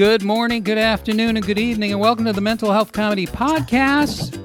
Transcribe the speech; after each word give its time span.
Good 0.00 0.22
morning, 0.22 0.62
good 0.62 0.78
afternoon, 0.78 1.36
and 1.36 1.44
good 1.44 1.58
evening, 1.58 1.92
and 1.92 2.00
welcome 2.00 2.24
to 2.24 2.32
the 2.32 2.40
Mental 2.40 2.72
Health 2.72 2.90
Comedy 2.90 3.26
Podcast. 3.26 4.38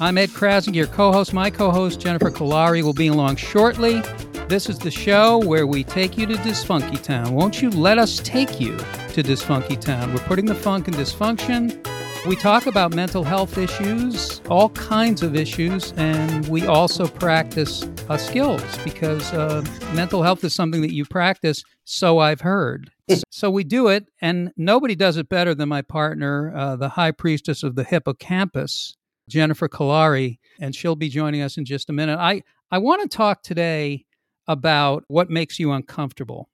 I'm 0.00 0.16
Ed 0.16 0.30
Crasnick, 0.30 0.74
your 0.74 0.86
co 0.86 1.12
host. 1.12 1.34
My 1.34 1.50
co 1.50 1.70
host, 1.70 2.00
Jennifer 2.00 2.30
Kolari, 2.30 2.82
will 2.82 2.94
be 2.94 3.08
along 3.08 3.36
shortly. 3.36 4.00
This 4.48 4.70
is 4.70 4.78
the 4.78 4.90
show 4.90 5.36
where 5.36 5.66
we 5.66 5.84
take 5.84 6.16
you 6.16 6.24
to 6.24 6.32
Dysfunky 6.36 6.98
Town. 7.02 7.34
Won't 7.34 7.60
you 7.60 7.68
let 7.68 7.98
us 7.98 8.20
take 8.20 8.58
you 8.58 8.74
to 8.78 9.22
Dysfunky 9.22 9.78
Town? 9.78 10.14
We're 10.14 10.20
putting 10.20 10.46
the 10.46 10.54
funk 10.54 10.88
in 10.88 10.94
dysfunction. 10.94 11.86
We 12.26 12.34
talk 12.34 12.66
about 12.66 12.94
mental 12.94 13.22
health 13.22 13.58
issues, 13.58 14.40
all 14.48 14.70
kinds 14.70 15.22
of 15.22 15.36
issues, 15.36 15.92
and 15.98 16.48
we 16.48 16.66
also 16.66 17.06
practice 17.06 17.82
uh, 18.08 18.16
skills 18.16 18.78
because 18.78 19.30
uh, 19.34 19.62
mental 19.92 20.22
health 20.22 20.42
is 20.42 20.54
something 20.54 20.80
that 20.80 20.94
you 20.94 21.04
practice, 21.04 21.62
so 21.84 22.18
I've 22.18 22.40
heard. 22.40 22.91
So 23.30 23.50
we 23.50 23.64
do 23.64 23.88
it, 23.88 24.06
and 24.20 24.52
nobody 24.56 24.94
does 24.94 25.16
it 25.16 25.28
better 25.28 25.54
than 25.54 25.68
my 25.68 25.82
partner, 25.82 26.52
uh, 26.54 26.76
the 26.76 26.90
high 26.90 27.10
priestess 27.10 27.62
of 27.62 27.74
the 27.74 27.84
hippocampus, 27.84 28.96
Jennifer 29.28 29.68
Kolari, 29.68 30.38
and 30.60 30.74
she'll 30.74 30.96
be 30.96 31.08
joining 31.08 31.42
us 31.42 31.56
in 31.56 31.64
just 31.64 31.90
a 31.90 31.92
minute. 31.92 32.18
I, 32.18 32.42
I 32.70 32.78
want 32.78 33.02
to 33.02 33.16
talk 33.16 33.42
today 33.42 34.04
about 34.48 35.04
what 35.08 35.30
makes 35.30 35.58
you 35.58 35.72
uncomfortable. 35.72 36.48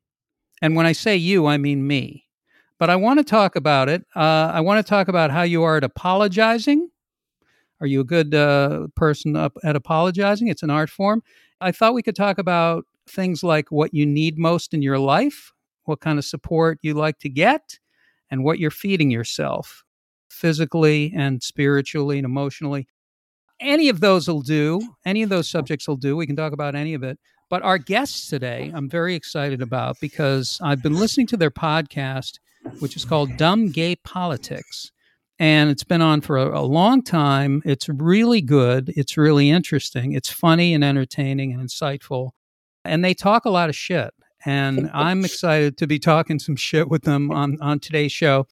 And 0.61 0.75
when 0.75 0.87
I 0.87 0.93
say 0.93 1.17
you, 1.17 1.47
I 1.47 1.57
mean 1.57 1.87
me. 1.87 2.25
But 2.79 2.91
I 2.91 2.97
want 2.97 3.19
to 3.19 3.25
talk 3.25 3.57
about 3.57 3.89
it. 3.89 4.05
Uh, 4.15 4.51
I 4.55 4.61
want 4.61 4.85
to 4.85 4.89
talk 4.89 5.09
about 5.09 5.31
how 5.31 5.43
you 5.43 5.65
are 5.65 5.79
at 5.79 5.85
apologizing. 5.85 6.91
Are 7.81 7.87
you 7.87 8.01
a 8.01 8.05
good 8.05 8.35
uh, 8.35 8.89
person 8.95 9.37
at 9.37 9.77
apologizing? 9.77 10.49
It's 10.49 10.63
an 10.63 10.71
art 10.71 10.91
form. 10.91 11.23
I 11.61 11.73
thought 11.73 11.95
we 11.95 12.03
could 12.03 12.17
talk 12.17 12.39
about 12.39 12.85
things 13.09 13.43
like 13.43 13.71
what 13.71 13.95
you 13.95 14.07
need 14.07 14.39
most 14.39 14.75
in 14.75 14.83
your 14.83 14.99
life, 14.99 15.53
what 15.89 16.01
kind 16.01 16.19
of 16.19 16.25
support 16.25 16.79
you 16.83 16.95
like 16.95 17.19
to 17.21 17.29
get, 17.29 17.79
and 18.31 18.45
what 18.45 18.59
you're 18.59 18.71
feeding 18.71 19.11
yourself 19.11 19.85
physically 20.31 21.13
and 21.17 21.43
spiritually 21.43 22.19
and 22.19 22.25
emotionally. 22.25 22.87
Any 23.61 23.89
of 23.89 24.01
those 24.01 24.29
will 24.29 24.43
do. 24.43 24.81
Any 25.05 25.23
of 25.23 25.31
those 25.31 25.49
subjects 25.49 25.89
will 25.89 25.97
do. 25.97 26.17
We 26.17 26.27
can 26.27 26.37
talk 26.37 26.53
about 26.53 26.77
any 26.77 26.95
of 26.95 27.03
it. 27.03 27.19
But 27.51 27.63
our 27.63 27.79
guests 27.79 28.29
today, 28.29 28.71
I'm 28.75 28.89
very 28.89 29.15
excited 29.15 29.63
about 29.63 29.97
because 30.01 30.61
I've 30.63 30.83
been 30.83 30.95
listening 30.95 31.27
to 31.29 31.37
their 31.37 31.51
podcast 31.51 32.39
which 32.81 32.97
is 32.97 33.05
called 33.05 33.37
Dumb 33.37 33.71
Gay 33.71 33.97
Politics. 33.97 34.93
And 35.39 35.71
it's 35.71 35.85
been 35.85 36.03
on 36.03 36.21
for 36.21 36.37
a, 36.37 36.61
a, 36.61 36.63
long 36.63 37.03
time. 37.03 37.63
It's 37.65 37.89
really 37.89 38.41
good. 38.41 38.93
It's 38.97 39.17
really 39.17 39.51
interesting. 39.51 40.13
It's 40.13 40.29
funny 40.29 40.75
and 40.75 40.83
entertaining 40.83 41.53
and 41.53 41.63
insightful. 41.63 42.31
And 42.85 43.05
they 43.05 43.15
talk 43.15 43.45
a 43.45 43.51
lot 43.51 43.69
of 43.69 43.77
shit. 43.77 44.13
And 44.45 44.91
I'm 44.95 45.25
excited 45.25 45.77
to 45.79 45.87
be 45.87 45.99
talking 45.99 46.39
some 46.39 46.57
shit 46.57 46.89
with 46.89 47.03
them 47.03 47.31
on, 47.31 47.59
on 47.61 47.81
today's 47.81 48.13
show. 48.13 48.47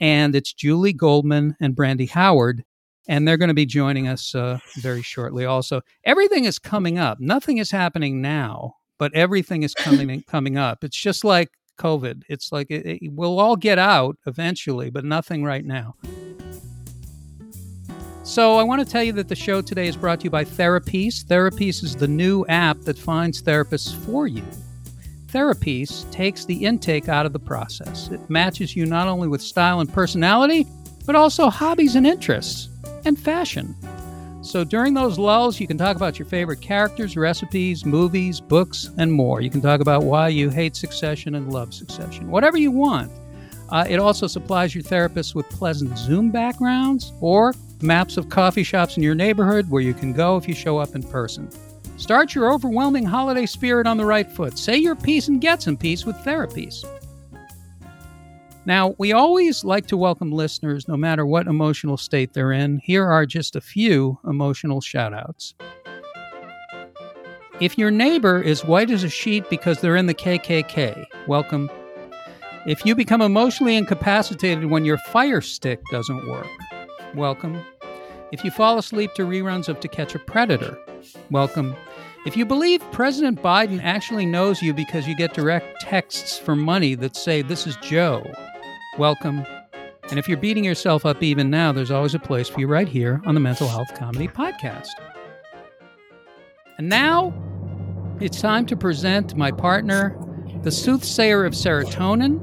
And 0.00 0.34
it's 0.34 0.52
Julie 0.52 0.92
Goldman 0.92 1.56
and 1.60 1.74
Brandy 1.74 2.06
Howard. 2.06 2.64
And 3.08 3.26
they're 3.26 3.36
going 3.36 3.48
to 3.48 3.54
be 3.54 3.66
joining 3.66 4.06
us 4.06 4.34
uh, 4.34 4.58
very 4.76 5.02
shortly 5.02 5.44
also. 5.44 5.80
Everything 6.04 6.44
is 6.44 6.58
coming 6.58 6.98
up. 6.98 7.18
Nothing 7.20 7.58
is 7.58 7.70
happening 7.70 8.22
now, 8.22 8.76
but 8.98 9.12
everything 9.14 9.64
is 9.64 9.74
coming 9.74 10.22
coming 10.28 10.56
up. 10.56 10.84
It's 10.84 10.96
just 10.96 11.24
like 11.24 11.50
COVID. 11.78 12.22
It's 12.28 12.52
like 12.52 12.70
it, 12.70 12.86
it, 12.86 13.12
we'll 13.12 13.40
all 13.40 13.56
get 13.56 13.78
out 13.78 14.16
eventually, 14.26 14.90
but 14.90 15.04
nothing 15.04 15.42
right 15.42 15.64
now. 15.64 15.96
So, 18.24 18.56
I 18.56 18.62
want 18.62 18.80
to 18.80 18.90
tell 18.90 19.02
you 19.02 19.12
that 19.14 19.26
the 19.26 19.34
show 19.34 19.60
today 19.60 19.88
is 19.88 19.96
brought 19.96 20.20
to 20.20 20.24
you 20.24 20.30
by 20.30 20.44
Therapies. 20.44 21.24
Therapies 21.24 21.82
is 21.82 21.96
the 21.96 22.06
new 22.06 22.46
app 22.46 22.80
that 22.82 22.96
finds 22.96 23.42
therapists 23.42 23.92
for 23.92 24.28
you. 24.28 24.44
Therapies 25.32 26.10
takes 26.10 26.44
the 26.44 26.66
intake 26.66 27.08
out 27.08 27.24
of 27.24 27.32
the 27.32 27.38
process. 27.38 28.08
It 28.10 28.28
matches 28.28 28.76
you 28.76 28.84
not 28.84 29.08
only 29.08 29.28
with 29.28 29.40
style 29.40 29.80
and 29.80 29.90
personality, 29.90 30.66
but 31.06 31.16
also 31.16 31.48
hobbies 31.48 31.94
and 31.96 32.06
interests 32.06 32.68
and 33.06 33.18
fashion. 33.18 33.74
So 34.42 34.62
during 34.62 34.92
those 34.92 35.18
lulls, 35.18 35.58
you 35.58 35.66
can 35.66 35.78
talk 35.78 35.96
about 35.96 36.18
your 36.18 36.26
favorite 36.26 36.60
characters, 36.60 37.16
recipes, 37.16 37.86
movies, 37.86 38.40
books, 38.40 38.90
and 38.98 39.10
more. 39.10 39.40
You 39.40 39.48
can 39.48 39.62
talk 39.62 39.80
about 39.80 40.02
why 40.02 40.28
you 40.28 40.50
hate 40.50 40.76
succession 40.76 41.34
and 41.34 41.50
love 41.50 41.72
succession, 41.72 42.30
whatever 42.30 42.58
you 42.58 42.70
want. 42.70 43.10
Uh, 43.70 43.86
it 43.88 43.98
also 43.98 44.26
supplies 44.26 44.74
your 44.74 44.84
therapist 44.84 45.34
with 45.34 45.48
pleasant 45.48 45.96
Zoom 45.96 46.30
backgrounds 46.30 47.14
or 47.22 47.54
maps 47.80 48.18
of 48.18 48.28
coffee 48.28 48.64
shops 48.64 48.98
in 48.98 49.02
your 49.02 49.14
neighborhood 49.14 49.70
where 49.70 49.80
you 49.80 49.94
can 49.94 50.12
go 50.12 50.36
if 50.36 50.46
you 50.46 50.54
show 50.54 50.76
up 50.76 50.94
in 50.94 51.02
person. 51.02 51.48
Start 51.96 52.34
your 52.34 52.52
overwhelming 52.52 53.04
holiday 53.04 53.46
spirit 53.46 53.86
on 53.86 53.96
the 53.96 54.04
right 54.04 54.30
foot. 54.30 54.58
Say 54.58 54.76
your 54.76 54.96
piece 54.96 55.28
and 55.28 55.40
get 55.40 55.62
some 55.62 55.76
peace 55.76 56.04
with 56.04 56.16
therapies. 56.16 56.84
Now, 58.64 58.94
we 58.98 59.12
always 59.12 59.64
like 59.64 59.86
to 59.88 59.96
welcome 59.96 60.30
listeners 60.30 60.86
no 60.86 60.96
matter 60.96 61.26
what 61.26 61.48
emotional 61.48 61.96
state 61.96 62.32
they're 62.32 62.52
in. 62.52 62.78
Here 62.78 63.04
are 63.04 63.26
just 63.26 63.56
a 63.56 63.60
few 63.60 64.18
emotional 64.24 64.80
shout 64.80 65.12
outs. 65.12 65.54
If 67.60 67.76
your 67.76 67.90
neighbor 67.90 68.40
is 68.40 68.64
white 68.64 68.90
as 68.90 69.04
a 69.04 69.08
sheet 69.08 69.48
because 69.50 69.80
they're 69.80 69.96
in 69.96 70.06
the 70.06 70.14
KKK, 70.14 71.04
welcome. 71.26 71.70
If 72.66 72.86
you 72.86 72.94
become 72.94 73.20
emotionally 73.20 73.76
incapacitated 73.76 74.66
when 74.66 74.84
your 74.84 74.98
fire 74.98 75.40
stick 75.40 75.80
doesn't 75.90 76.28
work, 76.28 76.46
welcome. 77.14 77.60
If 78.30 78.44
you 78.44 78.50
fall 78.50 78.78
asleep 78.78 79.14
to 79.14 79.22
reruns 79.22 79.68
of 79.68 79.80
To 79.80 79.88
Catch 79.88 80.14
a 80.14 80.20
Predator, 80.20 80.78
welcome. 81.30 81.74
If 82.24 82.36
you 82.36 82.46
believe 82.46 82.80
President 82.92 83.42
Biden 83.42 83.82
actually 83.82 84.26
knows 84.26 84.62
you 84.62 84.72
because 84.72 85.08
you 85.08 85.16
get 85.16 85.34
direct 85.34 85.80
texts 85.80 86.38
for 86.38 86.54
money 86.54 86.94
that 86.96 87.16
say, 87.16 87.42
This 87.42 87.66
is 87.66 87.76
Joe, 87.82 88.24
welcome. 88.98 89.44
And 90.10 90.18
if 90.18 90.28
you're 90.28 90.38
beating 90.38 90.64
yourself 90.64 91.06
up 91.06 91.22
even 91.22 91.50
now, 91.50 91.72
there's 91.72 91.90
always 91.90 92.14
a 92.14 92.18
place 92.18 92.48
for 92.48 92.60
you 92.60 92.66
right 92.66 92.88
here 92.88 93.20
on 93.26 93.34
the 93.34 93.40
Mental 93.40 93.66
Health 93.66 93.94
Comedy 93.94 94.28
Podcast. 94.28 94.90
And 96.78 96.88
now 96.88 97.32
it's 98.20 98.40
time 98.40 98.66
to 98.66 98.76
present 98.76 99.36
my 99.36 99.50
partner, 99.50 100.16
the 100.62 100.70
soothsayer 100.70 101.44
of 101.44 101.54
serotonin, 101.54 102.40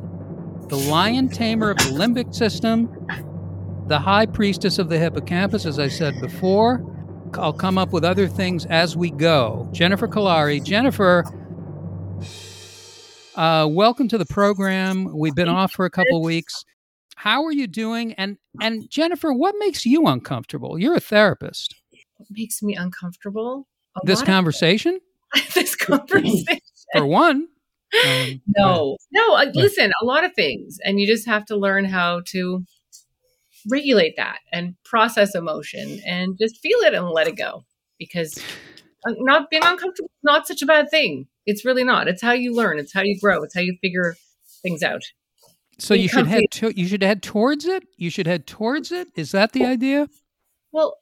the 0.69 0.77
lion 0.77 1.29
tamer 1.29 1.71
of 1.71 1.77
the 1.77 1.83
limbic 1.83 2.35
system, 2.35 2.89
the 3.87 3.99
high 3.99 4.25
priestess 4.25 4.77
of 4.77 4.89
the 4.89 4.99
hippocampus, 4.99 5.65
as 5.65 5.79
I 5.79 5.87
said 5.87 6.19
before. 6.21 6.83
I'll 7.37 7.53
come 7.53 7.77
up 7.77 7.91
with 7.91 8.03
other 8.03 8.27
things 8.27 8.65
as 8.65 8.97
we 8.97 9.11
go. 9.11 9.67
Jennifer 9.71 10.07
Kolari. 10.07 10.63
Jennifer, 10.63 11.23
uh, 13.35 13.67
welcome 13.69 14.07
to 14.07 14.17
the 14.17 14.25
program. 14.25 15.15
We've 15.17 15.35
been 15.35 15.49
off 15.49 15.71
for 15.71 15.85
a 15.85 15.89
couple 15.89 16.21
weeks. 16.21 16.65
How 17.15 17.43
are 17.45 17.51
you 17.51 17.67
doing? 17.67 18.13
And 18.13 18.37
and 18.61 18.89
Jennifer, 18.89 19.33
what 19.33 19.55
makes 19.59 19.85
you 19.85 20.07
uncomfortable? 20.07 20.79
You're 20.79 20.95
a 20.95 20.99
therapist. 20.99 21.75
What 22.17 22.27
makes 22.31 22.63
me 22.63 22.75
uncomfortable? 22.75 23.67
A 24.01 24.05
this 24.05 24.21
conversation. 24.21 24.99
this 25.53 25.75
conversation. 25.75 26.59
For 26.93 27.05
one. 27.05 27.47
Um, 28.05 28.39
no, 28.55 28.97
no. 29.11 29.33
Uh, 29.33 29.47
listen, 29.55 29.91
a 29.99 30.05
lot 30.05 30.23
of 30.23 30.31
things, 30.35 30.77
and 30.85 30.99
you 30.99 31.07
just 31.07 31.25
have 31.25 31.43
to 31.45 31.57
learn 31.57 31.85
how 31.85 32.21
to 32.27 32.63
regulate 33.69 34.15
that 34.17 34.39
and 34.51 34.75
process 34.85 35.35
emotion 35.35 36.01
and 36.05 36.37
just 36.39 36.59
feel 36.61 36.79
it 36.79 36.93
and 36.93 37.09
let 37.09 37.27
it 37.27 37.37
go 37.37 37.65
because 37.97 38.37
uh, 39.07 39.13
not 39.19 39.49
being 39.49 39.63
uncomfortable 39.63 40.09
is 40.09 40.23
not 40.23 40.47
such 40.47 40.61
a 40.61 40.65
bad 40.65 40.89
thing. 40.89 41.27
It's 41.45 41.65
really 41.65 41.83
not. 41.83 42.07
It's 42.07 42.21
how 42.21 42.31
you 42.31 42.53
learn. 42.53 42.79
It's 42.79 42.93
how 42.93 43.01
you 43.01 43.19
grow. 43.19 43.43
It's 43.43 43.55
how 43.55 43.61
you 43.61 43.77
figure 43.81 44.15
things 44.61 44.83
out. 44.83 45.01
So 45.77 45.93
you 45.93 46.09
should 46.09 46.27
head 46.27 46.43
to, 46.51 46.77
you 46.77 46.87
should 46.87 47.03
head 47.03 47.23
towards 47.23 47.65
it. 47.65 47.83
You 47.97 48.09
should 48.09 48.27
head 48.27 48.45
towards 48.45 48.91
it. 48.91 49.07
Is 49.15 49.31
that 49.31 49.53
the 49.53 49.65
idea? 49.65 50.09
Well, 50.71 50.97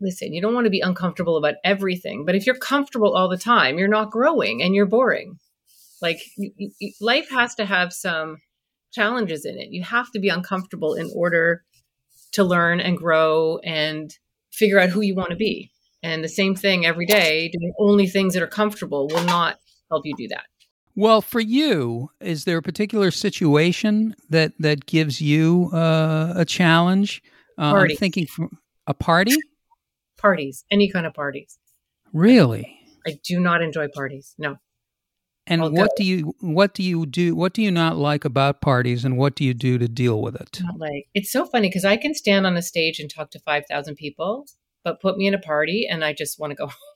listen, 0.00 0.32
you 0.32 0.40
don't 0.40 0.54
want 0.54 0.64
to 0.64 0.70
be 0.70 0.80
uncomfortable 0.80 1.36
about 1.36 1.54
everything, 1.64 2.24
but 2.24 2.34
if 2.34 2.46
you're 2.46 2.56
comfortable 2.56 3.14
all 3.14 3.28
the 3.28 3.36
time, 3.36 3.78
you're 3.78 3.88
not 3.88 4.10
growing 4.10 4.62
and 4.62 4.74
you're 4.74 4.86
boring. 4.86 5.38
Like 6.00 6.20
you, 6.36 6.50
you, 6.56 6.92
life 7.00 7.28
has 7.30 7.54
to 7.56 7.64
have 7.64 7.92
some 7.92 8.38
challenges 8.92 9.44
in 9.44 9.58
it. 9.58 9.68
You 9.70 9.82
have 9.84 10.10
to 10.12 10.18
be 10.18 10.28
uncomfortable 10.28 10.94
in 10.94 11.10
order 11.14 11.62
to 12.32 12.44
learn 12.44 12.80
and 12.80 12.96
grow 12.96 13.58
and 13.58 14.16
figure 14.52 14.78
out 14.78 14.90
who 14.90 15.00
you 15.00 15.14
want 15.14 15.30
to 15.30 15.36
be. 15.36 15.70
And 16.02 16.24
the 16.24 16.28
same 16.28 16.54
thing 16.54 16.84
every 16.84 17.06
day, 17.06 17.48
doing 17.48 17.72
only 17.78 18.06
things 18.06 18.34
that 18.34 18.42
are 18.42 18.48
comfortable 18.48 19.08
will 19.08 19.24
not 19.24 19.58
help 19.90 20.04
you 20.04 20.14
do 20.16 20.28
that. 20.28 20.44
Well, 20.94 21.22
for 21.22 21.40
you, 21.40 22.10
is 22.20 22.44
there 22.44 22.58
a 22.58 22.62
particular 22.62 23.10
situation 23.10 24.14
that 24.28 24.52
that 24.58 24.84
gives 24.84 25.20
you 25.22 25.70
uh, 25.72 26.34
a 26.36 26.44
challenge? 26.44 27.22
Uh, 27.56 27.74
I'm 27.76 27.96
thinking 27.96 28.26
from 28.26 28.58
a 28.86 28.92
party. 28.92 29.36
Parties, 30.18 30.64
any 30.70 30.90
kind 30.90 31.06
of 31.06 31.14
parties. 31.14 31.58
Really, 32.12 32.78
I 33.06 33.18
do 33.24 33.40
not 33.40 33.62
enjoy 33.62 33.88
parties. 33.88 34.34
No. 34.38 34.56
And 35.52 35.76
what 35.76 35.90
do 35.96 36.04
you 36.04 36.34
what 36.40 36.74
do 36.74 36.82
you 36.82 37.04
do? 37.06 37.34
What 37.34 37.52
do 37.52 37.62
you 37.62 37.70
not 37.70 37.96
like 37.96 38.24
about 38.24 38.60
parties, 38.60 39.04
and 39.04 39.18
what 39.18 39.34
do 39.34 39.44
you 39.44 39.54
do 39.54 39.78
to 39.78 39.88
deal 39.88 40.22
with 40.22 40.34
it? 40.36 40.60
Not 40.62 40.78
like 40.78 41.08
it's 41.14 41.30
so 41.30 41.44
funny 41.46 41.68
because 41.68 41.84
I 41.84 41.96
can 41.96 42.14
stand 42.14 42.46
on 42.46 42.56
a 42.56 42.62
stage 42.62 42.98
and 42.98 43.10
talk 43.10 43.30
to 43.32 43.40
five 43.40 43.64
thousand 43.70 43.96
people, 43.96 44.46
but 44.84 45.00
put 45.00 45.16
me 45.16 45.26
in 45.26 45.34
a 45.34 45.38
party 45.38 45.86
and 45.88 46.04
I 46.04 46.12
just 46.12 46.38
want 46.38 46.52
to 46.52 46.54
go 46.54 46.70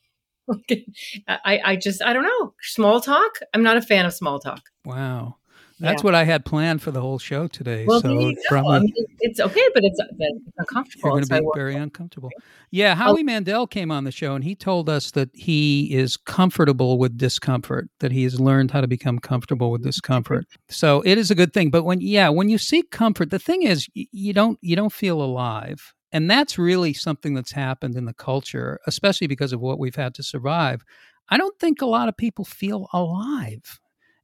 I, 1.29 1.61
I 1.65 1.77
just 1.77 2.03
I 2.03 2.13
don't 2.13 2.25
know 2.25 2.55
small 2.63 3.01
talk. 3.01 3.39
I'm 3.53 3.63
not 3.63 3.77
a 3.77 3.83
fan 3.83 4.07
of 4.07 4.15
small 4.15 4.39
talk. 4.39 4.63
Wow. 4.85 5.37
That's 5.79 6.03
Yeah. 6.03 6.07
what 6.07 6.15
I 6.15 6.25
had 6.25 6.47
planned 6.47 6.81
for 6.81 6.91
the 6.91 7.03
whole 7.03 7.19
show 7.19 7.49
today. 7.49 7.85
Well, 7.87 8.01
so 8.01 8.19
you 8.19 8.29
it's. 8.31 8.51
I 8.51 8.79
mean, 8.79 8.93
it's 9.21 9.41
okay, 9.41 9.63
but 9.75 9.85
it's, 9.85 10.01
uh, 10.01 10.05
it's 10.09 10.19
you're 10.19 10.39
uncomfortable. 10.59 11.11
going 11.11 11.25
to 11.25 11.41
be 11.41 11.47
very 11.55 11.75
uncomfortable. 11.75 12.31
Yeah, 12.71 12.93
oh. 12.93 12.97
Howie 12.97 13.23
Mandel 13.23 13.67
came 13.67 13.91
on 13.91 14.05
the 14.05 14.11
show 14.11 14.35
and 14.35 14.43
he 14.43 14.55
told 14.55 14.89
us 14.89 15.11
that 15.11 15.29
he 15.35 15.93
is 15.95 16.17
comfortable 16.17 16.99
with 16.99 17.19
discomfort, 17.19 17.91
that 18.01 18.11
he 18.11 18.23
has 18.25 18.41
learned 18.41 18.71
how 18.71 18.81
to 18.81 18.87
become 18.89 19.19
comfortable 19.19 19.71
with 19.71 19.83
discomfort. 19.83 20.47
So 20.71 21.03
it 21.05 21.19
is 21.19 21.31
a 21.31 21.35
good 21.35 21.53
thing. 21.53 21.71
But 21.71 21.83
when 21.85 22.01
yeah, 22.01 22.31
when 22.31 22.49
you 22.49 22.57
seek 22.57 22.91
comfort, 22.91 23.31
the 23.31 23.39
thing 23.39 23.63
is 23.63 23.87
you 23.95 24.33
don't 24.33 24.59
you 24.63 24.77
don't 24.77 24.93
feel 24.93 25.21
alive. 25.21 25.93
And 26.13 26.31
that's 26.31 26.57
really 26.57 26.95
something 26.95 27.35
that's 27.35 27.53
happened 27.53 27.97
in 27.97 28.07
the 28.07 28.15
culture, 28.15 28.79
especially 28.87 29.27
because 29.27 29.53
of 29.53 29.61
what 29.61 29.79
we've 29.79 29.97
had 29.97 30.15
to 30.15 30.23
survive. 30.23 30.83
I 31.29 31.37
don't 31.37 31.59
think 31.59 31.83
a 31.83 31.87
lot 31.87 32.09
of 32.09 32.17
people 32.17 32.45
feel 32.47 32.89
alive. 32.95 33.79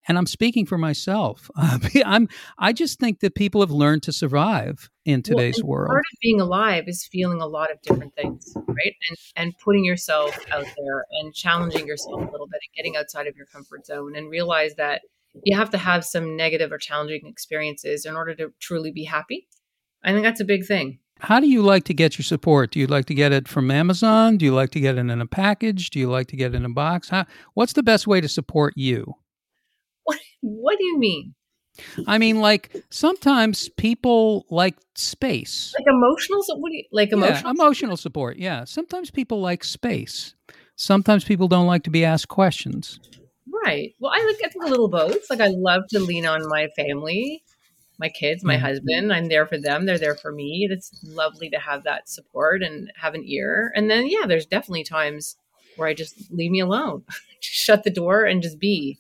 And 0.09 0.19
I'm 0.19 0.27
speaking 0.27 0.67
for 0.67 0.79
myself. 0.79 1.51
Uh, 1.63 1.79
I'm 2.05 2.29
I 2.59 2.73
just 2.73 2.99
think 2.99 3.21
that 3.21 3.35
people 3.35 3.61
have 3.61 3.71
learned 3.71 4.03
to 4.05 4.13
survive 4.13 4.91
in 5.05 5.23
today's 5.23 5.59
and 5.59 5.69
world. 5.69 5.89
Part 5.89 6.01
of 6.01 6.19
being 6.21 6.41
alive 6.41 6.85
is 6.89 7.07
feeling 7.07 7.41
a 7.41 7.47
lot 7.47 7.71
of 7.71 7.81
different 7.83 8.15
things, 8.17 8.53
right? 8.57 8.95
And 9.09 9.19
and 9.37 9.59
putting 9.59 9.85
yourself 9.85 10.37
out 10.51 10.65
there 10.65 11.05
and 11.21 11.33
challenging 11.33 11.87
yourself 11.87 12.21
a 12.21 12.31
little 12.33 12.49
bit 12.49 12.61
and 12.67 12.75
getting 12.77 12.97
outside 12.97 13.27
of 13.27 13.37
your 13.37 13.47
comfort 13.47 13.87
zone 13.87 14.17
and 14.17 14.29
realize 14.29 14.75
that 14.75 15.03
you 15.45 15.57
have 15.57 15.71
to 15.71 15.79
have 15.79 16.05
some 16.05 16.37
negative 16.37 16.73
or 16.73 16.79
challenging 16.79 17.27
experiences 17.27 18.05
in 18.05 18.17
order 18.17 18.35
to 18.35 18.53
truly 18.61 18.91
be 18.91 19.05
happy. 19.05 19.47
I 20.03 20.13
think 20.13 20.25
that's 20.25 20.41
a 20.41 20.45
big 20.45 20.67
thing. 20.67 20.99
How 21.21 21.39
do 21.39 21.49
you 21.49 21.63
like 21.63 21.85
to 21.85 21.95
get 21.95 22.19
your 22.19 22.25
support? 22.25 22.73
Do 22.73 22.81
you 22.81 22.89
like 22.89 23.05
to 23.07 23.15
get 23.15 23.31
it 23.31 23.47
from 23.47 23.71
Amazon? 23.71 24.37
Do 24.39 24.45
you 24.45 24.53
like 24.53 24.71
to 24.71 24.81
get 24.81 24.97
it 24.97 25.01
in 25.01 25.21
a 25.21 25.27
package? 25.27 25.91
Do 25.91 26.01
you 26.01 26.11
like 26.11 26.27
to 26.29 26.37
get 26.37 26.53
it 26.53 26.57
in 26.57 26.65
a 26.65 26.71
box? 26.71 27.11
How, 27.11 27.27
what's 27.55 27.75
the 27.75 27.83
best 27.83 28.09
way 28.09 28.21
to 28.21 28.29
support 28.29 28.75
you? 28.77 29.15
What 30.05 30.19
what 30.41 30.79
do 30.79 30.85
you 30.85 30.99
mean? 30.99 31.35
I 32.07 32.19
mean, 32.19 32.41
like 32.41 32.85
sometimes 32.91 33.69
people 33.71 34.45
like 34.51 34.77
space. 34.95 35.73
Like 35.79 35.87
emotional 35.89 36.43
so 36.43 36.57
what 36.57 36.71
do 36.71 36.77
you 36.77 36.85
like 36.93 37.11
Yeah, 37.11 37.17
emotional 37.17 37.51
emotional 37.51 37.97
support. 37.97 38.37
Yeah. 38.37 38.65
Sometimes 38.65 39.11
people 39.11 39.41
like 39.41 39.65
space. 39.65 40.35
Sometimes 40.77 41.25
people 41.25 41.49
don't 41.49 41.67
like 41.67 41.85
to 41.85 41.91
be 41.91 42.05
asked 42.05 42.29
questions. 42.29 42.99
Right. 43.65 43.95
Well, 44.01 44.13
I 44.15 44.25
like 44.27 44.37
I 44.45 44.49
think 44.51 44.65
a 44.65 44.69
little 44.69 44.89
both. 44.89 45.29
Like 45.31 45.41
I 45.41 45.49
love 45.49 45.83
to 45.91 45.99
lean 46.01 46.27
on 46.27 46.47
my 46.49 46.69
family, 46.77 47.43
my 47.99 48.09
kids, 48.09 48.45
my 48.45 48.57
Mhm. 48.57 48.61
husband. 48.61 49.13
I'm 49.13 49.29
there 49.29 49.47
for 49.47 49.59
them. 49.59 49.87
They're 49.87 49.99
there 49.99 50.17
for 50.17 50.33
me. 50.33 50.69
It's 50.71 50.91
lovely 51.05 51.49
to 51.51 51.59
have 51.59 51.85
that 51.85 52.09
support 52.09 52.63
and 52.63 52.91
have 52.97 53.15
an 53.15 53.25
ear. 53.27 53.73
And 53.75 53.91
then 53.91 54.07
yeah, 54.09 54.27
there's 54.27 54.47
definitely 54.47 54.85
times 54.85 55.37
where 55.77 55.89
I 55.89 55.95
just 55.95 56.31
leave 56.31 56.51
me 56.51 56.61
alone. 56.61 57.05
just 57.41 57.55
shut 57.55 57.83
the 57.85 57.91
door 57.91 58.25
and 58.25 58.43
just 58.43 58.59
be. 58.59 58.99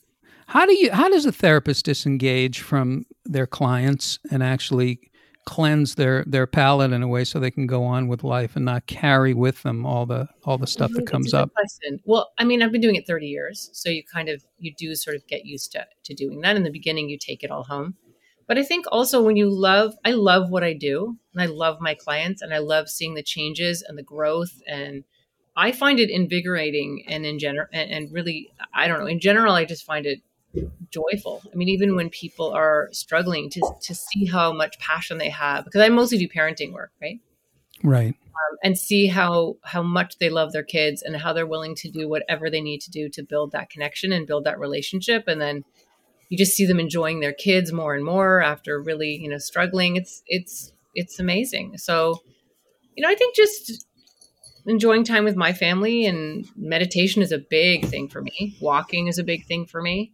How 0.52 0.66
do 0.66 0.74
you 0.74 0.92
how 0.92 1.08
does 1.08 1.24
a 1.24 1.32
therapist 1.32 1.86
disengage 1.86 2.60
from 2.60 3.06
their 3.24 3.46
clients 3.46 4.18
and 4.30 4.42
actually 4.42 5.00
cleanse 5.46 5.94
their 5.94 6.24
their 6.26 6.46
palate 6.46 6.92
in 6.92 7.02
a 7.02 7.08
way 7.08 7.24
so 7.24 7.40
they 7.40 7.50
can 7.50 7.66
go 7.66 7.84
on 7.84 8.06
with 8.06 8.22
life 8.22 8.54
and 8.54 8.66
not 8.66 8.86
carry 8.86 9.32
with 9.32 9.62
them 9.62 9.86
all 9.86 10.04
the 10.04 10.28
all 10.44 10.58
the 10.58 10.66
stuff 10.66 10.90
that 10.90 11.06
mm-hmm. 11.06 11.10
comes 11.10 11.32
up? 11.32 11.50
Question. 11.54 12.00
Well, 12.04 12.32
I 12.36 12.44
mean, 12.44 12.60
I've 12.60 12.70
been 12.70 12.82
doing 12.82 12.96
it 12.96 13.06
30 13.06 13.28
years, 13.28 13.70
so 13.72 13.88
you 13.88 14.02
kind 14.04 14.28
of 14.28 14.44
you 14.58 14.74
do 14.76 14.94
sort 14.94 15.16
of 15.16 15.26
get 15.26 15.46
used 15.46 15.72
to 15.72 15.86
to 16.04 16.14
doing 16.14 16.42
that. 16.42 16.54
In 16.54 16.64
the 16.64 16.70
beginning, 16.70 17.08
you 17.08 17.16
take 17.18 17.42
it 17.42 17.50
all 17.50 17.64
home, 17.64 17.94
but 18.46 18.58
I 18.58 18.62
think 18.62 18.84
also 18.92 19.22
when 19.22 19.36
you 19.36 19.48
love, 19.48 19.94
I 20.04 20.10
love 20.10 20.50
what 20.50 20.62
I 20.62 20.74
do, 20.74 21.16
and 21.32 21.40
I 21.40 21.46
love 21.46 21.80
my 21.80 21.94
clients, 21.94 22.42
and 22.42 22.52
I 22.52 22.58
love 22.58 22.90
seeing 22.90 23.14
the 23.14 23.22
changes 23.22 23.80
and 23.80 23.96
the 23.96 24.02
growth, 24.02 24.52
and 24.68 25.04
I 25.56 25.72
find 25.72 25.98
it 25.98 26.10
invigorating 26.10 27.04
and 27.08 27.24
in 27.24 27.38
general, 27.38 27.68
and, 27.72 27.90
and 27.90 28.12
really, 28.12 28.50
I 28.74 28.86
don't 28.86 29.00
know. 29.00 29.06
In 29.06 29.18
general, 29.18 29.54
I 29.54 29.64
just 29.64 29.86
find 29.86 30.04
it 30.04 30.20
joyful. 30.90 31.42
I 31.52 31.56
mean, 31.56 31.68
even 31.68 31.96
when 31.96 32.10
people 32.10 32.52
are 32.52 32.88
struggling 32.92 33.50
to 33.50 33.74
to 33.82 33.94
see 33.94 34.26
how 34.26 34.52
much 34.52 34.78
passion 34.78 35.18
they 35.18 35.30
have, 35.30 35.64
because 35.64 35.80
I 35.80 35.88
mostly 35.88 36.18
do 36.18 36.28
parenting 36.28 36.72
work, 36.72 36.92
right? 37.00 37.20
Right. 37.82 38.14
Um, 38.14 38.58
and 38.62 38.78
see 38.78 39.06
how 39.06 39.56
how 39.62 39.82
much 39.82 40.18
they 40.18 40.30
love 40.30 40.52
their 40.52 40.62
kids 40.62 41.02
and 41.02 41.16
how 41.16 41.32
they're 41.32 41.46
willing 41.46 41.74
to 41.76 41.90
do 41.90 42.08
whatever 42.08 42.50
they 42.50 42.60
need 42.60 42.80
to 42.82 42.90
do 42.90 43.08
to 43.10 43.22
build 43.22 43.52
that 43.52 43.70
connection 43.70 44.12
and 44.12 44.26
build 44.26 44.44
that 44.44 44.58
relationship 44.58 45.24
and 45.26 45.40
then 45.40 45.64
you 46.28 46.38
just 46.38 46.56
see 46.56 46.64
them 46.64 46.80
enjoying 46.80 47.20
their 47.20 47.34
kids 47.34 47.72
more 47.72 47.94
and 47.94 48.04
more 48.04 48.40
after 48.40 48.80
really 48.80 49.16
you 49.16 49.28
know 49.28 49.36
struggling 49.36 49.96
it's 49.96 50.22
it's 50.26 50.72
it's 50.94 51.20
amazing 51.20 51.76
so 51.76 52.22
you 52.96 53.02
know 53.02 53.08
i 53.10 53.14
think 53.14 53.36
just 53.36 53.84
enjoying 54.64 55.04
time 55.04 55.24
with 55.24 55.36
my 55.36 55.52
family 55.52 56.06
and 56.06 56.46
meditation 56.56 57.20
is 57.20 57.32
a 57.32 57.38
big 57.38 57.84
thing 57.84 58.08
for 58.08 58.22
me 58.22 58.56
walking 58.60 59.08
is 59.08 59.18
a 59.18 59.24
big 59.24 59.44
thing 59.44 59.66
for 59.66 59.82
me 59.82 60.12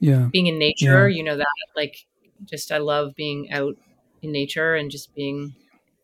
Yeah. 0.00 0.28
being 0.32 0.46
in 0.46 0.58
nature 0.58 1.08
Yeah. 1.08 1.16
you 1.16 1.22
know 1.22 1.36
that 1.36 1.46
like 1.76 1.96
just 2.44 2.72
i 2.72 2.78
love 2.78 3.14
being 3.16 3.50
out 3.52 3.74
in 4.22 4.32
nature 4.32 4.74
and 4.74 4.90
just 4.90 5.14
being 5.14 5.54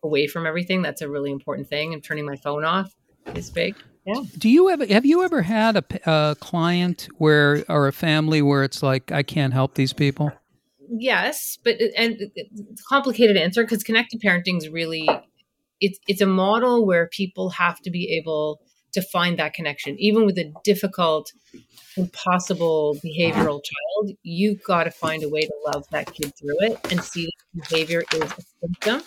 away 0.03 0.27
from 0.27 0.47
everything 0.47 0.83
that's 0.83 1.03
a 1.03 1.09
really 1.09 1.31
important 1.33 1.69
thing 1.69 1.93
and 1.95 2.05
turning 2.05 2.25
my 2.27 2.37
phone 2.37 2.65
off 2.65 2.95
is 3.35 3.51
big 3.51 3.75
yeah 4.07 4.23
Do 4.39 4.49
you 4.49 4.69
ever 4.71 4.87
have 4.87 5.05
you 5.07 5.23
ever 5.25 5.43
had 5.43 5.77
a 6.07 6.37
client 6.41 7.09
where 7.19 7.65
or 7.69 7.89
a 7.89 7.93
family 7.93 8.43
where 8.43 8.63
it's 8.63 8.83
like 8.83 9.11
I 9.11 9.23
can't 9.23 9.53
help 9.53 9.75
these 9.75 9.93
people? 9.93 10.31
yes 10.99 11.59
but 11.65 11.75
uh, 11.81 11.87
and 11.97 12.13
uh, 12.15 12.27
it's 12.37 12.81
a 12.81 12.85
complicated 12.89 13.37
answer 13.37 13.65
because 13.65 13.83
connected 13.83 14.21
parenting 14.21 14.59
is 14.59 14.69
really 14.69 15.09
it's 15.81 15.99
it's 16.07 16.21
a 16.21 16.27
model 16.27 16.87
where 16.87 17.09
people 17.09 17.51
have 17.51 17.81
to 17.81 17.91
be 17.91 18.17
able 18.17 18.61
to 18.97 19.03
find 19.03 19.39
that 19.39 19.55
connection. 19.55 19.95
Even 19.99 20.27
with 20.27 20.39
a 20.39 20.53
difficult 20.65 21.33
impossible 21.97 22.99
behavioral 23.05 23.63
child 23.63 24.17
you've 24.23 24.63
got 24.63 24.85
to 24.85 24.91
find 24.91 25.23
a 25.23 25.29
way 25.29 25.41
to 25.43 25.55
love 25.67 25.85
that 25.91 26.13
kid 26.13 26.33
through 26.39 26.57
it 26.61 26.79
and 26.91 27.03
see 27.03 27.29
that 27.55 27.69
behavior 27.69 28.03
is 28.13 28.23
a 28.23 28.43
symptom. 28.61 29.03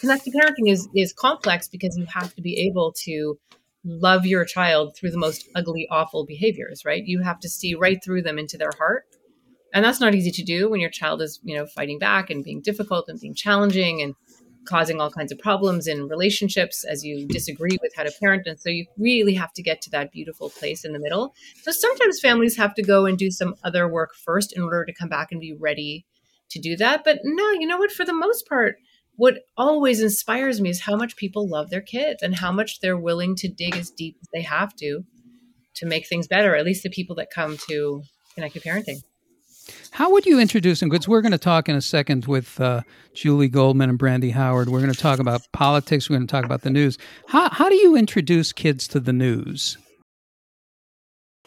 Connected 0.00 0.32
parenting 0.34 0.70
is 0.70 0.88
is 0.94 1.12
complex 1.12 1.68
because 1.68 1.96
you 1.96 2.06
have 2.06 2.34
to 2.34 2.42
be 2.42 2.66
able 2.68 2.92
to 3.04 3.38
love 3.84 4.24
your 4.24 4.44
child 4.44 4.96
through 4.96 5.10
the 5.10 5.18
most 5.18 5.48
ugly 5.54 5.86
awful 5.90 6.24
behaviors 6.24 6.84
right? 6.84 7.04
You 7.04 7.22
have 7.22 7.40
to 7.40 7.48
see 7.48 7.74
right 7.74 8.02
through 8.02 8.22
them 8.22 8.38
into 8.38 8.56
their 8.56 8.72
heart. 8.78 9.04
And 9.74 9.84
that's 9.84 10.00
not 10.00 10.14
easy 10.14 10.30
to 10.32 10.44
do 10.44 10.68
when 10.70 10.80
your 10.80 10.90
child 10.90 11.22
is 11.22 11.40
you 11.42 11.56
know 11.56 11.66
fighting 11.66 11.98
back 11.98 12.30
and 12.30 12.44
being 12.44 12.62
difficult 12.62 13.08
and 13.08 13.20
being 13.20 13.34
challenging 13.34 14.02
and 14.02 14.14
causing 14.66 15.00
all 15.00 15.10
kinds 15.10 15.32
of 15.32 15.38
problems 15.38 15.86
in 15.86 16.08
relationships 16.08 16.84
as 16.84 17.04
you 17.04 17.26
disagree 17.26 17.78
with 17.82 17.92
how 17.96 18.02
to 18.02 18.12
parent. 18.20 18.46
And 18.46 18.60
so 18.60 18.68
you 18.68 18.86
really 18.98 19.34
have 19.34 19.52
to 19.54 19.62
get 19.62 19.80
to 19.82 19.90
that 19.90 20.12
beautiful 20.12 20.50
place 20.50 20.84
in 20.84 20.92
the 20.92 20.98
middle. 20.98 21.34
So 21.62 21.72
sometimes 21.72 22.20
families 22.20 22.56
have 22.56 22.74
to 22.74 22.82
go 22.82 23.06
and 23.06 23.18
do 23.18 23.30
some 23.30 23.54
other 23.64 23.88
work 23.88 24.14
first 24.14 24.56
in 24.56 24.62
order 24.62 24.84
to 24.84 24.94
come 24.94 25.08
back 25.08 25.32
and 25.32 25.40
be 25.40 25.52
ready 25.52 26.06
to 26.50 26.60
do 26.60 26.76
that. 26.76 27.02
But 27.04 27.20
no 27.24 27.50
you 27.52 27.66
know 27.66 27.78
what? 27.78 27.92
For 27.92 28.04
the 28.04 28.14
most 28.14 28.48
part 28.48 28.76
what 29.16 29.40
always 29.56 30.00
inspires 30.00 30.60
me 30.60 30.70
is 30.70 30.80
how 30.80 30.96
much 30.96 31.16
people 31.16 31.46
love 31.46 31.70
their 31.70 31.82
kids 31.82 32.22
and 32.22 32.36
how 32.36 32.50
much 32.50 32.80
they're 32.80 32.96
willing 32.96 33.36
to 33.36 33.48
dig 33.48 33.76
as 33.76 33.90
deep 33.90 34.16
as 34.20 34.28
they 34.32 34.42
have 34.42 34.74
to 34.76 35.04
to 35.74 35.86
make 35.86 36.06
things 36.06 36.26
better 36.26 36.56
at 36.56 36.64
least 36.64 36.82
the 36.82 36.90
people 36.90 37.14
that 37.16 37.30
come 37.30 37.56
to 37.68 38.02
connected 38.34 38.62
parenting 38.62 39.02
How 39.92 40.10
would 40.10 40.26
you 40.26 40.40
introduce 40.40 40.80
them? 40.80 40.88
Because 40.88 41.06
we're 41.06 41.20
going 41.20 41.32
to 41.32 41.38
talk 41.38 41.68
in 41.68 41.76
a 41.76 41.82
second 41.82 42.26
with 42.26 42.60
uh, 42.60 42.82
Julie 43.14 43.48
Goldman 43.48 43.90
and 43.90 43.98
Brandy 43.98 44.30
Howard. 44.30 44.68
We're 44.68 44.80
going 44.80 44.92
to 44.92 44.98
talk 44.98 45.18
about 45.18 45.42
politics. 45.52 46.08
We're 46.08 46.16
going 46.16 46.26
to 46.26 46.30
talk 46.30 46.44
about 46.44 46.62
the 46.62 46.70
news. 46.70 46.98
How 47.28 47.50
how 47.50 47.68
do 47.68 47.76
you 47.76 47.96
introduce 47.96 48.52
kids 48.52 48.88
to 48.88 49.00
the 49.00 49.12
news? 49.12 49.78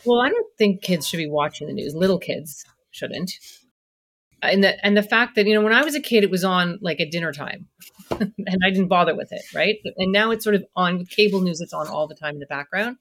Well, 0.06 0.22
I 0.22 0.30
don't 0.30 0.48
think 0.58 0.82
kids 0.82 1.08
should 1.08 1.18
be 1.18 1.30
watching 1.30 1.68
the 1.68 1.74
news. 1.74 1.96
Little 1.96 2.20
kids 2.20 2.64
shouldn't. 2.92 3.32
And 4.42 4.64
the 4.64 4.86
and 4.86 4.96
the 4.96 5.04
fact 5.04 5.36
that 5.36 5.48
you 5.48 5.54
know 5.54 5.62
when 5.62 5.74
I 5.74 5.84
was 5.84 5.96
a 5.96 6.02
kid, 6.02 6.24
it 6.24 6.30
was 6.30 6.44
on 6.44 6.78
like 6.82 7.00
at 7.00 7.10
dinner 7.10 7.34
time, 7.34 7.68
and 8.12 8.60
I 8.64 8.70
didn't 8.70 8.90
bother 8.90 9.16
with 9.16 9.32
it, 9.32 9.42
right? 9.54 9.78
And 9.98 10.12
now 10.12 10.32
it's 10.32 10.44
sort 10.44 10.56
of 10.56 10.66
on 10.76 11.00
with 11.00 11.10
cable 11.10 11.42
news. 11.42 11.62
It's 11.62 11.74
on 11.74 11.88
all 11.88 12.08
the 12.08 12.16
time 12.16 12.36
in 12.36 12.40
the 12.40 12.46
background. 12.46 12.98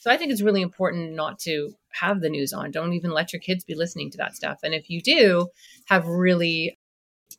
So 0.00 0.10
I 0.10 0.16
think 0.16 0.30
it's 0.30 0.42
really 0.42 0.62
important 0.62 1.14
not 1.14 1.38
to 1.40 1.74
have 2.00 2.20
the 2.20 2.28
news 2.30 2.52
on. 2.52 2.70
Don't 2.70 2.92
even 2.92 3.10
let 3.10 3.32
your 3.32 3.40
kids 3.40 3.64
be 3.64 3.74
listening 3.74 4.10
to 4.12 4.18
that 4.18 4.36
stuff. 4.36 4.60
And 4.62 4.72
if 4.74 4.88
you 4.88 5.00
do, 5.02 5.48
have 5.86 6.06
really 6.06 6.78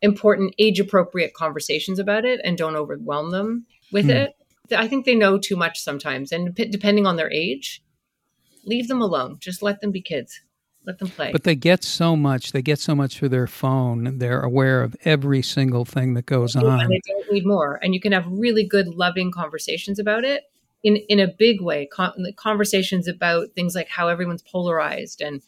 important 0.01 0.53
age 0.59 0.79
appropriate 0.79 1.33
conversations 1.33 1.99
about 1.99 2.25
it 2.25 2.41
and 2.43 2.57
don't 2.57 2.75
overwhelm 2.75 3.31
them 3.31 3.65
with 3.91 4.05
Hmm. 4.05 4.11
it. 4.11 4.35
I 4.75 4.87
think 4.87 5.05
they 5.05 5.15
know 5.15 5.37
too 5.39 5.55
much 5.55 5.79
sometimes, 5.79 6.31
and 6.31 6.53
depending 6.53 7.07
on 7.07 7.15
their 7.15 7.31
age, 7.31 7.81
leave 8.65 8.87
them 8.87 9.01
alone. 9.01 9.37
Just 9.39 9.63
let 9.63 9.81
them 9.81 9.91
be 9.91 10.01
kids. 10.01 10.41
Let 10.85 10.99
them 10.99 11.09
play. 11.09 11.31
But 11.31 11.43
they 11.43 11.55
get 11.55 11.83
so 11.83 12.15
much. 12.15 12.51
They 12.51 12.61
get 12.61 12.79
so 12.79 12.93
much 12.93 13.17
through 13.17 13.29
their 13.29 13.47
phone. 13.47 14.17
They're 14.19 14.41
aware 14.41 14.81
of 14.83 14.95
every 15.05 15.41
single 15.41 15.85
thing 15.85 16.13
that 16.13 16.25
goes 16.25 16.55
and 16.55 16.65
on. 16.65 16.87
they 16.87 17.01
don't 17.07 17.31
need 17.31 17.45
more. 17.45 17.79
And 17.83 17.93
you 17.93 17.99
can 17.99 18.11
have 18.11 18.25
really 18.27 18.63
good, 18.63 18.87
loving 18.89 19.31
conversations 19.31 19.97
about 19.99 20.23
it 20.23 20.43
in 20.83 20.97
in 21.07 21.19
a 21.19 21.27
big 21.27 21.61
way. 21.61 21.87
Con- 21.91 22.13
conversations 22.35 23.07
about 23.07 23.49
things 23.55 23.75
like 23.75 23.89
how 23.89 24.07
everyone's 24.07 24.41
polarized 24.41 25.21
and 25.21 25.41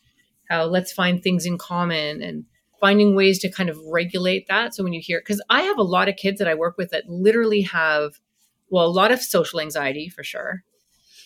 how 0.49 0.65
let's 0.65 0.91
find 0.91 1.21
things 1.21 1.45
in 1.45 1.57
common 1.57 2.21
and 2.21 2.45
finding 2.81 3.15
ways 3.15 3.39
to 3.39 3.49
kind 3.49 3.69
of 3.69 3.77
regulate 3.85 4.47
that. 4.47 4.73
So 4.73 4.83
when 4.83 4.91
you 4.91 4.99
hear, 5.01 5.19
because 5.19 5.41
I 5.49 5.61
have 5.61 5.77
a 5.77 5.83
lot 5.83 6.09
of 6.09 6.15
kids 6.15 6.39
that 6.39 6.47
I 6.47 6.55
work 6.55 6.77
with 6.77 6.89
that 6.89 7.07
literally 7.07 7.61
have, 7.61 8.19
well, 8.69 8.85
a 8.85 8.87
lot 8.87 9.11
of 9.11 9.21
social 9.21 9.61
anxiety 9.61 10.09
for 10.09 10.23
sure. 10.23 10.63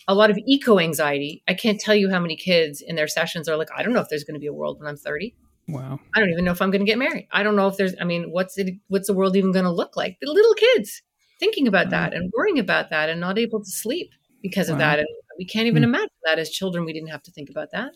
A 0.06 0.14
lot 0.14 0.30
of 0.30 0.38
eco 0.46 0.78
anxiety. 0.78 1.42
I 1.48 1.54
can't 1.54 1.80
tell 1.80 1.94
you 1.94 2.10
how 2.10 2.20
many 2.20 2.36
kids 2.36 2.80
in 2.80 2.94
their 2.94 3.08
sessions 3.08 3.48
are 3.48 3.56
like, 3.56 3.70
I 3.76 3.82
don't 3.82 3.94
know 3.94 4.00
if 4.00 4.08
there's 4.08 4.22
going 4.22 4.34
to 4.34 4.40
be 4.40 4.46
a 4.46 4.52
world 4.52 4.78
when 4.78 4.86
I'm 4.86 4.96
30. 4.96 5.34
Wow. 5.66 5.98
I 6.14 6.20
don't 6.20 6.30
even 6.30 6.44
know 6.44 6.52
if 6.52 6.62
I'm 6.62 6.70
going 6.70 6.84
to 6.84 6.86
get 6.86 6.98
married. 6.98 7.26
I 7.32 7.42
don't 7.42 7.56
know 7.56 7.66
if 7.66 7.76
there's, 7.76 7.94
I 8.00 8.04
mean, 8.04 8.30
what's 8.30 8.56
it, 8.58 8.76
what's 8.86 9.08
the 9.08 9.14
world 9.14 9.34
even 9.34 9.50
going 9.50 9.64
to 9.64 9.70
look 9.72 9.96
like? 9.96 10.18
The 10.20 10.30
little 10.30 10.54
kids 10.54 11.02
thinking 11.38 11.66
about 11.68 11.90
that 11.90 12.14
and 12.14 12.32
worrying 12.36 12.58
about 12.58 12.90
that 12.90 13.08
and 13.08 13.20
not 13.20 13.38
able 13.38 13.60
to 13.60 13.70
sleep 13.70 14.10
because 14.42 14.68
of 14.68 14.74
Wow. 14.74 14.78
that. 14.78 14.98
And 15.00 15.08
we 15.38 15.44
can't 15.44 15.66
even 15.66 15.82
Mm. 15.82 15.86
imagine 15.86 16.08
that 16.24 16.38
as 16.38 16.50
children. 16.50 16.84
We 16.84 16.92
didn't 16.92 17.08
have 17.10 17.22
to 17.24 17.30
think 17.30 17.50
about 17.50 17.70
that. 17.72 17.92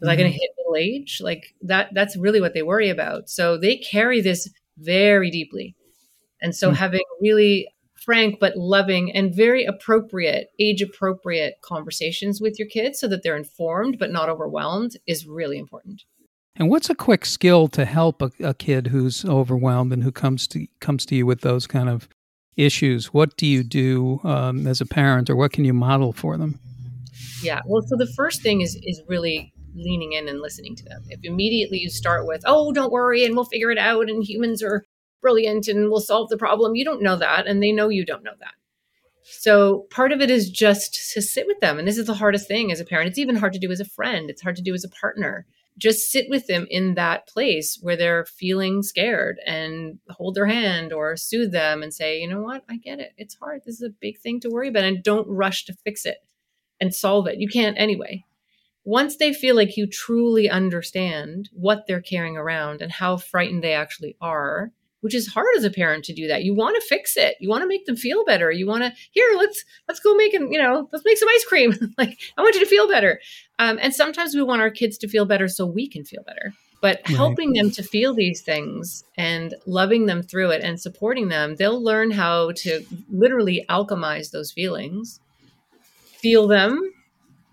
Was 0.00 0.08
I 0.08 0.16
going 0.16 0.30
to 0.30 0.36
hit 0.38 0.50
middle 0.58 0.76
age? 0.76 1.18
Like 1.22 1.54
that, 1.62 1.90
that's 1.94 2.16
really 2.16 2.40
what 2.40 2.52
they 2.54 2.62
worry 2.62 2.88
about. 2.90 3.28
So 3.28 3.56
they 3.56 3.76
carry 3.76 4.20
this 4.20 4.50
very 4.76 5.30
deeply. 5.30 5.74
And 6.42 6.54
so 6.54 6.70
Mm. 6.70 6.76
having 6.76 7.02
really 7.20 7.68
frank 7.94 8.38
but 8.38 8.56
loving 8.56 9.10
and 9.14 9.34
very 9.34 9.64
appropriate, 9.64 10.48
age 10.58 10.82
appropriate 10.82 11.54
conversations 11.62 12.40
with 12.40 12.58
your 12.58 12.68
kids 12.68 12.98
so 12.98 13.08
that 13.08 13.22
they're 13.22 13.36
informed 13.36 13.98
but 13.98 14.10
not 14.12 14.28
overwhelmed 14.28 14.96
is 15.06 15.26
really 15.26 15.58
important. 15.58 16.02
And 16.56 16.68
what's 16.68 16.90
a 16.90 16.94
quick 16.94 17.24
skill 17.24 17.66
to 17.68 17.84
help 17.84 18.20
a, 18.20 18.30
a 18.40 18.52
kid 18.54 18.88
who's 18.88 19.24
overwhelmed 19.24 19.92
and 19.92 20.02
who 20.02 20.12
comes 20.12 20.46
to 20.48 20.66
comes 20.80 21.06
to 21.06 21.16
you 21.16 21.24
with 21.24 21.40
those 21.40 21.66
kind 21.66 21.88
of 21.88 22.08
issues? 22.56 23.12
What 23.12 23.36
do 23.36 23.46
you 23.46 23.62
do 23.62 24.20
um, 24.24 24.66
as 24.66 24.80
a 24.80 24.86
parent, 24.86 25.30
or 25.30 25.36
what 25.36 25.52
can 25.52 25.64
you 25.64 25.72
model 25.72 26.12
for 26.12 26.36
them? 26.36 26.58
Yeah. 27.42 27.60
Well, 27.66 27.82
so 27.82 27.96
the 27.96 28.12
first 28.16 28.42
thing 28.42 28.60
is 28.60 28.78
is 28.82 29.02
really 29.08 29.52
leaning 29.74 30.12
in 30.12 30.28
and 30.28 30.40
listening 30.40 30.76
to 30.76 30.84
them. 30.84 31.02
If 31.08 31.20
immediately 31.22 31.78
you 31.78 31.90
start 31.90 32.26
with, 32.26 32.42
"Oh, 32.46 32.72
don't 32.72 32.92
worry 32.92 33.24
and 33.24 33.34
we'll 33.34 33.44
figure 33.44 33.70
it 33.70 33.78
out 33.78 34.08
and 34.08 34.24
humans 34.24 34.62
are 34.62 34.84
brilliant 35.20 35.68
and 35.68 35.90
we'll 35.90 36.00
solve 36.00 36.28
the 36.28 36.38
problem." 36.38 36.74
You 36.74 36.84
don't 36.84 37.02
know 37.02 37.16
that 37.16 37.46
and 37.46 37.62
they 37.62 37.72
know 37.72 37.88
you 37.88 38.04
don't 38.04 38.24
know 38.24 38.34
that. 38.40 38.54
So, 39.22 39.86
part 39.90 40.12
of 40.12 40.20
it 40.20 40.30
is 40.30 40.50
just 40.50 41.12
to 41.14 41.22
sit 41.22 41.46
with 41.46 41.60
them 41.60 41.78
and 41.78 41.88
this 41.88 41.98
is 41.98 42.06
the 42.06 42.14
hardest 42.14 42.46
thing 42.48 42.70
as 42.70 42.80
a 42.80 42.84
parent. 42.84 43.08
It's 43.08 43.18
even 43.18 43.36
hard 43.36 43.52
to 43.54 43.58
do 43.58 43.70
as 43.70 43.80
a 43.80 43.84
friend. 43.84 44.30
It's 44.30 44.42
hard 44.42 44.56
to 44.56 44.62
do 44.62 44.74
as 44.74 44.84
a 44.84 44.88
partner. 44.88 45.46
Just 45.76 46.10
sit 46.10 46.26
with 46.28 46.46
them 46.46 46.66
in 46.70 46.94
that 46.94 47.26
place 47.26 47.78
where 47.80 47.96
they're 47.96 48.24
feeling 48.24 48.82
scared 48.82 49.38
and 49.44 49.98
hold 50.10 50.34
their 50.34 50.46
hand 50.46 50.92
or 50.92 51.16
soothe 51.16 51.52
them 51.52 51.82
and 51.82 51.92
say, 51.92 52.20
"You 52.20 52.28
know 52.28 52.42
what? 52.42 52.62
I 52.68 52.76
get 52.76 53.00
it. 53.00 53.12
It's 53.16 53.34
hard. 53.34 53.62
This 53.64 53.76
is 53.76 53.82
a 53.82 54.00
big 54.00 54.18
thing 54.18 54.40
to 54.40 54.50
worry 54.50 54.68
about 54.68 54.84
and 54.84 55.02
don't 55.02 55.28
rush 55.28 55.64
to 55.64 55.74
fix 55.84 56.06
it." 56.06 56.18
and 56.80 56.94
solve 56.94 57.26
it. 57.26 57.38
You 57.38 57.48
can't 57.48 57.78
anyway. 57.78 58.24
Once 58.84 59.16
they 59.16 59.32
feel 59.32 59.56
like 59.56 59.76
you 59.76 59.86
truly 59.86 60.50
understand 60.50 61.48
what 61.52 61.86
they're 61.86 62.02
carrying 62.02 62.36
around 62.36 62.82
and 62.82 62.92
how 62.92 63.16
frightened 63.16 63.62
they 63.62 63.72
actually 63.72 64.16
are, 64.20 64.72
which 65.04 65.14
is 65.14 65.26
hard 65.26 65.54
as 65.54 65.64
a 65.64 65.70
parent 65.70 66.02
to 66.02 66.14
do 66.14 66.26
that. 66.26 66.44
You 66.44 66.54
want 66.54 66.76
to 66.80 66.88
fix 66.88 67.14
it. 67.18 67.36
You 67.38 67.50
want 67.50 67.60
to 67.60 67.68
make 67.68 67.84
them 67.84 67.94
feel 67.94 68.24
better. 68.24 68.50
You 68.50 68.66
want 68.66 68.84
to 68.84 68.92
here, 69.10 69.30
let's 69.36 69.62
let's 69.86 70.00
go 70.00 70.14
make 70.14 70.32
an, 70.32 70.50
you 70.50 70.58
know, 70.58 70.88
let's 70.92 71.04
make 71.04 71.18
some 71.18 71.28
ice 71.28 71.44
cream. 71.44 71.74
like 71.98 72.18
I 72.38 72.40
want 72.40 72.54
you 72.54 72.62
to 72.62 72.66
feel 72.66 72.88
better. 72.88 73.20
Um, 73.58 73.78
and 73.82 73.94
sometimes 73.94 74.34
we 74.34 74.42
want 74.42 74.62
our 74.62 74.70
kids 74.70 74.96
to 74.98 75.08
feel 75.08 75.26
better 75.26 75.46
so 75.46 75.66
we 75.66 75.90
can 75.90 76.06
feel 76.06 76.22
better. 76.22 76.54
But 76.80 77.02
Right. 77.06 77.16
helping 77.16 77.52
them 77.52 77.70
to 77.72 77.82
feel 77.82 78.14
these 78.14 78.40
things 78.40 79.04
and 79.18 79.54
loving 79.66 80.06
them 80.06 80.22
through 80.22 80.52
it 80.52 80.62
and 80.62 80.80
supporting 80.80 81.28
them, 81.28 81.56
they'll 81.56 81.82
learn 81.82 82.10
how 82.10 82.52
to 82.56 82.82
literally 83.10 83.66
alchemize 83.68 84.30
those 84.30 84.52
feelings 84.52 85.20
feel 86.22 86.48
them, 86.48 86.80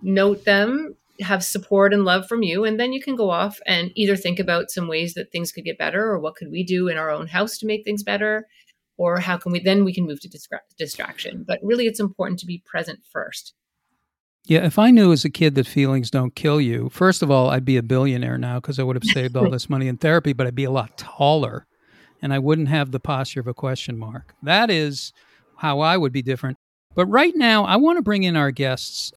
note 0.02 0.46
them, 0.46 0.96
have 1.22 1.44
support 1.44 1.94
and 1.94 2.06
love 2.06 2.28
from 2.28 2.44
you, 2.44 2.66
and 2.66 2.80
then 2.80 2.94
you 2.94 3.02
can 3.02 3.16
go 3.16 3.30
off 3.30 3.60
and 3.66 3.92
either 3.96 4.16
think 4.16 4.40
about 4.40 4.72
some 4.72 4.88
ways 4.88 5.14
that 5.14 5.32
things 5.32 5.52
could 5.52 5.66
get 5.66 5.78
better, 5.78 6.04
or 6.06 6.20
what 6.20 6.36
could 6.36 6.52
we 6.52 6.64
do 6.64 6.88
in 6.88 6.98
our 6.98 7.10
own 7.10 7.28
house 7.28 7.58
to 7.60 7.66
make 7.66 7.84
things 7.84 8.04
better, 8.04 8.48
or 8.98 9.20
how 9.20 9.38
can 9.38 9.52
we 9.52 9.60
then 9.60 9.84
we 9.84 9.94
can 9.94 10.06
move 10.06 10.22
to 10.22 10.30
distra- 10.30 10.60
distraction. 10.78 11.44
But 11.48 11.60
really, 11.64 11.88
it's 11.88 12.00
important 12.00 12.40
to 12.40 12.46
be 12.46 12.64
present 12.66 13.00
first. 13.12 13.54
Yeah, 14.46 14.66
if 14.66 14.80
I 14.80 14.90
knew 14.90 15.12
as 15.12 15.24
a 15.24 15.30
kid 15.30 15.56
that 15.56 15.68
feelings 15.68 16.10
don't 16.10 16.36
kill 16.36 16.60
you, 16.60 16.90
first 16.90 17.22
of 17.22 17.30
all, 17.30 17.50
I'd 17.50 17.66
be 17.66 17.78
a 17.78 17.84
billionaire 17.84 18.40
now 18.40 18.60
because 18.60 18.80
I 18.80 18.84
would 18.84 18.96
have 18.96 19.04
saved 19.04 19.38
all 19.38 19.50
this 19.52 19.70
money 19.70 19.88
in 19.88 19.98
therapy, 19.98 20.34
but 20.34 20.48
I'd 20.48 20.56
be 20.56 20.64
a 20.64 20.72
lot 20.72 20.98
taller 20.98 21.68
and 22.22 22.34
I 22.34 22.40
wouldn't 22.40 22.70
have 22.70 22.92
the 22.92 23.00
posture 23.00 23.40
of 23.40 23.48
a 23.48 23.54
question 23.54 23.98
mark. 23.98 24.36
That 24.44 24.70
is 24.70 25.12
how 25.58 25.80
I 25.80 25.98
would 25.98 26.12
be 26.12 26.22
different. 26.22 26.58
But 26.96 27.06
right 27.06 27.34
now, 27.36 27.66
I 27.66 27.78
want 27.78 27.98
to 27.98 28.04
bring 28.04 28.24
in 28.24 28.36
our 28.36 28.52
guests 28.52 29.12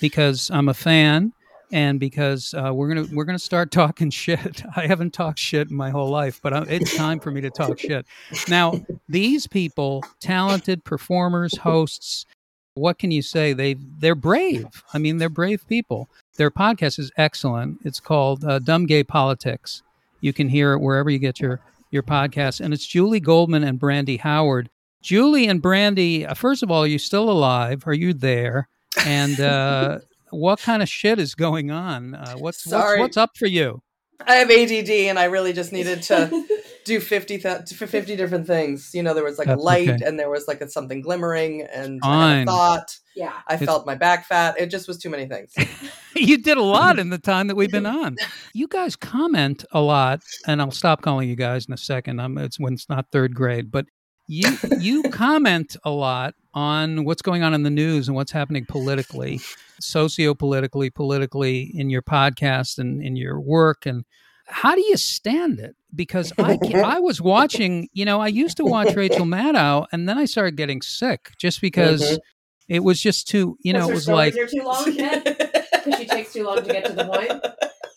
because 0.00 0.50
I'm 0.50 0.68
a 0.68 0.74
fan 0.74 1.32
and 1.72 2.00
because 2.00 2.54
uh, 2.54 2.72
we're 2.72 2.88
gonna 2.88 3.06
we're 3.12 3.24
gonna 3.24 3.38
start 3.38 3.70
talking 3.72 4.10
shit. 4.10 4.62
I 4.76 4.86
haven't 4.86 5.12
talked 5.12 5.38
shit 5.38 5.70
in 5.70 5.76
my 5.76 5.90
whole 5.90 6.08
life, 6.08 6.40
but 6.42 6.52
I, 6.52 6.62
it's 6.62 6.96
time 6.96 7.20
for 7.20 7.30
me 7.30 7.40
to 7.42 7.50
talk 7.50 7.78
shit. 7.78 8.06
Now, 8.48 8.80
these 9.08 9.46
people, 9.46 10.04
talented 10.20 10.84
performers, 10.84 11.56
hosts, 11.56 12.26
what 12.74 12.98
can 12.98 13.10
you 13.10 13.22
say? 13.22 13.52
They 13.52 13.74
they're 13.74 14.14
brave. 14.14 14.66
I 14.94 14.98
mean, 14.98 15.18
they're 15.18 15.28
brave 15.28 15.66
people. 15.68 16.08
Their 16.36 16.50
podcast 16.50 16.98
is 16.98 17.10
excellent. 17.16 17.78
It's 17.84 18.00
called 18.00 18.44
uh, 18.44 18.60
Dumb 18.60 18.86
Gay 18.86 19.04
Politics. 19.04 19.82
You 20.20 20.32
can 20.32 20.48
hear 20.48 20.72
it 20.72 20.80
wherever 20.80 21.10
you 21.10 21.18
get 21.18 21.40
your 21.40 21.60
your 21.90 22.02
podcast, 22.02 22.60
and 22.60 22.72
it's 22.72 22.86
Julie 22.86 23.20
Goldman 23.20 23.64
and 23.64 23.78
Brandy 23.78 24.18
Howard. 24.18 24.70
Julie 25.00 25.46
and 25.46 25.62
Brandy, 25.62 26.26
uh, 26.26 26.34
first 26.34 26.62
of 26.62 26.70
all, 26.70 26.82
are 26.82 26.88
you 26.88 26.98
still 26.98 27.30
alive? 27.30 27.84
Are 27.86 27.94
you 27.94 28.12
there? 28.12 28.68
And 29.04 29.38
uh, 29.40 29.98
what 30.30 30.60
kind 30.60 30.82
of 30.82 30.88
shit 30.88 31.18
is 31.18 31.34
going 31.34 31.70
on? 31.70 32.14
Uh, 32.14 32.34
what's, 32.36 32.66
what's 32.66 32.98
what's 32.98 33.16
up 33.16 33.36
for 33.36 33.46
you? 33.46 33.82
I 34.26 34.34
have 34.34 34.50
ADD 34.50 34.90
and 34.90 35.16
I 35.18 35.24
really 35.26 35.52
just 35.52 35.72
needed 35.72 36.02
to 36.04 36.44
do 36.84 36.98
50, 36.98 37.38
th- 37.38 37.68
50 37.68 38.16
different 38.16 38.48
things. 38.48 38.90
You 38.92 39.04
know, 39.04 39.14
there 39.14 39.22
was 39.22 39.38
like 39.38 39.46
That's 39.46 39.60
a 39.60 39.64
light 39.64 39.88
okay. 39.88 40.04
and 40.04 40.18
there 40.18 40.28
was 40.28 40.48
like 40.48 40.60
a 40.60 40.68
something 40.68 41.02
glimmering 41.02 41.62
and 41.62 42.00
I 42.02 42.06
Fine. 42.06 42.38
had 42.38 42.48
a 42.48 42.50
thought. 42.50 42.96
Yeah. 43.14 43.32
I 43.46 43.54
It's- 43.54 43.64
felt 43.66 43.86
my 43.86 43.94
back 43.94 44.26
fat. 44.26 44.56
It 44.58 44.66
just 44.70 44.88
was 44.88 44.98
too 44.98 45.08
many 45.08 45.26
things. 45.26 45.52
you 46.16 46.38
did 46.38 46.56
a 46.56 46.62
lot 46.62 46.98
in 46.98 47.10
the 47.10 47.18
time 47.18 47.46
that 47.46 47.54
we've 47.54 47.70
been 47.70 47.86
on. 48.02 48.16
You 48.54 48.66
guys 48.66 48.96
comment 48.96 49.64
a 49.70 49.80
lot, 49.80 50.20
and 50.48 50.60
I'll 50.60 50.72
stop 50.72 51.00
calling 51.02 51.28
you 51.28 51.36
guys 51.36 51.66
in 51.66 51.72
a 51.74 51.78
second. 51.78 52.20
I'm, 52.20 52.36
it's 52.38 52.58
when 52.58 52.72
it's 52.74 52.88
not 52.88 53.06
third 53.12 53.36
grade, 53.36 53.70
but 53.70 53.86
you 54.28 54.56
you 54.78 55.02
comment 55.04 55.76
a 55.84 55.90
lot 55.90 56.34
on 56.54 57.04
what's 57.04 57.22
going 57.22 57.42
on 57.42 57.54
in 57.54 57.62
the 57.62 57.70
news 57.70 58.08
and 58.08 58.14
what's 58.14 58.32
happening 58.32 58.64
politically, 58.66 59.40
socio-politically, 59.80 60.90
politically 60.90 61.70
in 61.74 61.90
your 61.90 62.02
podcast 62.02 62.78
and 62.78 63.02
in 63.02 63.16
your 63.16 63.40
work. 63.40 63.86
And 63.86 64.04
how 64.46 64.74
do 64.74 64.80
you 64.82 64.96
stand 64.96 65.58
it? 65.58 65.76
Because 65.94 66.32
I 66.38 66.58
I 66.74 67.00
was 67.08 67.20
watching, 67.20 67.88
you 67.92 68.04
know, 68.04 68.20
I 68.20 68.28
used 68.28 68.56
to 68.58 68.64
watch 68.64 68.94
Rachel 68.94 69.26
Maddow, 69.26 69.86
and 69.92 70.08
then 70.08 70.18
I 70.18 70.24
started 70.26 70.56
getting 70.56 70.82
sick 70.82 71.32
just 71.38 71.60
because. 71.60 72.02
Mhm. 72.02 72.18
It 72.68 72.84
was 72.84 73.00
just 73.00 73.28
too, 73.28 73.56
you 73.62 73.72
know, 73.72 73.88
it 73.88 73.94
was 73.94 74.08
like 74.08 74.34
too 74.34 74.62
long, 74.62 74.84
Because 74.84 75.94
she 75.98 76.06
takes 76.06 76.32
too 76.32 76.44
long 76.44 76.56
to 76.56 76.62
get 76.62 76.84
to 76.84 76.92
the 76.92 77.04
point. 77.04 77.42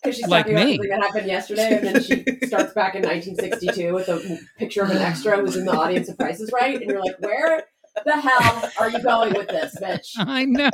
Because 0.02 0.16
she's 0.16 0.28
Like 0.28 0.46
talking 0.46 0.56
about 0.58 0.68
something 0.70 0.90
that 0.90 1.02
happened 1.02 1.28
yesterday, 1.28 1.78
and 1.78 1.88
then 1.88 2.04
she 2.04 2.24
starts 2.48 2.74
back 2.74 2.96
in 2.96 3.04
1962 3.04 3.94
with 3.94 4.08
a 4.08 4.40
picture 4.58 4.82
of 4.82 4.90
an 4.90 4.98
extra 4.98 5.38
who's 5.38 5.56
in 5.56 5.66
the 5.66 5.74
audience 5.74 6.10
of 6.10 6.18
Price 6.18 6.40
is 6.40 6.52
Right, 6.52 6.82
and 6.82 6.90
you're 6.90 7.02
like, 7.02 7.20
where 7.20 7.66
the 8.06 8.20
hell 8.20 8.72
are 8.80 8.90
you 8.90 9.04
going 9.04 9.34
with 9.34 9.48
this, 9.50 9.78
bitch? 9.80 10.14
I 10.18 10.46
know, 10.46 10.70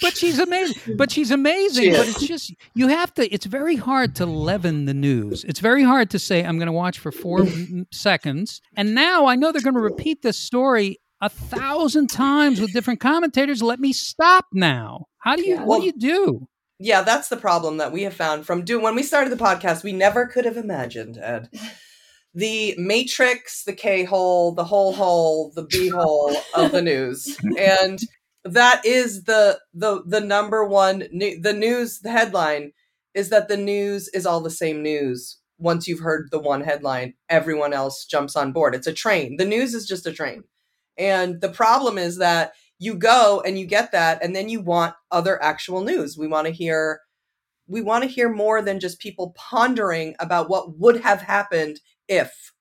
but 0.00 0.16
she's 0.16 0.38
amazing. 0.38 0.96
But 0.96 1.10
she's 1.10 1.30
amazing. 1.30 1.84
She 1.84 1.90
but 1.90 2.08
it's 2.08 2.26
just 2.26 2.54
you 2.74 2.88
have 2.88 3.12
to. 3.14 3.32
It's 3.32 3.46
very 3.46 3.76
hard 3.76 4.16
to 4.16 4.26
leaven 4.26 4.86
the 4.86 4.94
news. 4.94 5.44
It's 5.44 5.60
very 5.60 5.84
hard 5.84 6.10
to 6.10 6.18
say 6.18 6.44
I'm 6.44 6.56
going 6.56 6.66
to 6.66 6.72
watch 6.72 6.98
for 6.98 7.12
four 7.12 7.46
seconds, 7.92 8.60
and 8.76 8.94
now 8.94 9.26
I 9.26 9.36
know 9.36 9.52
they're 9.52 9.62
going 9.62 9.74
to 9.74 9.80
repeat 9.80 10.22
this 10.22 10.38
story 10.38 10.98
a 11.22 11.30
thousand 11.30 12.08
times 12.08 12.60
with 12.60 12.72
different 12.74 13.00
commentators. 13.00 13.62
Let 13.62 13.80
me 13.80 13.94
stop 13.94 14.46
now. 14.52 15.06
How 15.20 15.36
do 15.36 15.42
you? 15.42 15.54
Yeah. 15.54 15.64
what 15.64 15.80
do 15.80 15.86
you 15.86 15.92
do? 15.92 16.48
yeah, 16.78 17.02
that's 17.02 17.28
the 17.28 17.36
problem 17.36 17.76
that 17.76 17.92
we 17.92 18.02
have 18.02 18.14
found 18.14 18.44
from 18.44 18.64
doing 18.64 18.82
when 18.82 18.96
we 18.96 19.04
started 19.04 19.30
the 19.30 19.42
podcast. 19.42 19.84
We 19.84 19.92
never 19.92 20.26
could 20.26 20.44
have 20.44 20.56
imagined, 20.56 21.16
Ed. 21.18 21.48
The 22.34 22.74
matrix, 22.78 23.64
the 23.64 23.74
K 23.74 24.04
hole, 24.04 24.54
the 24.54 24.64
whole 24.64 24.94
hole, 24.94 25.52
the 25.54 25.64
B 25.64 25.88
hole 25.90 26.34
of 26.54 26.72
the 26.72 26.80
news. 26.80 27.36
And 27.58 27.98
that 28.42 28.86
is 28.86 29.24
the 29.24 29.60
the 29.74 30.02
the 30.06 30.20
number 30.22 30.64
one 30.64 31.04
new, 31.12 31.38
the 31.38 31.52
news 31.52 32.00
the 32.00 32.10
headline 32.10 32.72
is 33.12 33.28
that 33.28 33.48
the 33.48 33.58
news 33.58 34.08
is 34.14 34.24
all 34.24 34.40
the 34.40 34.48
same 34.48 34.82
news. 34.82 35.40
Once 35.58 35.86
you've 35.86 36.00
heard 36.00 36.28
the 36.30 36.38
one 36.38 36.62
headline, 36.62 37.12
everyone 37.28 37.74
else 37.74 38.06
jumps 38.06 38.34
on 38.34 38.50
board. 38.52 38.74
It's 38.74 38.86
a 38.86 38.94
train. 38.94 39.36
The 39.36 39.44
news 39.44 39.74
is 39.74 39.86
just 39.86 40.06
a 40.06 40.12
train. 40.12 40.44
And 40.98 41.40
the 41.40 41.48
problem 41.48 41.98
is 41.98 42.18
that 42.18 42.52
you 42.78 42.94
go 42.94 43.42
and 43.44 43.58
you 43.58 43.66
get 43.66 43.92
that 43.92 44.22
and 44.22 44.34
then 44.34 44.48
you 44.48 44.60
want 44.60 44.94
other 45.10 45.42
actual 45.42 45.82
news. 45.82 46.18
We 46.18 46.26
want 46.26 46.46
to 46.46 46.52
hear 46.52 47.00
we 47.68 47.80
want 47.80 48.02
to 48.02 48.10
hear 48.10 48.28
more 48.28 48.60
than 48.60 48.80
just 48.80 48.98
people 48.98 49.32
pondering 49.36 50.14
about 50.18 50.50
what 50.50 50.78
would 50.78 51.00
have 51.00 51.22
happened 51.22 51.80
if. 52.08 52.52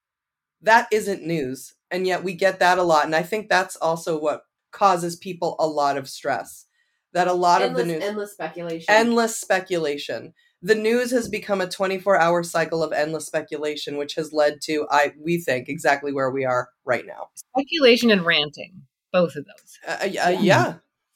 That 0.62 0.88
isn't 0.92 1.26
news. 1.26 1.74
And 1.90 2.06
yet 2.06 2.24
we 2.24 2.36
get 2.36 2.60
that 2.60 2.78
a 2.78 2.84
lot 2.84 3.06
and 3.06 3.16
I 3.16 3.24
think 3.24 3.50
that's 3.50 3.76
also 3.76 4.20
what 4.20 4.44
causes 4.72 5.16
people 5.16 5.56
a 5.60 5.68
lot 5.68 5.98
of 5.98 6.08
stress. 6.08 6.68
That 7.14 7.28
a 7.28 7.34
lot 7.34 7.62
endless, 7.62 7.82
of 7.82 7.88
the 7.88 7.94
news 7.94 8.04
endless 8.04 8.32
speculation. 8.32 8.86
endless 8.88 9.38
speculation. 9.38 10.34
The 10.64 10.76
news 10.76 11.10
has 11.12 11.28
become 11.28 11.60
a 11.62 11.66
24-hour 11.68 12.44
cycle 12.44 12.84
of 12.84 12.92
endless 12.94 13.26
speculation 13.26 13.98
which 13.98 14.14
has 14.16 14.32
led 14.32 14.62
to 14.64 14.86
I 14.92 15.14
we 15.20 15.40
think 15.40 15.68
exactly 15.70 16.14
where 16.14 16.30
we 16.30 16.46
are 16.46 16.70
right 16.86 17.06
now. 17.06 17.30
Speculation 17.36 18.12
and 18.12 18.24
ranting, 18.26 18.84
both 19.12 19.36
of 19.36 19.46
those. 19.46 19.80
Uh, 19.88 19.98
uh, 20.04 20.06
yeah. 20.06 20.30
Yeah. 20.30 20.40
yeah. 20.42 20.74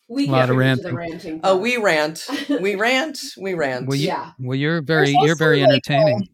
We 0.08 0.28
A 0.28 0.32
lot 0.32 0.50
of 0.50 0.58
get 0.58 0.66
into 0.68 0.84
the 0.84 0.94
ranting. 0.94 1.12
ranting. 1.14 1.40
Oh, 1.44 1.50
part. 1.54 1.62
we 1.62 1.78
rant. 1.78 2.28
We 2.62 2.76
rant. 2.76 3.20
We 3.40 3.54
rant. 3.56 3.88
Well, 3.88 3.98
you- 3.98 4.08
yeah. 4.08 4.32
Well, 4.40 4.56
you're 4.56 4.82
very 4.82 5.12
you're 5.22 5.36
very 5.36 5.62
also, 5.64 5.74
like, 5.74 5.84
entertaining. 5.90 6.30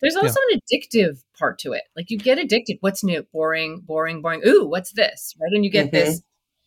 There's 0.00 0.16
also 0.16 0.38
an 0.50 0.58
addictive 0.60 1.22
part 1.38 1.58
to 1.60 1.72
it. 1.72 1.82
Like 1.94 2.06
you 2.08 2.16
get 2.18 2.38
addicted. 2.38 2.78
What's 2.80 3.04
new? 3.04 3.24
Boring, 3.34 3.82
boring, 3.86 4.22
boring. 4.22 4.40
Ooh, 4.46 4.64
what's 4.66 4.92
this? 4.94 5.34
Right? 5.40 5.50
And 5.52 5.62
you 5.64 5.70
get 5.70 5.88
Mhm. 5.88 5.90
this 5.92 6.22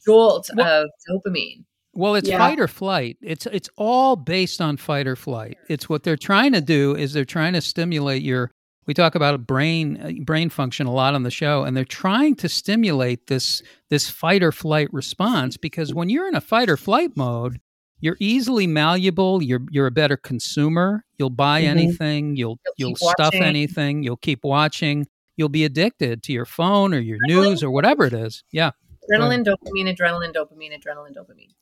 jolt 0.06 0.50
Well- 0.56 0.84
of 0.84 0.90
dopamine. 1.10 1.64
Well, 1.94 2.16
it's 2.16 2.28
Yeah. 2.30 2.40
fight 2.40 2.60
or 2.60 2.68
flight. 2.68 3.18
It's 3.22 3.46
it's 3.48 3.70
all 3.78 4.16
based 4.16 4.62
on 4.62 4.78
fight 4.78 5.06
or 5.08 5.16
flight. 5.16 5.58
It's 5.70 5.88
what 5.88 6.04
they're 6.04 6.18
trying 6.18 6.54
to 6.54 6.62
do 6.62 6.96
is 6.96 7.14
they're 7.14 7.26
trying 7.26 7.54
to 7.54 7.62
stimulate 7.62 8.24
your. 8.24 8.52
We 8.86 8.94
talk 8.94 9.16
about 9.16 9.48
brain 9.48 9.98
uh, 10.02 10.12
brain 10.26 10.50
function 10.50 10.88
a 10.88 10.92
lot 10.92 11.14
on 11.14 11.24
the 11.24 11.32
show, 11.32 11.64
and 11.64 11.78
they're 11.78 11.86
trying 11.86 12.36
to 12.38 12.50
stimulate 12.50 13.28
this 13.28 13.62
this 13.90 14.10
fight 14.10 14.44
or 14.44 14.52
flight 14.52 14.92
response 14.92 15.56
because 15.56 15.94
when 15.94 16.10
you're 16.10 16.28
in 16.28 16.36
a 16.36 16.42
fight 16.42 16.70
or 16.70 16.76
flight 16.78 17.16
mode, 17.16 17.60
you're 18.02 18.18
easily 18.20 18.66
malleable. 18.68 19.42
You're 19.44 19.62
you're 19.72 19.88
a 19.88 19.92
better 19.92 20.18
consumer. 20.18 21.06
You'll 21.18 21.30
buy 21.30 21.62
Mhm. 21.62 21.68
anything. 21.68 22.36
You'll 22.36 22.60
You'll 22.78 22.90
you'll 22.90 22.96
stuff 22.98 23.16
watching. 23.34 23.44
anything. 23.44 24.04
You'll 24.04 24.18
keep 24.18 24.44
watching. 24.44 25.08
You'll 25.38 25.50
be 25.50 25.64
addicted 25.64 26.22
to 26.24 26.34
your 26.34 26.46
phone 26.46 26.94
or 26.94 27.00
your 27.00 27.20
news 27.28 27.64
or 27.64 27.72
whatever 27.72 28.06
it 28.06 28.14
is. 28.14 28.44
Yeah, 28.52 28.72
Adrenaline, 29.10 29.46
dopamine, 29.46 29.96
adrenaline, 29.96 30.34
dopamine, 30.34 30.78
adrenaline, 30.78 31.16
dopamine. 31.16 31.54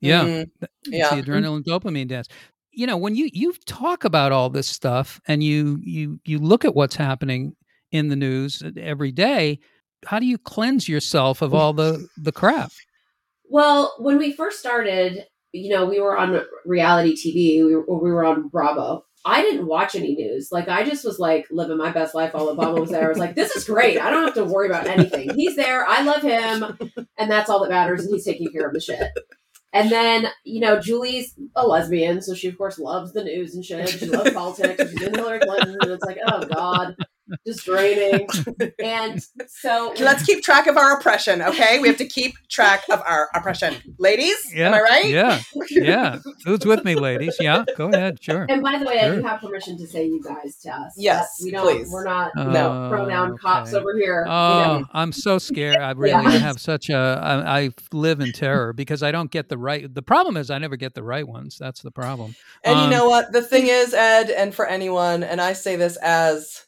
Yeah. 0.00 0.24
yeah. 0.24 0.28
Mhm. 0.44 0.50
It's 0.62 0.70
Yeah. 0.86 1.14
the 1.14 1.22
adrenaline 1.22 1.64
dopamine 1.64 2.08
dance. 2.08 2.28
You 2.72 2.86
know, 2.86 2.96
when 2.96 3.14
you 3.14 3.30
you 3.32 3.54
talk 3.64 4.04
about 4.04 4.32
all 4.32 4.50
this 4.50 4.68
stuff 4.68 5.20
and 5.26 5.42
you 5.42 5.78
you 5.82 6.20
you 6.24 6.38
look 6.38 6.64
at 6.64 6.74
what's 6.74 6.96
happening 6.96 7.56
in 7.92 8.08
the 8.08 8.16
news 8.16 8.62
every 8.76 9.12
day, 9.12 9.58
how 10.04 10.18
do 10.18 10.26
you 10.26 10.36
cleanse 10.38 10.88
yourself 10.88 11.40
of 11.42 11.54
all 11.54 11.72
the 11.72 12.06
the 12.18 12.32
crap? 12.32 12.70
Well, 13.48 13.94
when 13.98 14.18
we 14.18 14.32
first 14.32 14.58
started, 14.58 15.24
you 15.52 15.70
know, 15.70 15.86
we 15.86 16.00
were 16.00 16.18
on 16.18 16.42
reality 16.66 17.14
TV. 17.14 17.64
We 17.64 17.76
were, 17.76 17.84
we 18.02 18.10
were 18.10 18.24
on 18.24 18.48
Bravo. 18.48 19.04
I 19.24 19.42
didn't 19.42 19.66
watch 19.66 19.94
any 19.96 20.14
news. 20.14 20.50
Like, 20.52 20.68
I 20.68 20.84
just 20.84 21.04
was 21.04 21.18
like 21.18 21.46
living 21.50 21.78
my 21.78 21.90
best 21.90 22.14
life 22.14 22.34
while 22.34 22.54
Obama 22.54 22.78
was 22.80 22.90
there. 22.90 23.06
I 23.06 23.08
was 23.08 23.18
like, 23.18 23.34
this 23.34 23.56
is 23.56 23.64
great. 23.64 23.98
I 24.00 24.10
don't 24.10 24.24
have 24.24 24.34
to 24.34 24.44
worry 24.44 24.68
about 24.68 24.86
anything. 24.86 25.34
He's 25.34 25.56
there. 25.56 25.84
I 25.88 26.02
love 26.02 26.22
him. 26.22 26.78
And 27.18 27.30
that's 27.30 27.48
all 27.50 27.60
that 27.62 27.70
matters. 27.70 28.04
And 28.04 28.14
he's 28.14 28.24
taking 28.24 28.52
care 28.52 28.68
of 28.68 28.74
the 28.74 28.80
shit. 28.80 29.10
And 29.76 29.92
then, 29.92 30.28
you 30.44 30.60
know, 30.60 30.80
Julie's 30.80 31.34
a 31.54 31.66
lesbian. 31.66 32.22
So 32.22 32.34
she, 32.34 32.48
of 32.48 32.56
course, 32.56 32.78
loves 32.78 33.12
the 33.12 33.22
news 33.24 33.54
and 33.54 33.64
shit. 33.64 33.88
She 33.90 34.06
loves 34.06 34.30
politics. 34.34 34.80
and 34.80 34.90
She's 34.90 35.02
in 35.02 35.14
Hillary 35.14 35.40
Clinton. 35.40 35.76
And 35.80 35.90
it's 35.90 36.04
like, 36.04 36.18
oh, 36.26 36.46
God, 36.46 36.96
just 37.46 37.64
draining. 37.64 38.28
And 38.82 39.22
so. 39.48 39.94
Let's 39.98 40.24
keep 40.24 40.42
track 40.44 40.66
of 40.66 40.76
our 40.76 40.98
oppression, 40.98 41.42
okay? 41.42 41.78
We 41.78 41.88
have 41.88 41.96
to 41.98 42.06
keep 42.06 42.34
track 42.48 42.84
of 42.90 43.00
our 43.06 43.28
oppression. 43.34 43.74
Ladies, 43.98 44.36
Yeah, 44.54 44.68
am 44.68 44.74
I 44.74 44.80
right? 44.80 45.08
Yeah, 45.08 45.40
yeah. 45.70 46.18
Who's 46.44 46.64
with 46.64 46.84
me, 46.84 46.94
ladies? 46.94 47.36
Yeah, 47.40 47.64
go 47.76 47.88
ahead. 47.88 48.22
Sure. 48.22 48.46
And 48.48 48.62
by 48.62 48.78
the 48.78 48.84
way, 48.86 49.00
I 49.00 49.14
do 49.16 49.22
have 49.22 49.40
permission 49.40 49.76
to 49.78 49.86
say 49.86 50.06
you 50.06 50.22
guys 50.22 50.56
to 50.62 50.70
us. 50.70 50.94
Yes, 50.96 51.40
we 51.42 51.50
don't. 51.50 51.64
please. 51.64 51.90
We're 51.90 52.04
not 52.04 52.32
No. 52.36 52.88
pronoun 52.90 53.32
Oh, 53.32 53.36
cops 53.38 53.72
over 53.74 53.96
here. 53.96 54.24
you 54.26 54.30
Oh, 54.32 54.78
know. 54.80 54.84
I'm 54.92 55.12
so 55.12 55.38
scared. 55.38 55.76
I 55.78 55.92
really 55.92 56.10
Yeah. 56.24 56.38
have 56.38 56.60
such 56.60 56.88
a. 56.90 56.96
I, 57.22 57.60
I 57.64 57.70
live 57.92 58.20
in 58.20 58.32
terror 58.32 58.72
because 58.72 59.02
I 59.02 59.10
don't 59.12 59.30
get 59.30 59.48
the 59.48 59.58
right. 59.58 59.92
The 59.92 60.02
problem 60.02 60.36
is 60.36 60.50
I 60.50 60.58
never 60.58 60.76
get 60.76 60.94
the 60.94 61.02
right 61.02 61.26
ones. 61.26 61.56
That's 61.58 61.82
the 61.82 61.90
problem. 61.90 62.34
And 62.64 62.78
Um, 62.78 62.84
you 62.84 62.96
know 62.96 63.08
what? 63.08 63.32
The 63.32 63.42
thing 63.42 63.66
is, 63.68 63.94
Ed, 63.94 64.30
and 64.30 64.54
for 64.54 64.66
anyone, 64.66 65.22
and 65.22 65.40
I 65.40 65.52
say 65.54 65.76
this 65.76 65.96
as 65.96 66.62
uh, 66.62 66.65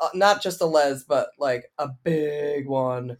Uh, 0.00 0.08
not 0.14 0.42
just 0.42 0.60
a 0.60 0.66
les, 0.66 1.04
but 1.04 1.30
like 1.38 1.64
a 1.78 1.88
big 1.88 2.66
one, 2.66 3.16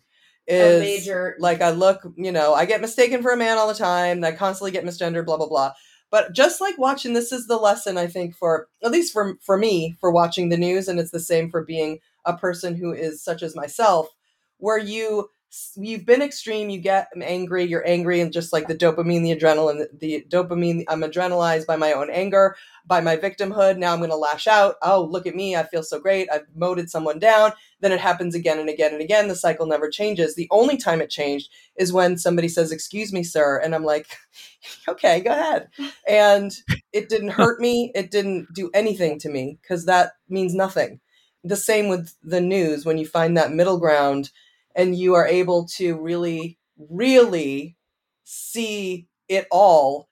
a 0.48 0.78
major. 0.80 1.36
like 1.38 1.62
I 1.62 1.70
look, 1.70 2.06
you 2.16 2.32
know, 2.32 2.54
I 2.54 2.66
get 2.66 2.80
mistaken 2.80 3.22
for 3.22 3.32
a 3.32 3.36
man 3.36 3.56
all 3.56 3.68
the 3.68 3.74
time. 3.74 4.24
I 4.24 4.32
constantly 4.32 4.70
get 4.70 4.84
misgendered, 4.84 5.26
blah 5.26 5.36
blah 5.36 5.48
blah. 5.48 5.72
But 6.10 6.32
just 6.32 6.60
like 6.60 6.76
watching, 6.76 7.12
this 7.12 7.32
is 7.32 7.46
the 7.46 7.56
lesson 7.56 7.96
I 7.96 8.08
think 8.08 8.34
for 8.34 8.68
at 8.84 8.90
least 8.90 9.12
for 9.12 9.36
for 9.42 9.56
me 9.56 9.96
for 10.00 10.10
watching 10.10 10.48
the 10.48 10.58
news, 10.58 10.88
and 10.88 10.98
it's 10.98 11.12
the 11.12 11.20
same 11.20 11.50
for 11.50 11.64
being 11.64 11.98
a 12.24 12.36
person 12.36 12.74
who 12.74 12.92
is 12.92 13.22
such 13.22 13.42
as 13.42 13.56
myself, 13.56 14.08
where 14.58 14.78
you 14.78 15.28
you've 15.76 16.06
been 16.06 16.22
extreme, 16.22 16.70
you 16.70 16.78
get 16.78 17.08
angry, 17.20 17.64
you're 17.64 17.86
angry, 17.86 18.20
and 18.20 18.32
just 18.32 18.52
like 18.52 18.68
the 18.68 18.74
dopamine, 18.74 19.22
the 19.22 19.36
adrenaline, 19.36 19.86
the 19.98 20.24
dopamine, 20.28 20.84
I'm 20.88 21.02
adrenalized 21.02 21.66
by 21.66 21.76
my 21.76 21.92
own 21.92 22.08
anger, 22.10 22.56
by 22.86 23.00
my 23.00 23.16
victimhood. 23.16 23.76
Now 23.76 23.92
I'm 23.92 23.98
going 23.98 24.10
to 24.10 24.16
lash 24.16 24.46
out. 24.46 24.76
Oh, 24.82 25.02
look 25.02 25.26
at 25.26 25.34
me! 25.34 25.56
I 25.56 25.64
feel 25.64 25.82
so 25.82 25.98
great. 25.98 26.28
I've 26.32 26.46
moted 26.54 26.88
someone 26.88 27.18
down. 27.18 27.52
Then 27.80 27.92
it 27.92 28.00
happens 28.00 28.34
again 28.34 28.58
and 28.60 28.68
again 28.68 28.92
and 28.92 29.02
again. 29.02 29.28
The 29.28 29.34
cycle 29.34 29.66
never 29.66 29.90
changes. 29.90 30.34
The 30.34 30.48
only 30.50 30.76
time 30.76 31.00
it 31.00 31.10
changed 31.10 31.50
is 31.76 31.92
when 31.92 32.16
somebody 32.16 32.48
says, 32.48 32.70
"Excuse 32.70 33.12
me, 33.12 33.24
sir," 33.24 33.58
and 33.58 33.74
I'm 33.74 33.84
like, 33.84 34.06
"Okay, 34.88 35.20
go 35.20 35.30
ahead." 35.30 35.68
And 36.08 36.52
it 36.92 37.08
didn't 37.08 37.30
hurt 37.30 37.60
me. 37.60 37.90
It 37.94 38.10
didn't 38.10 38.52
do 38.54 38.70
anything 38.72 39.18
to 39.20 39.28
me 39.28 39.58
because 39.62 39.86
that 39.86 40.12
means 40.28 40.54
nothing. 40.54 41.00
The 41.42 41.56
same 41.56 41.88
with 41.88 42.14
the 42.22 42.40
news. 42.40 42.84
When 42.84 42.98
you 42.98 43.06
find 43.06 43.36
that 43.36 43.52
middle 43.52 43.78
ground 43.78 44.30
and 44.74 44.96
you 44.96 45.14
are 45.14 45.26
able 45.26 45.66
to 45.76 46.00
really, 46.00 46.58
really 46.76 47.76
see 48.24 49.08
it 49.28 49.46
all, 49.50 50.08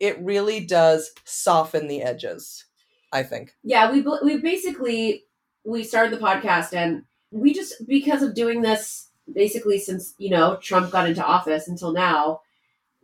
it 0.00 0.20
really 0.20 0.60
does 0.60 1.10
soften 1.24 1.88
the 1.88 2.02
edges. 2.02 2.64
I 3.12 3.22
think. 3.22 3.54
yeah, 3.62 3.92
we 3.92 4.02
we 4.24 4.38
basically 4.38 5.24
we 5.64 5.84
started 5.84 6.12
the 6.12 6.24
podcast 6.24 6.72
and 6.72 7.02
we 7.30 7.52
just 7.52 7.86
because 7.86 8.22
of 8.22 8.34
doing 8.34 8.62
this 8.62 9.10
basically 9.32 9.78
since 9.78 10.14
you 10.18 10.30
know 10.30 10.56
Trump 10.62 10.90
got 10.90 11.08
into 11.08 11.24
office 11.24 11.68
until 11.68 11.92
now. 11.92 12.40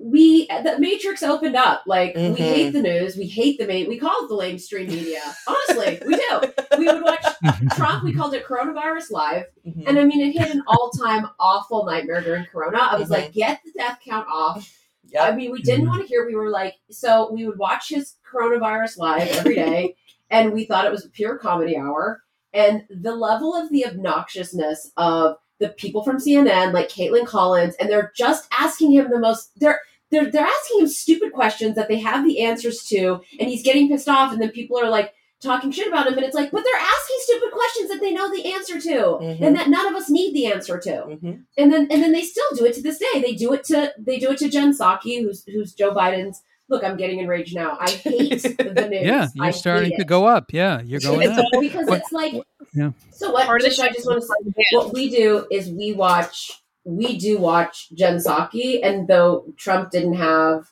We 0.01 0.47
the 0.47 0.77
Matrix 0.79 1.23
opened 1.25 1.57
up. 1.57 1.83
Like 1.87 2.15
Mhm. 2.15 2.35
we 2.35 2.41
hate 2.41 2.71
the 2.73 2.83
news. 2.83 3.17
We 3.17 3.27
hate 3.27 3.59
the 3.59 3.67
main. 3.67 3.89
We 3.89 3.99
call 3.99 4.15
it 4.25 4.29
the 4.29 4.35
lamestream 4.37 4.89
media. 4.89 5.21
Honestly, 5.47 6.01
we 6.07 6.15
do. 6.17 6.53
We 6.79 6.87
would 6.87 7.03
watch 7.03 7.25
Trump. 7.77 8.05
We 8.05 8.13
called 8.15 8.35
it 8.35 8.45
Coronavirus 8.45 9.11
Live. 9.11 9.45
Mhm. 9.67 9.85
And 9.89 9.99
I 9.99 10.05
mean, 10.05 10.21
it 10.21 10.33
hit 10.39 10.55
an 10.55 10.63
all 10.69 10.91
time 10.91 11.29
awful 11.41 11.85
nightmare 11.85 12.21
during 12.21 12.45
Corona. 12.45 12.79
I 12.79 12.97
was 12.97 13.09
Mhm. 13.09 13.13
like, 13.13 13.33
get 13.33 13.61
the 13.65 13.73
death 13.77 13.99
count 14.05 14.29
off. 14.33 14.73
Yep. 15.11 15.33
I 15.33 15.35
mean, 15.35 15.51
we 15.51 15.63
didn't 15.63 15.87
Mhm. 15.87 15.89
want 15.89 16.03
to 16.03 16.07
hear. 16.07 16.27
We 16.27 16.35
were 16.37 16.51
like, 16.51 16.75
so 16.91 17.31
we 17.33 17.47
would 17.47 17.59
watch 17.59 17.89
his 17.89 18.15
coronavirus 18.31 18.99
live 18.99 19.29
every 19.37 19.55
day, 19.57 19.97
and 20.31 20.53
we 20.53 20.65
thought 20.65 20.85
it 20.85 20.93
was 20.93 21.07
a 21.07 21.11
pure 21.11 21.39
comedy 21.39 21.77
hour. 21.77 22.23
And 22.53 22.85
the 22.91 23.15
level 23.17 23.55
of 23.55 23.69
the 23.71 23.85
obnoxiousness 23.85 24.93
of 24.97 25.37
the 25.61 25.69
people 25.71 26.03
from 26.05 26.19
CNN, 26.19 26.73
like 26.73 26.89
Kaitlan 26.89 27.27
Collins, 27.27 27.75
and 27.81 27.89
they're 27.91 28.13
just 28.17 28.47
asking 28.57 28.93
him 28.93 29.11
the 29.11 29.19
most. 29.19 29.51
They're 29.59 29.81
they're 30.11 30.31
they're 30.31 30.47
asking 30.47 30.81
him 30.81 30.89
stupid 30.89 31.33
questions 31.33 31.75
that 31.77 31.89
they 31.89 31.99
have 31.99 32.25
the 32.27 32.41
answers 32.43 32.83
to, 32.85 33.21
and 33.39 33.49
he's 33.49 33.63
getting 33.63 33.89
pissed 33.89 34.09
off. 34.09 34.33
And 34.33 34.41
then 34.41 34.51
people 34.51 34.79
are 34.79 34.89
like 34.89 35.13
talking 35.43 35.71
shit 35.71 35.87
about 35.87 36.07
him, 36.07 36.15
and 36.15 36.25
it's 36.25 36.35
like, 36.35 36.51
but 36.51 36.65
they're 36.65 36.81
asking 36.81 37.17
stupid 37.21 37.51
questions 37.53 37.89
that 37.91 38.01
they 38.01 38.13
know 38.13 38.29
the 38.35 38.53
answer 38.53 38.81
to, 38.81 38.97
Mhm. 39.21 39.41
and 39.41 39.57
that 39.57 39.69
none 39.69 39.87
of 39.87 39.95
us 39.95 40.11
need 40.11 40.35
the 40.35 40.47
answer 40.47 40.79
to 40.79 40.91
Mhm. 40.91 41.45
and 41.57 41.73
then 41.73 41.87
and 41.91 42.03
then 42.03 42.13
they 42.13 42.23
still 42.23 42.45
do 42.57 42.65
it 42.65 42.75
to 42.75 42.83
this 42.83 42.99
day. 42.99 43.21
They 43.21 43.35
do 43.35 43.53
it 43.53 43.65
to 43.65 43.93
they 43.99 44.19
do 44.19 44.31
it 44.33 44.39
to 44.39 44.49
Jen 44.49 44.73
Psaki, 44.73 45.23
who's 45.23 45.45
who's 45.47 45.75
Joe 45.75 45.95
Biden's. 45.95 46.43
Look, 46.71 46.85
I'm 46.85 46.97
getting 46.99 47.19
enraged 47.21 47.55
now. 47.55 47.79
I 47.81 47.89
hate 47.91 48.43
the 48.59 48.89
news. 48.91 49.03
Yeah, 49.07 49.25
I 49.25 49.29
you're 49.35 49.45
hate 49.47 49.55
starting 49.55 49.93
to 49.97 50.05
go 50.05 50.27
up. 50.27 50.53
Yeah, 50.53 50.83
you're 50.85 51.01
going 51.01 51.29
up. 51.31 51.45
because 51.61 51.89
it's 51.89 52.13
like 52.13 52.35
yeah. 52.75 52.91
So 53.11 53.33
what? 53.33 53.47
Part 53.47 53.61
of 53.61 53.65
the 53.65 53.69
Just, 53.71 53.81
I 53.81 53.89
just 53.91 54.07
want 54.07 54.21
to 54.21 54.27
say 54.27 54.65
what 54.73 54.93
we 54.93 55.11
do 55.11 55.47
is 55.51 55.69
we 55.71 55.93
watch 55.93 56.53
we 56.85 57.19
do 57.19 57.39
watch 57.39 57.89
Jen 57.95 58.17
Psaki, 58.17 58.81
and 58.83 59.07
though 59.09 59.45
Trump 59.57 59.91
didn't 59.91 60.15
have 60.15 60.69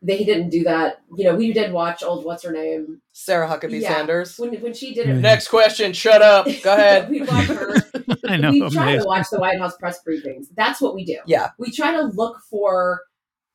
they 0.00 0.22
didn't 0.22 0.50
do 0.50 0.62
that. 0.62 1.00
You 1.16 1.24
know, 1.24 1.34
we 1.34 1.52
did 1.52 1.72
watch 1.72 2.04
old 2.04 2.24
what's 2.24 2.44
her 2.44 2.52
name 2.52 3.02
Sarah 3.12 3.48
Huckabee 3.48 3.80
Yeah. 3.80 3.94
Sanders. 3.94 4.38
when 4.38 4.54
when 4.60 4.72
she 4.72 4.94
did 4.94 5.08
it. 5.08 5.14
Next 5.14 5.48
question. 5.48 5.92
Shut 5.92 6.22
up. 6.22 6.46
Go 6.62 6.72
ahead. 6.74 7.10
we 7.10 7.22
watch 7.22 7.46
her. 7.46 7.74
I 8.28 8.36
know. 8.36 8.50
we 8.52 8.60
try 8.70 8.82
amazing. 8.84 9.00
to 9.00 9.06
watch 9.06 9.26
the 9.30 9.40
White 9.40 9.58
House 9.58 9.76
press 9.76 10.00
briefings. 10.06 10.46
That's 10.56 10.80
what 10.80 10.94
we 10.94 11.04
do. 11.04 11.18
Yeah. 11.26 11.48
We 11.58 11.72
try 11.72 11.92
to 11.92 12.02
look 12.02 12.38
for 12.48 13.00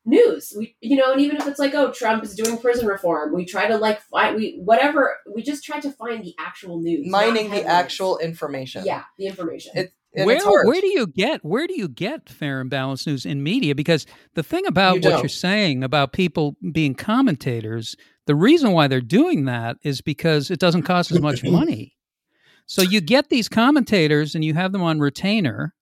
news. 0.04 0.52
We, 0.56 0.76
you 0.80 0.96
know, 0.96 1.12
and 1.12 1.20
even 1.20 1.36
if 1.36 1.46
it's 1.46 1.58
like, 1.58 1.74
oh, 1.74 1.92
Trump 1.92 2.22
is 2.24 2.34
doing 2.34 2.58
prison 2.58 2.86
reform, 2.86 3.34
we 3.34 3.44
try 3.44 3.66
to 3.68 3.76
like 3.76 4.00
find 4.02 4.36
we 4.36 4.58
whatever. 4.62 5.16
We 5.34 5.42
just 5.42 5.64
try 5.64 5.80
to 5.80 5.90
find 5.90 6.22
the 6.24 6.34
actual 6.38 6.80
news, 6.80 7.10
Mining 7.10 7.50
the 7.50 7.56
headlines. 7.56 7.66
actual 7.66 8.18
information. 8.18 8.84
yeah, 8.84 9.04
the 9.18 9.26
information. 9.26 9.72
It- 9.76 9.92
And 10.16 10.26
where 10.26 10.38
where 10.64 10.80
do 10.80 10.86
you 10.86 11.06
get 11.08 11.44
where 11.44 11.66
do 11.66 11.74
you 11.76 11.88
get 11.88 12.28
fair 12.28 12.60
and 12.60 12.70
balanced 12.70 13.06
news 13.06 13.26
in 13.26 13.42
media? 13.42 13.74
Because 13.74 14.06
the 14.34 14.42
thing 14.44 14.64
about 14.66 14.96
You 14.96 15.00
what 15.00 15.10
don't. 15.10 15.22
you're 15.22 15.28
saying 15.28 15.82
about 15.82 16.12
people 16.12 16.56
being 16.72 16.94
commentators, 16.94 17.96
the 18.26 18.36
reason 18.36 18.70
why 18.72 18.86
they're 18.86 19.00
doing 19.00 19.44
that 19.46 19.76
is 19.82 20.00
because 20.02 20.50
it 20.52 20.60
doesn't 20.60 20.82
cost 20.84 21.10
as 21.10 21.20
much 21.20 21.42
money. 21.60 21.96
So 22.66 22.80
you 22.82 23.00
get 23.00 23.28
these 23.28 23.48
commentators 23.48 24.34
and 24.36 24.44
you 24.44 24.54
have 24.54 24.70
them 24.72 24.82
on 24.82 25.00
retainer, 25.00 25.74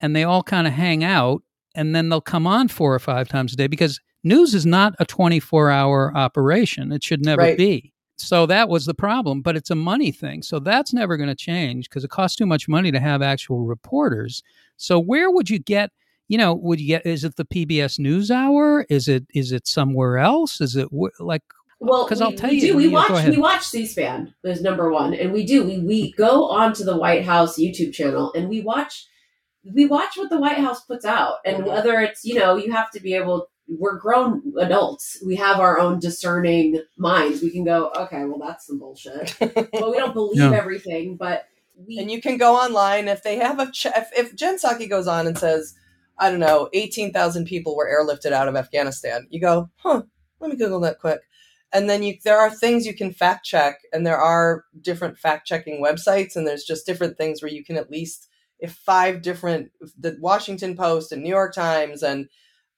and 0.00 0.14
they 0.14 0.22
all 0.22 0.42
kind 0.42 0.66
of 0.66 0.72
hang 0.74 1.02
out, 1.02 1.42
and 1.78 1.94
then 1.94 2.08
they'll 2.08 2.20
come 2.20 2.46
on 2.46 2.68
four 2.68 2.92
or 2.94 2.98
five 2.98 3.28
times 3.28 3.52
a 3.52 3.56
day 3.56 3.68
because 3.68 4.00
news 4.24 4.52
is 4.52 4.66
not 4.66 4.94
a 4.98 5.06
24 5.06 5.70
hour 5.70 6.12
operation. 6.14 6.92
It 6.92 7.04
should 7.04 7.24
never 7.24 7.42
Right. 7.42 7.56
be. 7.56 7.92
So 8.16 8.46
that 8.46 8.68
was 8.68 8.84
the 8.84 8.94
problem, 8.94 9.42
but 9.42 9.56
it's 9.56 9.70
a 9.70 9.76
money 9.76 10.10
thing. 10.10 10.42
So 10.42 10.58
that's 10.58 10.92
never 10.92 11.16
going 11.16 11.28
to 11.28 11.36
change 11.36 11.88
because 11.88 12.02
it 12.02 12.10
costs 12.10 12.36
too 12.36 12.46
much 12.46 12.68
money 12.68 12.90
to 12.90 12.98
have 12.98 13.22
actual 13.22 13.64
reporters. 13.64 14.42
So 14.76 14.98
where 14.98 15.30
would 15.30 15.48
you 15.48 15.60
get 15.60 15.92
you 16.28 16.36
know, 16.36 16.52
would 16.52 16.78
you 16.78 16.86
get? 16.88 17.06
Is 17.06 17.24
it 17.24 17.36
the 17.36 17.46
PBS 17.46 17.98
NewsHour? 17.98 18.84
Is 18.90 19.08
it 19.08 19.26
is 19.34 19.50
it 19.50 19.66
somewhere 19.66 20.18
else? 20.18 20.60
Is 20.60 20.76
it 20.76 20.88
like? 21.18 21.42
Well, 21.80 22.04
because 22.04 22.20
I'll 22.20 22.32
tell 22.32 22.50
we 22.50 22.56
you, 22.56 22.72
do. 22.72 22.76
We 22.76 22.88
yeah, 22.88 22.92
watch. 22.92 23.26
We 23.26 23.38
watch 23.38 23.62
C-SPAN 23.62 24.34
is 24.44 24.60
number 24.60 24.92
one, 24.92 25.14
and 25.14 25.32
we 25.32 25.46
do. 25.46 25.64
We 25.64 25.78
we 25.78 26.12
go 26.12 26.48
onto 26.48 26.84
the 26.84 26.98
White 26.98 27.24
House 27.24 27.58
YouTube 27.58 27.94
channel 27.94 28.32
and 28.34 28.48
we 28.48 28.60
watch. 28.60 29.06
We 29.74 29.86
watch 29.86 30.16
what 30.16 30.30
the 30.30 30.40
White 30.40 30.58
House 30.58 30.84
puts 30.84 31.04
out, 31.04 31.36
and 31.44 31.64
Mhm. 31.64 31.66
whether 31.68 32.00
it's 32.00 32.24
you 32.24 32.34
know 32.34 32.56
you 32.56 32.72
have 32.72 32.90
to 32.92 33.00
be 33.00 33.14
able. 33.14 33.48
We're 33.70 33.98
grown 33.98 34.54
adults. 34.58 35.18
We 35.26 35.36
have 35.36 35.60
our 35.60 35.78
own 35.78 35.98
discerning 35.98 36.80
minds. 36.96 37.42
We 37.42 37.50
can 37.50 37.64
go, 37.64 37.90
okay, 37.94 38.24
well 38.24 38.38
that's 38.38 38.66
some 38.66 38.78
bullshit. 38.78 39.36
well, 39.74 39.90
we 39.90 39.98
don't 39.98 40.14
believe 40.14 40.38
Yeah. 40.38 40.56
everything, 40.56 41.16
but 41.16 41.44
we 41.86 41.98
and 41.98 42.10
you 42.10 42.20
can 42.22 42.38
go 42.38 42.54
online 42.56 43.08
if 43.08 43.22
they 43.22 43.36
have 43.36 43.58
a 43.58 43.70
ch- 43.70 43.86
if, 43.86 44.08
if 44.16 44.34
Jen 44.34 44.56
Psaki 44.56 44.88
goes 44.88 45.06
on 45.06 45.26
and 45.26 45.36
says, 45.36 45.74
I 46.18 46.30
don't 46.30 46.40
know, 46.40 46.70
eighteen 46.72 47.12
thousand 47.12 47.44
people 47.44 47.76
were 47.76 47.86
airlifted 47.86 48.32
out 48.32 48.48
of 48.48 48.56
Afghanistan. 48.56 49.26
You 49.28 49.40
go, 49.40 49.68
huh? 49.76 50.02
Let 50.40 50.50
me 50.50 50.56
Google 50.56 50.80
that 50.80 50.98
quick. 50.98 51.20
And 51.70 51.90
then 51.90 52.02
you 52.02 52.16
there 52.24 52.38
are 52.38 52.50
things 52.50 52.86
you 52.86 52.94
can 52.94 53.12
fact 53.12 53.44
check, 53.44 53.80
and 53.92 54.06
there 54.06 54.16
are 54.18 54.64
different 54.80 55.18
fact 55.18 55.46
checking 55.46 55.82
websites, 55.84 56.36
and 56.36 56.46
there's 56.46 56.64
just 56.64 56.86
different 56.86 57.18
things 57.18 57.42
where 57.42 57.50
you 57.52 57.62
can 57.62 57.76
at 57.76 57.90
least 57.90 58.28
if 58.60 58.72
five 58.74 59.22
different 59.22 59.70
the 59.98 60.16
Washington 60.20 60.76
Post 60.76 61.12
and 61.12 61.22
New 61.22 61.28
York 61.28 61.54
Times 61.54 62.02
and 62.02 62.28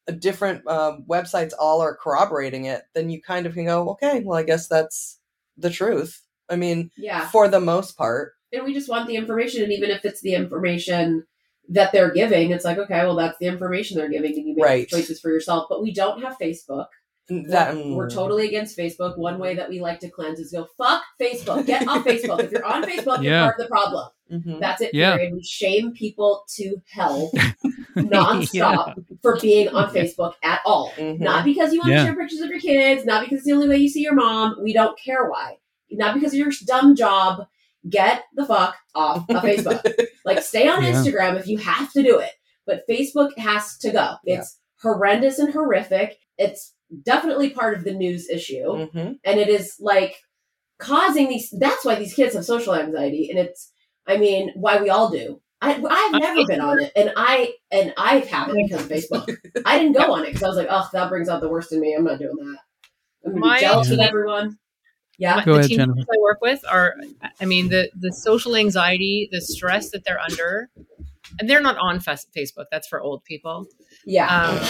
uh, 0.08 0.12
different 0.12 0.66
um, 0.66 1.04
websites 1.08 1.52
all 1.58 1.80
are 1.80 1.94
corroborating 1.96 2.64
it, 2.66 2.82
then 2.94 3.10
you 3.10 3.20
kind 3.22 3.46
of 3.46 3.54
can 3.54 3.66
go, 3.66 3.90
okay, 3.90 4.22
well, 4.24 4.38
I 4.38 4.42
guess 4.42 4.68
that's 4.68 5.18
the 5.56 5.70
truth. 5.70 6.22
I 6.48 6.56
mean, 6.56 6.90
yeah. 6.96 7.28
for 7.28 7.48
the 7.48 7.60
most 7.60 7.96
part. 7.96 8.32
and 8.52 8.64
we 8.64 8.74
just 8.74 8.88
want 8.88 9.06
the 9.06 9.16
information 9.16 9.62
and 9.62 9.72
even 9.72 9.90
if 9.90 10.04
it's 10.04 10.20
the 10.22 10.34
information 10.34 11.24
that 11.68 11.92
they're 11.92 12.10
giving 12.12 12.50
it's 12.50 12.64
like 12.64 12.78
okay 12.78 13.04
well 13.04 13.14
that's 13.14 13.38
the 13.38 13.46
information 13.46 13.96
they're 13.96 14.08
giving 14.08 14.32
and 14.36 14.48
you 14.48 14.54
make 14.56 14.64
Right. 14.64 14.88
choices 14.88 15.20
for 15.20 15.30
yourself 15.30 15.66
but 15.68 15.80
we 15.80 15.92
don't 15.92 16.20
have 16.22 16.36
facebook 16.42 16.86
That 17.30 17.74
mm. 17.74 17.90
we're, 17.90 17.96
we're 17.96 18.10
totally 18.10 18.48
against 18.48 18.76
facebook 18.76 19.16
one 19.16 19.38
way 19.38 19.54
that 19.54 19.68
we 19.68 19.80
like 19.80 20.00
to 20.00 20.10
cleanse 20.10 20.40
is 20.40 20.50
go 20.52 20.66
fuck 20.76 21.02
facebook 21.20 21.64
get 21.66 21.86
off 21.86 22.04
facebook 22.04 22.40
if 22.40 22.50
you're 22.50 22.64
on 22.66 22.82
facebook 22.82 23.22
you're 23.22 23.38
part 23.38 23.54
of 23.58 23.64
the 23.64 23.68
problem 23.68 24.08
Mhm. 24.30 24.60
that's 24.60 24.80
it 24.80 24.90
Yeah. 24.94 25.16
period 25.16 25.34
we 25.34 25.42
shame 25.42 25.92
people 25.92 26.44
to 26.56 26.80
hell 26.88 27.30
nonstop 27.96 28.94
for 29.22 29.38
being 29.40 29.68
on 29.68 29.92
facebook 29.92 30.34
at 30.42 30.60
all 30.64 30.90
Mhm. 30.96 31.20
not 31.20 31.44
because 31.44 31.72
you 31.72 31.80
want 31.80 31.92
Yeah. 31.92 32.00
to 32.00 32.06
share 32.06 32.16
pictures 32.16 32.40
of 32.40 32.50
your 32.50 32.60
kids, 32.60 33.04
not 33.04 33.22
because 33.22 33.38
it's 33.38 33.46
the 33.46 33.52
only 33.52 33.68
way 33.68 33.76
you 33.76 33.88
see 33.88 34.02
your 34.02 34.14
mom. 34.14 34.56
We 34.62 34.72
don't 34.72 34.98
care 34.98 35.28
why. 35.28 35.58
Not 35.90 36.14
because 36.14 36.32
of 36.32 36.38
your 36.38 36.50
dumb 36.66 36.94
job. 36.94 37.46
Get 37.88 38.24
the 38.34 38.44
fuck 38.44 38.76
off 38.94 39.28
of 39.28 39.42
Facebook. 39.42 39.82
like, 40.24 40.42
stay 40.42 40.68
on 40.68 40.82
Yeah. 40.82 40.92
Instagram 40.92 41.38
if 41.38 41.46
you 41.46 41.58
have 41.58 41.92
to 41.92 42.02
do 42.02 42.18
it. 42.18 42.32
But 42.66 42.86
Facebook 42.88 43.36
has 43.38 43.76
to 43.78 43.90
go. 43.90 44.14
Yeah. 44.24 44.38
It's 44.40 44.58
horrendous 44.82 45.38
and 45.38 45.52
horrific. 45.52 46.18
It's 46.38 46.74
definitely 47.04 47.50
part 47.50 47.76
of 47.76 47.84
the 47.84 47.92
news 47.92 48.28
issue. 48.28 48.64
Mhm. 48.64 49.18
And 49.24 49.40
it 49.40 49.48
is 49.48 49.76
like 49.80 50.16
causing 50.78 51.28
these. 51.28 51.50
That's 51.58 51.84
why 51.84 51.94
these 51.96 52.14
kids 52.14 52.34
have 52.34 52.44
social 52.44 52.74
anxiety. 52.74 53.28
And 53.30 53.38
it's, 53.38 53.72
I 54.06 54.16
mean, 54.16 54.50
why 54.54 54.80
we 54.80 54.90
all 54.90 55.10
do. 55.10 55.40
I, 55.62 55.72
I've 55.74 56.20
never 56.20 56.46
been 56.46 56.62
on 56.62 56.80
it, 56.80 56.90
and 56.96 57.12
I 57.18 57.52
and 57.70 57.92
I 57.98 58.20
haven't 58.20 58.56
because 58.66 58.82
of 58.86 58.88
Facebook. 58.90 59.36
I 59.66 59.78
didn't 59.78 59.92
go 59.92 60.10
on 60.14 60.22
it 60.24 60.28
because 60.28 60.42
I 60.42 60.48
was 60.48 60.56
like, 60.56 60.68
oh, 60.70 60.88
that 60.94 61.10
brings 61.10 61.28
out 61.28 61.42
the 61.42 61.50
worst 61.50 61.70
in 61.72 61.80
me. 61.80 61.94
I'm 61.94 62.04
not 62.04 62.18
doing 62.18 62.34
that. 62.36 62.58
I'm 63.26 63.32
gonna 63.32 63.40
My- 63.46 63.54
be 63.56 63.60
jealous 63.60 63.90
with 63.90 64.00
everyone. 64.00 64.58
Yeah, 65.18 65.44
Go 65.44 65.52
the 65.52 65.58
ahead, 65.58 65.68
teenagers 65.68 65.94
Jennifer. 65.96 66.12
I 66.14 66.18
work 66.22 66.38
with 66.40 66.64
are, 66.66 66.94
I 67.42 67.44
mean, 67.44 67.68
the 67.68 67.90
the 67.94 68.10
social 68.10 68.56
anxiety, 68.56 69.28
the 69.30 69.42
stress 69.42 69.90
that 69.90 70.02
they're 70.06 70.18
under, 70.18 70.70
and 71.38 71.46
they're 71.50 71.60
not 71.60 71.76
on 71.76 71.98
Facebook. 71.98 72.64
That's 72.70 72.88
for 72.88 73.02
old 73.02 73.22
people. 73.24 73.66
yeah. 74.06 74.44
Um, 74.44 74.66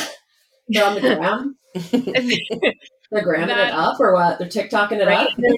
They're 0.70 0.84
on 0.86 0.94
the 0.94 1.00
gram. 1.00 1.56
They're 3.12 3.22
gramming 3.24 3.48
That- 3.48 3.68
it 3.68 3.74
up 3.74 3.98
or 4.00 4.14
what? 4.14 4.38
They're 4.38 4.48
TikToking 4.48 4.92
it 5.00 5.06
right? 5.06 5.28
up. 5.28 5.36
They're 5.36 5.56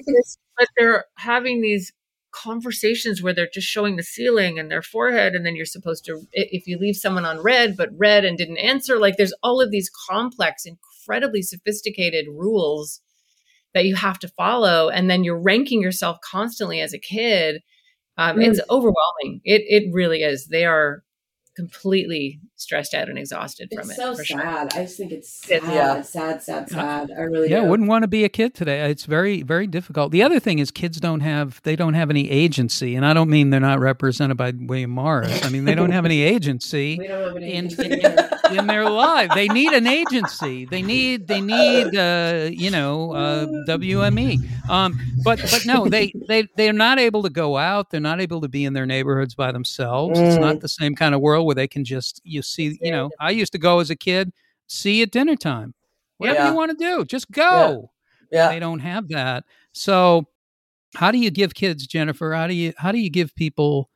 but 0.57 0.67
they're 0.77 1.05
having 1.17 1.61
these 1.61 1.91
conversations 2.31 3.21
where 3.21 3.33
they're 3.33 3.49
just 3.51 3.67
showing 3.67 3.95
the 3.95 4.03
ceiling 4.03 4.57
and 4.59 4.69
their 4.71 4.81
forehead, 4.81 5.35
and 5.35 5.45
then 5.45 5.55
you're 5.55 5.65
supposed 5.65 6.03
to, 6.05 6.21
if 6.31 6.65
you 6.67 6.77
leave 6.77 6.95
someone 6.95 7.25
on 7.25 7.41
red 7.41 7.75
but 7.77 7.89
red 7.97 8.25
and 8.25 8.37
didn't 8.37 8.57
answer, 8.57 8.97
like 8.97 9.17
there's 9.17 9.33
all 9.43 9.61
of 9.61 9.69
these 9.71 9.89
complex, 10.09 10.65
incredibly 10.65 11.41
sophisticated 11.43 12.25
rules 12.27 13.01
that 13.73 13.85
you 13.85 13.95
have 13.95 14.19
to 14.19 14.27
follow, 14.27 14.89
and 14.89 15.09
then 15.09 15.23
you're 15.23 15.39
ranking 15.39 15.81
yourself 15.81 16.17
constantly 16.23 16.79
as 16.81 16.93
a 16.93 16.99
kid. 16.99 17.61
Um, 18.17 18.37
Mm. 18.37 18.47
It's 18.47 18.59
overwhelming. 18.69 19.41
It 19.43 19.63
it 19.67 19.91
really 19.91 20.21
is. 20.21 20.47
They 20.47 20.65
are 20.65 21.03
completely 21.55 22.39
stressed 22.55 22.93
out 22.93 23.09
and 23.09 23.17
exhausted 23.17 23.69
from 23.71 23.81
it. 23.89 23.93
It's 23.93 23.95
so 23.95 24.15
for 24.15 24.23
sure. 24.23 24.39
sad. 24.39 24.73
I 24.75 24.83
just 24.83 24.97
think 24.97 25.11
it's 25.11 25.29
sad, 25.29 25.57
It's- 25.57 25.71
Yeah. 25.73 26.01
sad, 26.01 26.41
sad, 26.41 26.69
sad. 26.69 27.11
I 27.15 27.21
really 27.21 27.49
Yeah, 27.49 27.61
do. 27.61 27.67
wouldn't 27.67 27.89
want 27.89 28.03
to 28.03 28.07
be 28.07 28.23
a 28.23 28.29
kid 28.29 28.53
today. 28.53 28.81
Uh, 28.83 28.87
it's 28.87 29.05
very, 29.05 29.41
very 29.43 29.67
difficult. 29.67 30.11
The 30.11 30.23
other 30.23 30.39
thing 30.39 30.59
is 30.59 30.71
kids 30.71 30.99
don't 30.99 31.19
have 31.19 31.61
they 31.63 31.75
don't 31.75 31.93
have 31.93 32.09
any 32.09 32.29
agency, 32.31 32.95
and 32.95 33.05
I 33.05 33.13
don't 33.13 33.29
mean 33.29 33.49
they're 33.49 33.59
not 33.59 33.79
represented 33.79 34.37
by 34.37 34.53
William 34.57 34.91
Morris. 34.91 35.43
I 35.45 35.49
mean 35.49 35.65
they 35.65 35.75
don't 35.75 35.91
have 35.91 36.05
any 36.05 36.21
agency 36.35 36.97
we 36.99 37.07
don't 37.07 37.27
have 37.27 37.35
any 37.37 37.53
in, 37.53 37.65
agency 37.65 38.01
in, 38.53 38.55
here. 38.55 38.61
in 38.61 38.67
their 38.67 38.89
life. 38.89 39.31
They 39.35 39.47
need 39.47 39.73
an 39.73 39.87
agency. 39.87 40.65
They 40.65 40.81
need 40.81 41.27
they 41.27 41.41
need 41.41 41.95
uh, 41.95 42.49
you 42.51 42.69
know 42.71 43.13
uh, 43.13 43.45
WME. 43.67 44.69
Um, 44.69 44.99
but 45.23 45.39
but 45.51 45.65
no, 45.65 45.87
they 45.87 46.13
they 46.27 46.47
they're 46.55 46.73
not 46.73 46.99
able 46.99 47.23
to 47.23 47.29
go 47.29 47.57
out. 47.57 47.89
They're 47.91 47.99
not 47.99 48.21
able 48.21 48.41
to 48.41 48.47
be 48.47 48.65
in 48.65 48.73
their 48.73 48.85
neighborhoods 48.85 49.35
by 49.35 49.51
themselves. 49.51 50.19
It's 50.19 50.37
Mm. 50.37 50.41
not 50.41 50.59
the 50.61 50.69
same 50.69 50.95
kind 50.95 51.13
of 51.15 51.21
world 51.21 51.45
where 51.45 51.55
they 51.55 51.67
can 51.67 51.83
just 51.83 52.21
you 52.23 52.41
see. 52.41 52.77
You 52.81 52.91
know, 52.91 53.09
I 53.19 53.31
used 53.31 53.51
to 53.53 53.59
go 53.59 53.79
as 53.79 53.89
a 53.89 53.95
kid. 53.95 54.31
See 54.67 55.01
at 55.01 55.11
dinner 55.11 55.35
time. 55.35 55.73
Whatever 56.17 56.39
Yeah. 56.39 56.49
you 56.49 56.55
want 56.55 56.71
to 56.71 56.77
do, 56.77 57.03
just 57.05 57.29
go 57.31 57.91
Yeah. 58.31 58.49
they 58.49 58.59
don't 58.59 58.79
have 58.79 59.09
that 59.09 59.43
so 59.73 60.25
how 60.95 61.11
do 61.11 61.17
you 61.17 61.29
give 61.31 61.53
kids 61.53 61.85
jennifer 61.87 62.33
how 62.33 62.47
do 62.47 62.53
you 62.53 62.71
how 62.77 62.91
do 62.91 62.99
you 62.99 63.09
give 63.09 63.35
people 63.35 63.89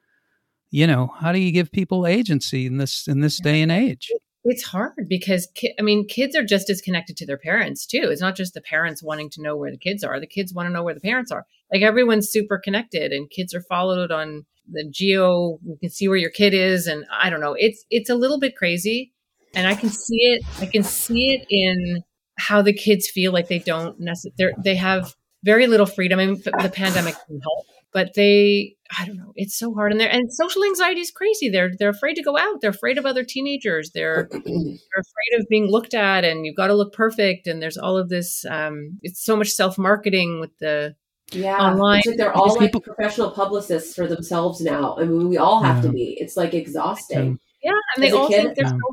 you 0.71 0.85
know 0.87 1.13
how 1.19 1.31
do 1.31 1.39
you 1.39 1.51
give 1.51 1.71
people 1.71 2.05
agency 2.07 2.65
in 2.65 2.77
this 2.77 3.07
in 3.07 3.21
this 3.21 3.37
day 3.39 3.61
and 3.61 3.71
age 3.71 4.11
It's 4.43 4.63
hard 4.63 5.07
because 5.09 5.47
ki- 5.55 5.73
I 5.77 5.81
mean, 5.81 6.07
kids 6.07 6.35
are 6.35 6.43
just 6.43 6.69
as 6.69 6.81
connected 6.81 7.17
to 7.17 7.25
their 7.25 7.37
parents 7.37 7.85
too. 7.85 8.07
It's 8.09 8.21
not 8.21 8.35
just 8.35 8.53
the 8.53 8.61
parents 8.61 9.03
wanting 9.03 9.29
to 9.31 9.41
know 9.41 9.57
where 9.57 9.71
the 9.71 9.77
kids 9.77 10.03
are; 10.03 10.19
the 10.19 10.27
kids 10.27 10.53
want 10.53 10.67
to 10.67 10.73
know 10.73 10.83
where 10.83 10.93
the 10.93 11.01
parents 11.01 11.31
are. 11.31 11.45
Like 11.71 11.81
everyone's 11.81 12.29
super 12.29 12.57
connected, 12.57 13.11
and 13.11 13.29
kids 13.29 13.53
are 13.53 13.61
followed 13.61 14.11
on 14.11 14.45
the 14.71 14.85
geo. 14.89 15.59
You 15.65 15.77
can 15.81 15.89
see 15.89 16.07
where 16.07 16.17
your 16.17 16.29
kid 16.29 16.53
is, 16.53 16.87
and 16.87 17.05
I 17.11 17.29
don't 17.29 17.41
know. 17.41 17.55
It's 17.59 17.83
it's 17.89 18.09
a 18.09 18.15
little 18.15 18.39
bit 18.39 18.55
crazy, 18.55 19.11
and 19.53 19.67
I 19.67 19.75
can 19.75 19.89
see 19.89 20.19
it. 20.19 20.43
I 20.59 20.65
can 20.67 20.83
see 20.83 21.33
it 21.33 21.45
in 21.49 22.03
how 22.39 22.61
the 22.61 22.73
kids 22.73 23.09
feel 23.09 23.33
like 23.33 23.49
they 23.49 23.59
don't 23.59 23.99
necessarily. 23.99 24.55
They 24.63 24.75
have 24.75 25.13
very 25.43 25.67
little 25.67 25.85
freedom. 25.85 26.19
I 26.19 26.25
mean, 26.25 26.41
the 26.45 26.71
pandemic 26.73 27.15
can 27.27 27.41
help, 27.41 27.65
but 27.91 28.13
they. 28.15 28.76
I 28.99 29.05
don't 29.05 29.17
know. 29.17 29.33
It's 29.35 29.57
so 29.57 29.73
hard, 29.73 29.91
and 29.91 29.99
they're 29.99 30.09
and 30.11 30.31
social 30.31 30.63
anxiety 30.63 31.01
is 31.01 31.11
crazy. 31.11 31.49
They're 31.49 31.71
they're 31.77 31.89
afraid 31.89 32.15
to 32.15 32.23
go 32.23 32.37
out. 32.37 32.61
They're 32.61 32.69
afraid 32.69 32.97
of 32.97 33.05
other 33.05 33.23
teenagers. 33.23 33.91
They're 33.91 34.27
they're 34.31 34.41
afraid 34.41 35.39
of 35.39 35.47
being 35.49 35.65
looked 35.67 35.93
at 35.93 36.23
and 36.23 36.45
you've 36.45 36.55
got 36.55 36.67
to 36.67 36.73
look 36.73 36.93
perfect 36.93 37.47
and 37.47 37.61
there's 37.61 37.77
all 37.77 37.97
of 37.97 38.09
this 38.09 38.45
um 38.45 38.99
it's 39.01 39.23
so 39.23 39.35
much 39.35 39.49
self-marketing 39.49 40.39
with 40.39 40.51
the 40.59 40.95
Yeah, 41.31 41.55
online. 41.57 41.99
It's 41.99 42.07
like 42.07 42.17
they're 42.17 42.33
all 42.33 42.49
like 42.55 42.59
people- 42.71 42.81
professional 42.81 43.31
publicists 43.31 43.93
for 43.95 44.07
themselves 44.07 44.61
now. 44.61 44.95
I 44.97 45.03
mean, 45.05 45.27
we 45.29 45.37
all 45.37 45.61
have 45.63 45.81
to 45.83 45.89
be. 45.89 46.15
It's 46.19 46.37
like 46.37 46.53
exhausting. 46.53 47.39
yeah 47.63 47.71
and 47.95 48.03
they 48.03 48.07
As 48.07 48.13
a 48.13 48.17
all 48.17 48.27
kid- 48.29 48.43
think 48.43 48.55
they're 48.55 48.65
Yeah. 48.65 48.71
so 48.71 48.91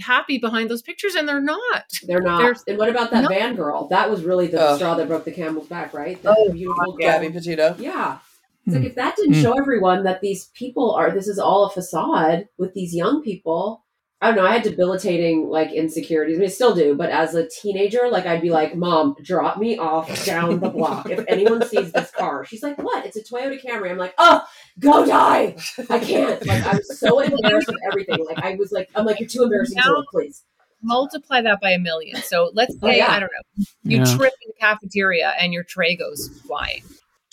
happy 0.00 0.38
behind 0.38 0.68
those 0.70 0.82
pictures 0.82 1.14
and 1.14 1.28
they're 1.28 1.40
not 1.40 1.84
They're 2.06 2.20
not. 2.20 2.38
They're- 2.42 2.56
and 2.68 2.78
what 2.78 2.88
about 2.88 3.10
that 3.12 3.22
No. 3.22 3.28
van 3.28 3.54
girl? 3.56 3.88
That 3.88 4.10
was 4.10 4.22
really 4.24 4.46
the 4.48 4.60
Ugh. 4.60 4.76
straw 4.76 4.94
that 4.94 5.08
broke 5.08 5.24
the 5.24 5.30
camel's 5.32 5.68
back, 5.68 5.92
right? 5.94 6.20
That 6.22 6.34
Oh, 6.38 6.52
beautiful 6.52 6.92
girl. 6.92 6.96
Gabby 6.98 7.30
Petito. 7.30 7.76
Yeah. 7.78 8.18
It's 8.66 8.74
Hmm. 8.74 8.82
like 8.82 8.90
if 8.90 8.94
that 8.96 9.16
didn't 9.16 9.34
Hmm. 9.34 9.42
show 9.42 9.58
everyone 9.58 10.04
that 10.04 10.20
these 10.20 10.46
people 10.54 10.92
are 10.92 11.10
this 11.10 11.28
is 11.28 11.38
all 11.38 11.64
a 11.66 11.70
facade 11.70 12.48
with 12.58 12.74
these 12.74 12.94
young 12.94 13.22
people. 13.22 13.82
I 14.20 14.28
don't 14.28 14.36
know. 14.36 14.46
I 14.46 14.54
had 14.54 14.62
debilitating 14.62 15.50
like 15.50 15.70
insecurities. 15.72 16.36
I 16.36 16.38
mean, 16.38 16.46
I 16.48 16.50
still 16.50 16.74
do, 16.74 16.94
but 16.94 17.10
as 17.10 17.34
a 17.34 17.46
teenager, 17.46 18.08
like 18.08 18.24
I'd 18.24 18.40
be 18.40 18.48
like, 18.48 18.74
"Mom, 18.74 19.16
drop 19.22 19.58
me 19.58 19.76
off 19.76 20.24
down 20.24 20.60
the 20.60 20.70
block. 20.70 21.10
if 21.10 21.22
anyone 21.28 21.66
sees 21.68 21.92
this 21.92 22.10
car," 22.12 22.42
she's 22.46 22.62
like, 22.62 22.78
"What? 22.82 23.04
It's 23.04 23.16
a 23.18 23.22
Toyota 23.22 23.60
Camry." 23.62 23.90
I'm 23.90 23.98
like, 23.98 24.14
"Oh, 24.16 24.42
go 24.78 25.04
die! 25.04 25.56
I 25.90 25.98
can't." 25.98 26.46
Like 26.46 26.64
I 26.64 26.76
was 26.76 26.98
so 26.98 27.20
embarrassed 27.20 27.66
with 27.66 27.76
everything. 27.86 28.24
Like 28.24 28.38
I 28.38 28.54
was 28.54 28.72
like, 28.72 28.88
"I'm 28.94 29.04
like, 29.04 29.20
you're 29.20 29.28
too 29.28 29.42
embarrassing 29.42 29.76
to 29.76 29.88
Now- 29.88 29.94
look, 29.96 30.06
please." 30.10 30.42
multiply 30.86 31.40
that 31.40 31.58
by 31.62 31.70
a 31.70 31.78
million 31.78 32.14
so 32.20 32.50
let's 32.52 32.74
Oh, 32.82 32.88
say 32.88 32.98
yeah. 32.98 33.10
i 33.10 33.18
don't 33.18 33.30
know 33.32 33.64
you 33.84 33.98
Yeah. 34.00 34.04
trip 34.04 34.34
in 34.42 34.48
the 34.48 34.52
cafeteria 34.60 35.32
and 35.40 35.50
your 35.54 35.62
tray 35.64 35.96
goes 35.96 36.28
flying 36.46 36.82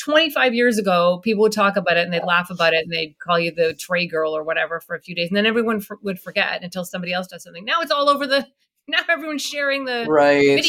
25 0.04 0.54
years 0.54 0.78
ago 0.78 1.20
people 1.24 1.42
would 1.42 1.52
talk 1.52 1.76
about 1.76 1.98
it 1.98 2.04
and 2.04 2.14
they'd 2.14 2.24
laugh 2.24 2.50
about 2.50 2.74
it 2.74 2.84
and 2.84 2.92
they'd 2.92 3.18
call 3.20 3.40
you 3.40 3.52
the 3.52 3.74
tray 3.74 4.08
girl 4.08 4.36
or 4.36 4.44
whatever 4.44 4.80
for 4.80 4.96
a 4.96 5.02
few 5.02 5.16
days 5.16 5.30
and 5.30 5.38
then 5.38 5.46
everyone 5.46 5.78
f- 5.78 5.98
would 6.02 6.20
forget 6.20 6.64
until 6.64 6.84
somebody 6.86 7.14
else 7.14 7.28
does 7.28 7.44
something 7.44 7.66
now 7.66 7.82
it's 7.82 7.92
all 7.92 8.10
over 8.10 8.26
the 8.26 8.48
now 8.88 9.00
everyone's 9.10 9.42
sharing 9.42 9.86
the 9.86 10.06
Right. 10.10 10.42
video 10.42 10.64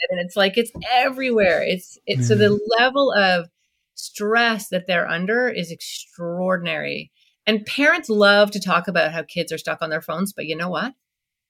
it, 0.00 0.10
and 0.10 0.20
it's 0.20 0.36
like 0.36 0.56
it's 0.56 0.70
everywhere. 0.92 1.60
It's 1.60 1.98
it's 2.06 2.28
so 2.28 2.36
the 2.36 2.50
mm-hmm. 2.50 2.82
level 2.82 3.12
of 3.12 3.48
stress 3.94 4.68
that 4.68 4.86
they're 4.86 5.08
under 5.08 5.48
is 5.48 5.72
extraordinary. 5.72 7.10
And 7.48 7.66
parents 7.66 8.08
love 8.08 8.52
to 8.52 8.60
talk 8.60 8.86
about 8.86 9.10
how 9.10 9.24
kids 9.24 9.50
are 9.50 9.58
stuck 9.58 9.82
on 9.82 9.90
their 9.90 10.02
phones, 10.02 10.32
but 10.32 10.46
you 10.46 10.54
know 10.54 10.68
what? 10.68 10.94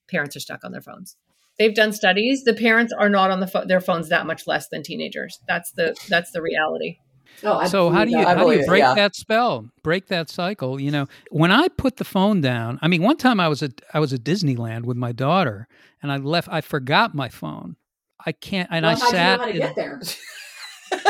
parents 0.09 0.35
are 0.37 0.41
stuck 0.41 0.65
on 0.65 0.73
their 0.73 0.81
phones. 0.81 1.17
They've 1.59 1.75
done 1.75 1.93
studies. 1.93 2.45
The 2.45 2.55
parents 2.55 2.93
are 2.93 3.09
not 3.09 3.31
on 3.31 3.41
the 3.41 3.47
pho- 3.47 3.67
their 3.67 3.81
phones 3.81 4.09
that 4.09 4.27
much 4.27 4.47
less 4.47 4.69
than 4.69 4.83
teenagers. 4.83 5.39
That's 5.47 5.73
the 5.73 5.97
that's 6.09 6.31
the 6.31 6.41
reality. 6.41 6.99
Oh, 7.45 7.65
so 7.67 7.91
how 7.91 8.05
do 8.05 8.11
you. 8.11 8.19
How 8.19 8.35
do 8.35 8.53
you 8.53 8.61
it, 8.61 8.67
break 8.67 8.81
yeah. 8.83 8.95
that 8.95 9.15
spell 9.15 9.69
break 9.83 10.09
that 10.09 10.29
cycle 10.29 10.81
you 10.81 10.91
know 10.91 11.07
when 11.31 11.51
i 11.51 11.69
put 11.69 11.97
the 11.97 12.05
phone 12.05 12.41
down 12.41 12.79
i 12.83 12.89
mean 12.89 13.03
one 13.03 13.17
time 13.17 13.41
i 13.41 13.49
was 13.49 13.63
at 13.63 13.81
i 13.95 14.01
was 14.01 14.13
at 14.13 14.23
disneyland 14.23 14.85
with 14.85 14.97
my 14.97 15.13
daughter 15.13 15.67
and 16.03 16.13
i 16.13 16.17
left 16.17 16.49
i 16.51 16.61
forgot 16.61 17.15
my 17.15 17.29
phone 17.29 17.77
i 18.25 18.33
can't 18.33 18.69
and 18.71 18.85
Well, 18.85 18.97
i 18.97 18.99
how'd 18.99 19.09
you 19.09 19.13
know 19.13 19.19
sat 19.19 19.41
how 19.41 19.47
to 19.47 19.53
get 19.53 19.77
there? 19.77 20.01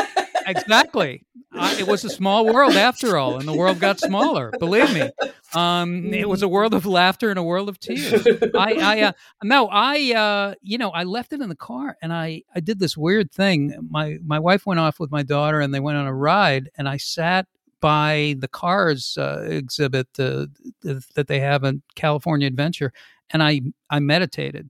exactly. 0.49 1.25
I, 1.51 1.79
it 1.79 1.87
was 1.87 2.05
a 2.05 2.09
small 2.09 2.45
world 2.45 2.73
after 2.73 3.17
all 3.17 3.39
and 3.39 3.47
the 3.47 3.53
world 3.53 3.79
got 3.79 3.99
smaller 3.99 4.53
believe 4.59 4.93
me. 4.93 5.09
Um 5.55 6.13
it 6.13 6.29
was 6.29 6.43
a 6.43 6.47
world 6.47 6.73
of 6.73 6.85
laughter 6.85 7.29
and 7.29 7.39
a 7.39 7.43
world 7.43 7.69
of 7.69 7.79
tears. 7.79 8.25
I, 8.55 8.73
I 8.73 9.01
uh, 9.01 9.11
no, 9.43 9.67
I, 9.71 10.13
uh, 10.13 10.55
you 10.61 10.77
know, 10.77 10.89
I 10.91 11.03
left 11.03 11.33
it 11.33 11.41
in 11.41 11.49
the 11.49 11.55
car, 11.55 11.97
and 12.01 12.13
I, 12.13 12.43
I 12.55 12.59
did 12.59 12.79
this 12.79 12.97
weird 12.97 13.31
thing. 13.31 13.73
My, 13.89 14.17
my 14.23 14.39
wife 14.39 14.65
went 14.65 14.79
off 14.79 14.99
with 14.99 15.11
my 15.11 15.23
daughter, 15.23 15.59
and 15.59 15.73
they 15.73 15.79
went 15.79 15.97
on 15.97 16.07
a 16.07 16.13
ride, 16.13 16.69
and 16.77 16.87
I 16.87 16.97
sat 16.97 17.47
by 17.81 18.35
the 18.39 18.47
Cars 18.47 19.17
uh, 19.17 19.45
exhibit 19.47 20.07
uh, 20.19 20.47
that 20.83 21.27
they 21.27 21.39
have 21.39 21.63
in 21.63 21.81
California 21.95 22.47
Adventure, 22.47 22.91
and 23.29 23.41
I, 23.41 23.61
I 23.89 23.99
meditated 23.99 24.69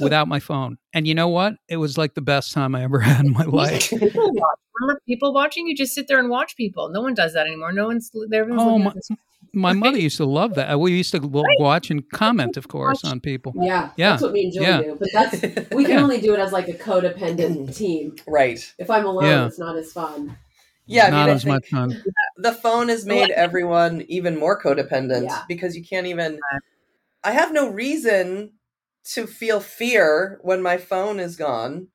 without 0.00 0.28
my 0.28 0.40
phone. 0.40 0.78
And 0.94 1.06
you 1.06 1.14
know 1.14 1.28
what? 1.28 1.54
It 1.68 1.76
was 1.76 1.98
like 1.98 2.14
the 2.14 2.20
best 2.22 2.52
time 2.52 2.74
I 2.74 2.82
ever 2.82 3.00
had 3.10 3.24
in 3.24 3.32
my 3.32 3.44
life. 3.44 3.90
People. 3.90 4.32
Remember 4.80 5.00
people 5.06 5.32
watching? 5.34 5.66
You 5.66 5.76
just 5.76 5.94
sit 5.94 6.08
there 6.08 6.18
and 6.18 6.28
watch 6.30 6.56
people. 6.56 6.88
No 6.88 7.00
one 7.02 7.14
does 7.14 7.34
that 7.34 7.46
anymore. 7.46 7.72
No 7.72 7.86
one's 7.86 8.10
everyone's 8.32 8.62
Oh, 8.62 8.78
my- 8.78 8.92
My 9.52 9.72
mother 9.74 9.98
used 10.08 10.16
to 10.16 10.24
love 10.24 10.54
that. 10.54 10.80
We 10.80 10.92
used 10.92 11.12
to 11.12 11.20
lo- 11.20 11.44
watch 11.58 11.90
and 11.90 12.08
comment, 12.10 12.56
of 12.56 12.68
course, 12.68 13.04
on 13.04 13.20
people. 13.20 13.52
Yeah, 13.56 13.90
Yeah, 13.96 14.10
that's 14.10 14.22
what 14.22 14.32
me 14.32 14.44
and 14.44 14.52
Julie 14.52 14.66
yeah. 14.66 14.80
do. 14.82 14.96
But 14.98 15.08
that's 15.12 15.42
we 15.72 15.84
can 15.84 15.96
Yeah. 15.98 16.02
only 16.02 16.20
do 16.20 16.32
it 16.34 16.40
as 16.40 16.52
like 16.52 16.68
a 16.68 16.72
codependent 16.74 17.66
mm. 17.68 17.76
team. 17.76 18.16
right. 18.26 18.72
If 18.78 18.88
I'm 18.90 19.04
alone, 19.04 19.24
Yeah. 19.26 19.46
it's 19.46 19.58
not 19.58 19.76
as 19.76 19.92
fun. 19.92 20.36
Yeah, 20.86 21.06
I 21.06 21.10
Not 21.10 21.26
mean, 21.26 21.36
as 21.36 21.46
much 21.46 21.68
fun. 21.68 22.02
the 22.38 22.52
phone 22.52 22.88
has 22.88 23.06
made 23.06 23.30
everyone 23.30 24.02
even 24.08 24.36
more 24.36 24.60
codependent 24.60 25.24
Yeah. 25.24 25.42
because 25.46 25.76
you 25.76 25.84
can't 25.84 26.06
even. 26.08 26.40
I 27.22 27.30
have 27.32 27.52
no 27.52 27.68
reason 27.70 28.54
to 29.04 29.26
feel 29.26 29.60
fear 29.60 30.38
when 30.42 30.62
my 30.62 30.76
phone 30.78 31.20
is 31.20 31.36
gone, 31.36 31.88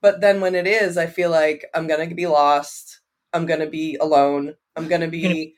but 0.00 0.20
then 0.20 0.40
when 0.40 0.54
it 0.54 0.66
is, 0.66 0.96
I 0.96 1.06
feel 1.06 1.30
like 1.30 1.64
I'm 1.74 1.86
gonna 1.86 2.06
be 2.14 2.26
lost. 2.26 3.00
I'm 3.32 3.46
gonna 3.46 3.66
be 3.66 3.96
alone. 4.00 4.54
I'm 4.76 4.88
gonna 4.88 5.08
be 5.08 5.54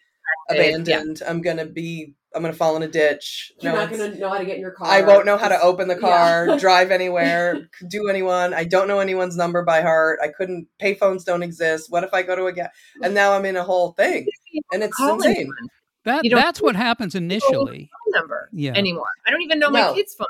abandoned. 0.51 1.23
I'm 1.27 1.41
gonna 1.43 1.67
be. 1.67 2.15
I'm 2.35 2.43
gonna 2.43 2.53
fall 2.55 2.77
in 2.77 2.83
a 2.83 2.89
ditch. 2.89 3.53
You're 3.61 3.73
No 3.73 3.79
not 3.79 3.91
going 3.91 4.13
to 4.13 4.19
know 4.19 4.29
how 4.29 4.39
to 4.39 4.45
get 4.45 4.57
in 4.57 4.61
your 4.61 4.73
car. 4.73 4.89
I 4.89 5.03
won't 5.03 5.25
know 5.25 5.37
how 5.37 5.49
to 5.49 5.61
open 5.61 5.87
the 5.87 5.95
Yeah. 5.95 6.01
car, 6.01 6.57
drive 6.59 6.91
anywhere, 6.91 7.69
do 7.89 8.09
anyone. 8.09 8.53
I 8.53 8.65
don't 8.65 8.89
know 8.89 8.99
anyone's 8.99 9.37
number 9.37 9.63
by 9.63 9.83
heart. 9.83 10.19
I 10.23 10.29
couldn't. 10.29 10.67
Payphones 10.83 11.25
don't 11.25 11.43
exist. 11.45 11.91
What 11.91 12.03
if 12.05 12.13
I 12.13 12.23
go 12.23 12.35
to 12.35 12.47
a 12.47 12.53
gas? 12.53 12.71
And 13.03 13.15
now 13.15 13.33
I'm 13.33 13.45
in 13.45 13.57
a 13.57 13.63
whole 13.63 13.93
thing, 13.93 14.27
and 14.73 14.83
it's 14.83 14.97
Call 14.97 15.15
insane. 15.15 15.37
anyone. 15.37 15.69
That 16.05 16.25
You 16.25 16.31
that's 16.31 16.61
what 16.61 16.77
happens 16.77 17.15
initially. 17.15 17.91
phone 17.93 18.21
number 18.21 18.49
Yeah. 18.53 18.73
anymore. 18.75 19.07
I 19.27 19.31
don't 19.31 19.43
even 19.43 19.59
know 19.59 19.71
my 19.71 19.93
kids' 19.95 20.15
phone. 20.15 20.27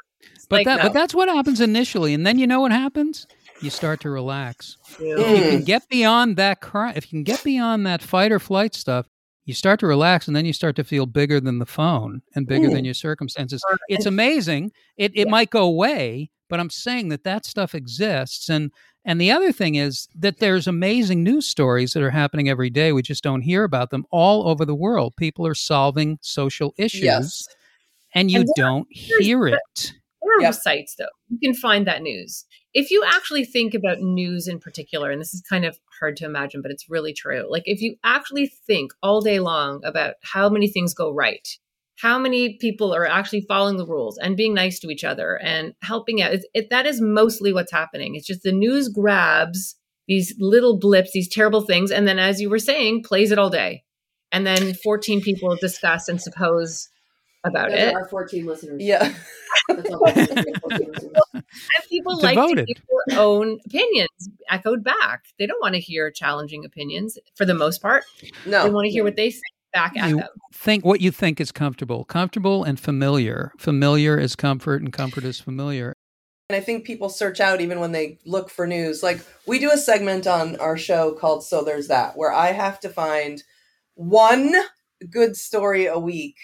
But 0.49 0.59
Like, 0.59 0.67
that 0.67 0.77
no. 0.79 0.83
but 0.85 0.93
that's 0.93 1.15
what 1.15 1.29
happens 1.29 1.61
initially, 1.61 2.15
and 2.15 2.27
then 2.27 2.39
you 2.39 2.47
know 2.47 2.61
what 2.61 2.73
happens? 2.73 3.27
You 3.61 3.71
start 3.71 4.01
to 4.01 4.11
relax. 4.11 4.77
you. 5.01 5.19
If 5.19 5.29
you 5.29 5.37
Mm. 5.45 5.51
can 5.51 5.65
get 5.65 5.89
beyond 5.89 6.37
that 6.37 6.61
cry, 6.61 6.93
if 6.95 7.07
you 7.07 7.11
can 7.11 7.25
get 7.25 7.43
beyond 7.43 7.85
that 7.87 8.01
fight 8.03 8.31
or 8.31 8.39
flight 8.39 8.75
stuff, 8.75 9.07
you 9.45 9.53
start 9.55 9.81
to 9.81 9.87
relax, 9.87 10.27
and 10.29 10.37
then 10.37 10.45
you 10.47 10.53
start 10.53 10.77
to 10.77 10.85
feel 10.85 11.07
bigger 11.07 11.41
than 11.41 11.59
the 11.59 11.67
phone 11.67 12.23
and 12.35 12.47
bigger 12.47 12.71
than 12.71 12.85
your 12.85 12.95
circumstances. 12.95 13.63
It's 13.89 14.07
amazing. 14.07 14.71
It 14.97 15.13
it 15.15 15.27
Yeah. 15.27 15.31
might 15.31 15.51
go 15.51 15.65
away, 15.65 16.31
but 16.49 16.61
I'm 16.61 16.71
saying 16.71 17.09
that 17.09 17.25
that 17.25 17.45
stuff 17.45 17.75
exists, 17.75 18.49
and 18.49 18.71
and 19.05 19.21
the 19.21 19.31
other 19.31 19.53
thing 19.53 19.75
is 19.75 20.09
that 20.15 20.39
there's 20.39 20.67
amazing 20.67 21.23
news 21.23 21.47
stories 21.47 21.93
that 21.93 22.03
are 22.03 22.11
happening 22.11 22.49
every 22.49 22.71
day. 22.71 22.93
We 22.93 23.03
just 23.03 23.23
don't 23.25 23.43
hear 23.43 23.65
about 23.65 23.91
them 23.91 24.05
all 24.11 24.49
over 24.49 24.65
the 24.65 24.75
world. 24.75 25.15
People 25.17 25.47
are 25.47 25.55
solving 25.55 26.19
social 26.23 26.75
issues, 26.79 27.03
Yes. 27.03 27.49
and 28.15 28.31
you 28.31 28.41
And 28.41 28.49
there- 28.57 28.65
don't 28.65 28.89
hear 28.91 29.47
it. 29.47 29.93
There 30.23 30.39
are 30.39 30.43
Yep. 30.43 30.55
sites 30.55 30.95
though. 30.97 31.05
You 31.29 31.39
can 31.43 31.55
find 31.55 31.87
that 31.87 32.01
news. 32.03 32.45
If 32.73 32.91
you 32.91 33.05
actually 33.07 33.45
think 33.45 33.75
about 33.75 34.01
news 34.01 34.49
in 34.49 34.59
particular, 34.59 35.11
and 35.11 35.21
this 35.21 35.33
is 35.35 35.43
kind 35.43 35.65
of 35.65 35.79
hard 36.01 36.17
to 36.17 36.25
imagine, 36.25 36.61
but 36.63 36.71
it's 36.73 36.89
really 36.91 37.13
true. 37.13 37.47
Like 37.49 37.63
if 37.67 37.81
you 37.83 37.97
actually 38.05 38.47
think 38.47 38.93
all 39.03 39.21
day 39.21 39.39
long 39.39 39.85
about 39.85 40.15
how 40.23 40.49
many 40.49 40.67
things 40.67 40.93
go 40.95 41.13
right, 41.13 41.47
how 42.01 42.19
many 42.19 42.57
people 42.59 42.95
are 42.95 43.07
actually 43.07 43.43
following 43.43 43.77
the 43.77 43.87
rules 43.87 44.19
and 44.19 44.37
being 44.37 44.55
nice 44.55 44.81
to 44.81 44.91
each 44.91 45.05
other 45.05 45.37
and 45.37 45.75
helping 45.83 46.21
out, 46.21 46.33
it, 46.33 46.45
it, 46.53 46.71
that 46.71 46.87
is 46.87 47.01
mostly 47.01 47.53
what's 47.53 47.73
happening. 47.73 48.15
It's 48.15 48.27
just 48.27 48.43
the 48.43 48.53
news 48.53 48.89
grabs 48.89 49.77
these 50.07 50.35
little 50.39 50.79
blips, 50.79 51.13
these 51.13 51.29
terrible 51.29 51.63
things, 51.63 51.91
and 51.91 52.07
then, 52.07 52.19
as 52.19 52.41
you 52.41 52.51
were 52.51 52.59
saying, 52.59 53.03
plays 53.05 53.31
it 53.31 53.39
all 53.39 53.51
day. 53.51 53.85
And 54.33 54.47
then 54.47 54.75
14 54.75 55.21
people 55.23 55.57
discuss 55.57 56.09
and 56.09 56.21
suppose 56.21 56.89
about 57.45 57.71
Those 57.71 57.79
it. 57.79 57.95
are 57.95 58.01
our 58.01 58.09
14 58.09 58.47
listeners. 58.47 58.83
Yeah. 58.83 59.15
That's 59.69 59.91
all 59.91 60.03
we 60.05 60.11
have, 60.13 60.29
14 60.61 60.93
listeners. 60.93 61.13
And 61.33 61.45
people 61.89 62.19
like 62.21 62.35
to 62.35 62.43
Devoted. 62.43 62.67
give 62.67 62.83
their 63.07 63.21
own 63.21 63.61
opinions 63.67 64.29
echoed 64.51 64.83
back. 64.83 65.25
They 65.39 65.47
don't 65.47 65.61
want 65.61 65.75
to 65.75 65.81
hear 65.81 66.11
challenging 66.11 66.65
opinions 66.65 67.19
for 67.35 67.45
the 67.45 67.55
most 67.55 67.81
part. 67.81 68.05
No. 68.47 68.65
They 68.65 68.71
want 68.71 68.87
to 68.87 68.91
hear 68.91 69.05
what 69.05 69.17
they 69.17 69.31
think 69.31 69.43
back 69.75 69.97
at 69.99 70.09
You- 70.09 70.17
them. 70.19 70.29
think 70.53 70.85
what 70.85 71.01
you 71.03 71.11
think 71.11 71.41
is 71.41 71.53
comfortable 71.53 72.05
comfortable 72.05 72.65
and 72.65 72.81
familiar 72.81 73.53
familiar 73.59 74.19
is 74.19 74.35
comfort 74.37 74.81
and 74.81 74.93
comfort 74.93 75.25
is 75.25 75.41
familiar 75.41 75.93
And 76.49 76.57
I 76.57 76.61
think 76.61 76.85
people 76.85 77.09
search 77.09 77.41
out 77.41 77.61
even 77.61 77.81
when 77.81 77.93
they 77.93 78.19
look 78.27 78.51
for 78.51 78.67
news. 78.67 79.03
Like 79.03 79.21
we 79.47 79.59
do 79.59 79.71
a 79.73 79.79
segment 79.79 80.27
on 80.27 80.57
our 80.57 80.77
show 80.77 81.13
called 81.13 81.43
So 81.45 81.65
There's 81.65 81.89
That, 81.89 82.17
where 82.19 82.33
I 82.33 82.53
have 82.53 82.79
to 82.81 82.89
find 82.91 83.43
one 83.95 84.55
good 85.11 85.37
story 85.37 85.87
a 85.87 85.99
week. 85.99 86.37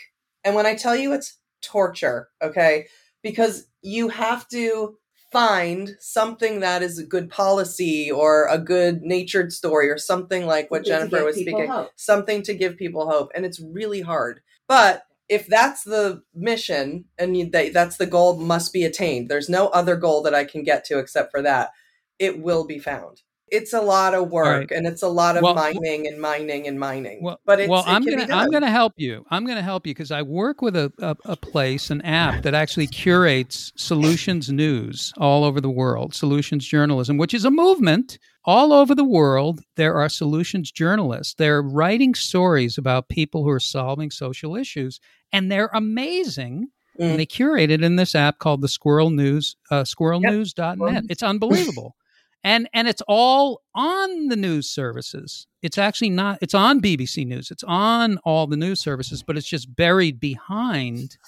And 0.43 0.55
when 0.55 0.65
I 0.67 0.75
tell 0.75 0.97
you 0.97 1.13
it's 1.13 1.37
torture, 1.63 2.29
okay? 2.43 2.87
Because 3.23 3.67
you 3.83 4.09
have 4.09 4.49
to 4.49 4.97
find 5.31 5.97
something 6.01 6.61
that 6.61 6.83
is 6.83 6.99
a 6.99 7.05
good 7.05 7.31
policy 7.31 8.11
or 8.11 8.47
a 8.49 8.59
good 8.59 9.03
natured 9.03 9.53
story 9.53 9.91
or 9.91 9.99
something 9.99 10.47
like 10.47 10.71
what 10.71 10.87
Something 10.87 11.11
Jennifer 11.11 11.25
was 11.25 11.37
speaking. 11.37 11.69
hope. 11.69 11.91
Something 11.97 12.43
to 12.43 12.55
give 12.55 12.77
people 12.77 13.09
hope. 13.09 13.31
And 13.35 13.45
it's 13.47 13.61
really 13.61 14.01
hard. 14.01 14.41
But 14.67 15.05
if 15.31 15.47
that's 15.47 15.85
the 15.85 16.23
mission 16.35 17.05
and 17.17 17.37
you, 17.37 17.49
that, 17.51 17.73
that's 17.73 17.97
the 17.97 18.07
goal 18.07 18.37
must 18.37 18.73
be 18.73 18.85
attained 18.85 19.31
there's 19.31 19.49
no 19.49 19.69
other 19.69 19.97
goal 19.97 20.23
that 20.23 20.35
i 20.35 20.45
can 20.45 20.63
get 20.63 20.85
to 20.85 20.99
except 20.99 21.31
for 21.31 21.41
that 21.41 21.71
it 22.19 22.43
will 22.43 22.67
be 22.67 22.79
found 22.79 23.23
it's 23.51 23.73
a 23.73 23.81
lot 23.81 24.15
of 24.15 24.31
work 24.31 24.71
right. 24.71 24.71
and 24.71 24.87
it's 24.87 25.03
a 25.03 25.09
lot 25.09 25.37
of 25.37 25.43
Well- 25.43 25.55
mining 25.55 26.07
and 26.07 26.21
mining 26.21 26.67
and 26.67 26.79
mining 26.79 27.23
well, 27.23 27.41
but 27.45 27.61
it's, 27.61 27.69
well 27.69 27.85
i'm 27.87 28.05
gonna 28.05 28.27
i'm 28.33 28.51
gonna 28.51 28.71
help 28.71 28.95
you 28.97 29.25
i'm 29.31 29.45
gonna 29.47 29.63
help 29.63 29.87
you 29.87 29.93
because 29.95 30.11
i 30.11 30.23
work 30.23 30.63
with 30.63 30.77
a, 30.77 30.93
a, 31.01 31.17
a 31.25 31.37
place 31.37 31.91
an 31.91 32.01
app 32.03 32.43
that 32.43 32.55
actually 32.55 32.87
curates 32.87 33.73
solutions 33.77 34.51
news 34.51 35.13
all 35.19 35.45
over 35.45 35.61
the 35.61 35.71
world 35.71 36.15
solutions 36.15 36.67
journalism 36.67 37.17
which 37.19 37.35
is 37.35 37.45
a 37.45 37.51
movement 37.51 38.19
all 38.45 38.73
over 38.73 38.95
the 38.95 39.05
world 39.05 39.61
there 39.77 39.95
are 39.95 40.09
solutions 40.09 40.71
journalists 40.71 41.35
they're 41.35 41.63
writing 41.63 42.15
stories 42.15 42.79
about 42.79 43.09
people 43.09 43.43
who 43.45 43.51
are 43.51 43.61
solving 43.61 44.11
social 44.11 44.57
issues 44.57 45.01
and 45.33 45.51
they're 45.51 45.71
amazing 45.75 46.69
Mm. 46.99 47.11
and 47.13 47.21
they 47.21 47.25
curate 47.25 47.71
it 47.71 47.83
in 47.83 47.97
this 47.97 48.15
app 48.15 48.41
called 48.41 48.61
the 48.61 48.69
Squirrel 48.69 49.11
News, 49.11 49.57
uh, 49.71 49.85
squirrelnews.net. 49.85 51.05
It's 51.09 51.23
unbelievable. 51.23 51.97
And 52.45 52.69
and 52.73 52.89
it's 52.89 53.03
all 53.09 53.63
on 53.75 54.29
the 54.29 54.37
news 54.37 54.69
services. 54.69 55.47
It's 55.63 55.79
actually 55.79 56.11
not 56.11 56.39
it's 56.41 56.55
on 56.55 56.81
BBC 56.81 57.27
News. 57.27 57.51
It's 57.51 57.65
on 57.65 58.19
all 58.19 58.47
the 58.47 58.57
news 58.57 58.81
services, 58.81 59.23
but 59.23 59.37
it's 59.37 59.49
just 59.49 59.75
buried 59.75 60.21
behind 60.21 61.19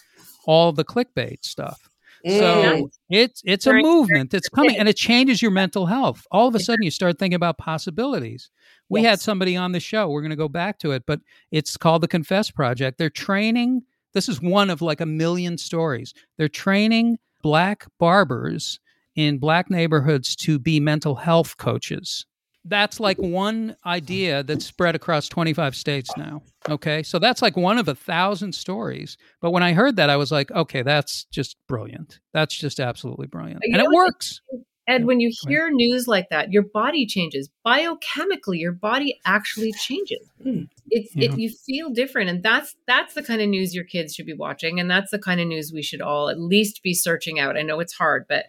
all 0.46 0.72
the 0.72 0.85
clickbait 0.85 1.44
stuff. 1.44 1.88
Mm. 2.27 2.38
So 2.38 2.90
it's 3.11 3.42
it's 3.44 3.66
a 3.66 3.75
movement. 3.75 4.33
It's 4.33 4.48
coming 4.48 4.77
and 4.77 4.88
it 4.88 4.96
changes 4.96 5.42
your 5.42 5.51
mental 5.51 5.87
health. 5.87 6.27
All 6.31 6.48
of 6.48 6.55
a 6.55 6.61
sudden 6.61 6.83
you 6.83 6.90
start 6.90 7.18
thinking 7.18 7.37
about 7.37 7.59
possibilities. 7.59 8.51
We 8.88 9.03
had 9.03 9.20
somebody 9.20 9.57
on 9.57 9.72
the 9.72 9.81
show. 9.81 10.09
We're 10.09 10.20
going 10.20 10.31
to 10.31 10.37
go 10.37 10.48
back 10.48 10.79
to 10.81 10.92
it, 10.92 11.05
but 11.07 11.20
it's 11.51 11.77
called 11.77 12.03
the 12.03 12.09
Confess 12.09 12.51
Project. 12.51 12.98
They're 12.98 13.11
training 13.11 13.83
this 14.12 14.29
is 14.29 14.40
one 14.40 14.70
of 14.70 14.83
like 14.83 15.01
a 15.01 15.07
million 15.07 15.59
stories. 15.59 16.14
They're 16.37 16.48
training 16.48 17.18
black 17.42 17.87
barbers 17.98 18.79
in 19.16 19.38
black 19.38 19.70
neighborhoods 19.70 20.35
to 20.37 20.59
be 20.59 20.81
mental 20.81 21.14
health 21.14 21.57
coaches. 21.57 22.25
That's 22.64 23.01
like 23.01 23.18
one 23.18 23.77
idea 23.85 24.44
that's 24.44 24.64
spread 24.64 24.94
across 24.94 25.29
25 25.29 25.75
states 25.75 26.11
now. 26.16 26.42
Okay. 26.68 27.03
So 27.03 27.18
that's 27.18 27.42
like 27.42 27.57
one 27.57 27.77
of 27.77 27.88
a 27.88 27.94
thousand 27.94 28.55
stories. 28.55 29.16
But 29.40 29.51
when 29.51 29.64
I 29.64 29.72
heard 29.72 29.96
that, 29.96 30.11
I 30.11 30.16
was 30.16 30.31
like, 30.31 30.51
okay, 30.53 30.83
that's 30.83 31.25
just 31.33 31.57
brilliant. 31.66 32.20
That's 32.33 32.57
just 32.57 32.79
absolutely 32.79 33.27
brilliant. 33.27 33.61
You 33.64 33.75
And 33.77 33.83
it 33.83 33.90
works. 33.92 34.40
Ed, 34.88 35.05
when 35.07 35.20
you 35.20 35.33
hear 35.46 35.70
news 35.70 36.09
like 36.09 36.29
that, 36.31 36.53
your 36.53 36.64
body 36.64 37.07
changes 37.07 37.48
biochemically. 37.64 38.59
Your 38.59 38.72
body 38.72 39.20
actually 39.25 39.72
changes. 39.72 40.29
Hmm. 40.42 40.62
It's 40.90 41.14
Yeah. 41.14 41.33
it, 41.33 41.38
you 41.38 41.51
feel 41.51 41.90
different, 41.90 42.31
and 42.31 42.42
that's 42.42 42.75
that's 42.88 43.14
the 43.14 43.22
kind 43.22 43.40
of 43.40 43.48
news 43.48 43.75
your 43.75 43.85
kids 43.85 44.14
should 44.14 44.27
be 44.27 44.35
watching, 44.35 44.81
and 44.81 44.90
that's 44.90 45.12
the 45.12 45.20
kind 45.20 45.40
of 45.40 45.46
news 45.46 45.70
we 45.72 45.83
should 45.83 46.01
all 46.01 46.29
at 46.29 46.40
least 46.40 46.83
be 46.83 46.94
searching 46.94 47.38
out. 47.38 47.57
I 47.57 47.62
know 47.62 47.79
it's 47.79 47.92
hard, 47.92 48.27
but 48.29 48.46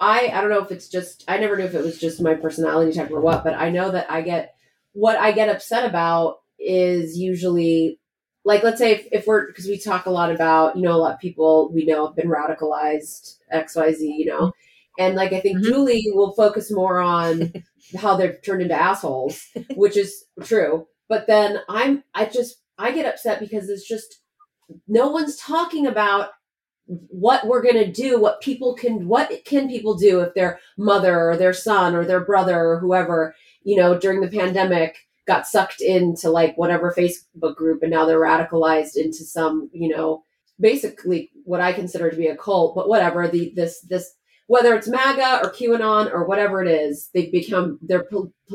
I 0.00 0.28
I 0.28 0.40
don't 0.40 0.50
know 0.50 0.62
if 0.64 0.70
it's 0.72 0.88
just 0.88 1.24
I 1.28 1.38
never 1.38 1.56
knew 1.56 1.64
if 1.64 1.74
it 1.74 1.82
was 1.84 1.98
just 1.98 2.20
my 2.22 2.34
personality 2.34 2.92
type 2.92 3.10
or 3.10 3.20
what, 3.20 3.44
but 3.44 3.54
I 3.54 3.70
know 3.70 3.90
that 3.90 4.10
I 4.10 4.22
get 4.22 4.54
what 4.92 5.16
I 5.18 5.32
get 5.32 5.48
upset 5.48 5.88
about 5.88 6.38
is 6.58 7.16
usually 7.18 7.98
like 8.44 8.62
let's 8.62 8.78
say 8.78 8.92
if, 8.92 9.06
if 9.12 9.26
we're 9.26 9.46
because 9.48 9.66
we 9.66 9.78
talk 9.78 10.06
a 10.06 10.10
lot 10.10 10.30
about 10.30 10.76
you 10.76 10.82
know 10.82 10.92
a 10.92 10.98
lot 10.98 11.14
of 11.14 11.20
people 11.20 11.70
we 11.72 11.84
know 11.84 12.06
have 12.06 12.16
been 12.16 12.28
radicalized 12.28 13.36
xyz 13.52 14.00
you 14.00 14.26
know 14.26 14.52
and 14.98 15.14
like 15.14 15.32
i 15.32 15.40
think 15.40 15.58
Mhm. 15.58 15.64
julie 15.64 16.04
will 16.14 16.32
focus 16.34 16.70
more 16.70 16.98
on 17.00 17.52
how 17.98 18.16
they've 18.16 18.40
turned 18.42 18.62
into 18.62 18.74
assholes 18.74 19.42
which 19.74 19.96
is 19.96 20.24
true 20.42 20.86
but 21.08 21.26
then 21.26 21.60
i'm 21.68 22.02
i 22.14 22.24
just 22.26 22.62
i 22.78 22.90
get 22.92 23.06
upset 23.06 23.40
because 23.40 23.68
it's 23.68 23.86
just 23.88 24.20
no 24.88 25.08
one's 25.10 25.36
talking 25.36 25.86
about 25.86 26.30
what 27.08 27.46
we're 27.46 27.62
going 27.62 27.74
to 27.74 27.90
do 27.90 28.20
what 28.20 28.40
people 28.40 28.74
can 28.74 29.06
what 29.06 29.30
can 29.44 29.68
people 29.68 29.94
do 29.94 30.20
if 30.20 30.34
their 30.34 30.58
mother 30.76 31.30
or 31.30 31.36
their 31.36 31.52
son 31.52 31.94
or 31.94 32.04
their 32.04 32.24
brother 32.24 32.58
or 32.58 32.80
whoever 32.80 33.34
you 33.62 33.76
know 33.76 33.98
during 33.98 34.20
the 34.20 34.28
pandemic 34.28 34.96
got 35.26 35.46
sucked 35.46 35.80
into 35.80 36.28
like 36.30 36.56
whatever 36.56 36.92
facebook 36.96 37.54
group 37.54 37.82
and 37.82 37.92
now 37.92 38.04
they're 38.04 38.18
radicalized 38.18 38.96
into 38.96 39.24
some 39.24 39.70
you 39.72 39.88
know 39.88 40.24
basically 40.58 41.30
what 41.44 41.60
i 41.60 41.72
consider 41.72 42.10
to 42.10 42.16
be 42.16 42.26
a 42.26 42.36
cult 42.36 42.74
but 42.74 42.88
whatever 42.88 43.28
the 43.28 43.52
this 43.54 43.80
this 43.82 44.14
whether 44.48 44.74
it's 44.74 44.88
maga 44.88 45.38
or 45.44 45.52
qanon 45.52 46.12
or 46.12 46.26
whatever 46.26 46.60
it 46.60 46.68
is 46.68 47.08
they've 47.14 47.30
become 47.30 47.78
their 47.82 48.04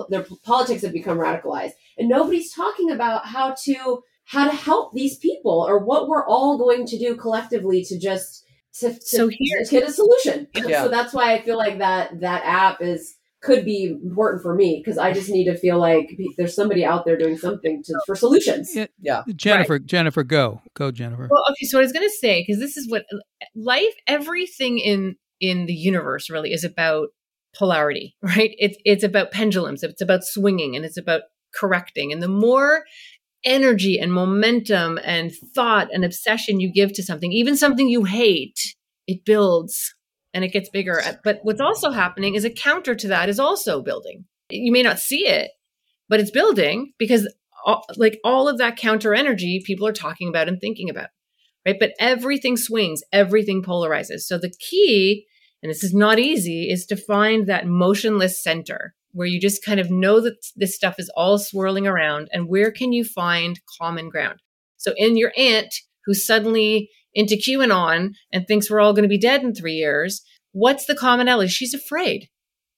their 0.09 0.25
politics 0.43 0.81
have 0.81 0.91
become 0.91 1.17
radicalized. 1.17 1.71
And 1.97 2.09
nobody's 2.09 2.53
talking 2.53 2.91
about 2.91 3.25
how 3.25 3.55
to 3.63 4.03
how 4.25 4.49
to 4.49 4.55
help 4.55 4.93
these 4.93 5.17
people 5.17 5.65
or 5.67 5.83
what 5.83 6.07
we're 6.07 6.25
all 6.27 6.57
going 6.57 6.85
to 6.87 6.97
do 6.97 7.15
collectively 7.15 7.83
to 7.85 7.99
just 7.99 8.43
to, 8.79 8.93
to 8.93 9.01
So 9.01 9.27
here- 9.27 9.63
to 9.63 9.69
get 9.71 9.87
a 9.87 9.91
solution. 9.91 10.47
Yeah. 10.55 10.83
So 10.83 10.89
that's 10.89 11.13
why 11.13 11.33
I 11.33 11.41
feel 11.41 11.57
like 11.57 11.77
that 11.79 12.19
that 12.21 12.43
app 12.43 12.81
is 12.81 13.15
could 13.41 13.63
be 13.63 13.85
important 14.03 14.41
for 14.41 14.55
me 14.55 14.81
because 14.83 14.97
I 14.97 15.13
just 15.13 15.29
need 15.29 15.45
to 15.45 15.55
feel 15.55 15.77
like 15.77 16.17
there's 16.35 16.55
somebody 16.55 16.83
out 16.83 17.05
there 17.05 17.15
doing 17.15 17.37
something 17.37 17.83
to, 17.83 17.99
for 18.07 18.15
solutions. 18.15 18.75
Yeah. 18.99 19.21
Jennifer, 19.35 19.77
Jennifer, 19.77 20.23
go, 20.23 20.61
go, 20.73 20.89
Jennifer. 20.89 21.27
Well, 21.29 21.43
okay. 21.51 21.67
So 21.67 21.77
what 21.77 21.83
I 21.83 21.85
was 21.85 21.91
going 21.91 22.07
to 22.07 22.15
say, 22.19 22.43
because 22.45 22.59
this 22.59 22.75
is 22.75 22.89
what 22.89 23.05
life, 23.55 23.93
everything 24.07 24.79
in 24.79 25.15
in 25.39 25.67
the 25.67 25.73
universe 25.73 26.29
really 26.29 26.53
is 26.53 26.63
about 26.63 27.09
polarity, 27.55 28.15
right? 28.21 28.55
It's 28.57 28.77
it's 28.83 29.03
about 29.03 29.31
pendulums. 29.31 29.83
It's 29.83 30.01
about 30.01 30.23
swinging, 30.23 30.75
and 30.75 30.83
it's 30.83 30.97
about 30.97 31.21
correcting. 31.53 32.11
And 32.11 32.23
the 32.23 32.27
more 32.27 32.83
energy 33.45 33.99
and 33.99 34.11
momentum 34.11 34.99
and 35.03 35.31
thought 35.53 35.89
and 35.93 36.03
obsession 36.03 36.59
you 36.59 36.71
give 36.71 36.93
to 36.93 37.03
something, 37.03 37.31
even 37.31 37.55
something 37.55 37.87
you 37.87 38.03
hate, 38.03 38.59
it 39.07 39.23
builds 39.25 39.93
and 40.33 40.43
it 40.43 40.51
gets 40.51 40.69
bigger. 40.69 41.01
But 41.23 41.39
what's 41.43 41.61
also 41.61 41.91
happening 41.91 42.35
is 42.35 42.43
a 42.43 42.49
counter 42.49 42.95
to 42.95 43.07
that 43.09 43.29
is 43.29 43.39
also 43.39 43.81
building. 43.81 44.25
You 44.49 44.71
may 44.71 44.83
not 44.83 44.99
see 44.99 45.27
it, 45.27 45.51
but 46.09 46.19
it's 46.19 46.31
building 46.31 46.91
because 46.97 47.27
all, 47.65 47.85
like 47.97 48.19
all 48.23 48.47
of 48.47 48.57
that 48.59 48.77
counter 48.77 49.13
energy 49.13 49.61
people 49.65 49.87
are 49.87 49.93
talking 49.93 50.29
about 50.29 50.47
and 50.47 50.61
thinking 50.61 50.89
about 50.89 51.09
right 51.65 51.77
but 51.79 51.93
everything 51.99 52.55
swings 52.55 53.01
everything 53.11 53.63
polarizes 53.63 54.19
so 54.19 54.37
the 54.37 54.53
key 54.59 55.25
and 55.63 55.69
this 55.69 55.83
is 55.83 55.93
not 55.93 56.19
easy 56.19 56.69
is 56.69 56.85
to 56.85 56.95
find 56.95 57.47
that 57.47 57.65
motionless 57.65 58.41
center 58.41 58.93
where 59.15 59.27
you 59.27 59.39
just 59.39 59.63
kind 59.63 59.79
of 59.79 59.89
know 59.89 60.19
that 60.21 60.35
this 60.55 60.75
stuff 60.75 60.95
is 60.99 61.11
all 61.15 61.37
swirling 61.37 61.87
around 61.87 62.27
and 62.31 62.47
where 62.47 62.71
can 62.71 62.91
you 62.93 63.03
find 63.03 63.59
common 63.79 64.09
ground 64.09 64.39
so 64.77 64.93
in 64.97 65.17
your 65.17 65.31
aunt 65.37 65.73
who's 66.05 66.25
suddenly 66.25 66.89
into 67.13 67.35
qanon 67.35 68.09
and 68.31 68.45
thinks 68.45 68.69
we're 68.69 68.79
all 68.79 68.93
going 68.93 69.03
to 69.03 69.09
be 69.09 69.17
dead 69.17 69.41
in 69.43 69.53
three 69.53 69.75
years 69.75 70.21
what's 70.51 70.85
the 70.85 70.95
commonality 70.95 71.49
she's 71.49 71.73
afraid 71.73 72.27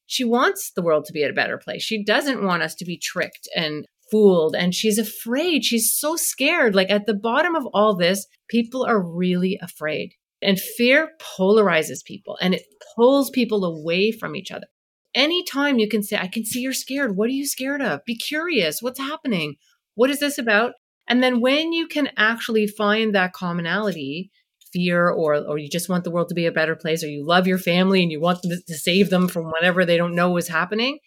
she 0.06 0.23
wants 0.23 0.71
the 0.76 0.82
world 0.82 1.04
to 1.04 1.13
be 1.13 1.23
at 1.23 1.32
a 1.32 1.34
better 1.34 1.58
place 1.58 1.84
she 1.84 2.04
doesn't 2.04 2.43
want 2.43 2.63
us 2.63 2.76
to 2.76 2.86
be 2.86 2.97
tricked 2.97 3.50
and 3.56 3.86
fooled 4.10 4.56
and 4.56 4.73
she's 4.73 4.97
afraid. 4.97 5.63
She's 5.63 5.93
so 5.93 6.15
scared. 6.15 6.76
Like 6.76 6.89
at 6.89 7.06
the 7.06 7.13
bottom 7.13 7.56
of 7.56 7.67
all 7.73 7.95
this, 7.95 8.26
people 8.50 8.86
are 8.86 9.02
really 9.02 9.60
afraid. 9.62 10.13
And 10.41 10.60
fear 10.60 11.10
polarizes 11.19 12.04
people 12.06 12.38
and 12.41 12.54
it 12.54 12.63
pulls 12.95 13.30
people 13.32 13.65
away 13.65 14.12
from 14.12 14.36
each 14.36 14.52
other. 14.52 14.67
Anytime 15.15 15.79
you 15.79 15.87
can 15.87 16.03
say, 16.03 16.17
I 16.17 16.27
can 16.27 16.45
see 16.45 16.61
you're 16.61 16.73
scared. 16.73 17.15
What 17.15 17.27
are 17.27 17.33
you 17.33 17.45
scared 17.45 17.81
of? 17.81 18.05
Be 18.05 18.15
curious. 18.15 18.81
What's 18.81 18.99
happening? 18.99 19.55
What 19.95 20.09
is 20.09 20.19
this 20.19 20.37
about? 20.37 20.73
And 21.07 21.23
then 21.23 21.39
when 21.39 21.73
you 21.73 21.87
can 21.87 22.09
actually 22.17 22.67
find 22.67 23.15
that 23.15 23.33
commonality, 23.33 24.31
fear 24.71 25.09
or 25.09 25.35
or 25.35 25.57
you 25.57 25.69
just 25.69 25.89
want 25.89 26.03
the 26.03 26.11
world 26.11 26.29
to 26.29 26.35
be 26.35 26.45
a 26.45 26.51
better 26.51 26.75
place 26.75 27.03
or 27.03 27.07
you 27.07 27.25
love 27.25 27.47
your 27.47 27.57
family 27.57 28.03
and 28.03 28.11
you 28.11 28.19
want 28.19 28.41
to 28.41 28.75
save 28.75 29.09
them 29.09 29.27
from 29.27 29.45
whatever 29.45 29.85
they 29.85 29.97
don't 29.97 30.15
know 30.15 30.35
is 30.37 30.49
happening, 30.49 30.99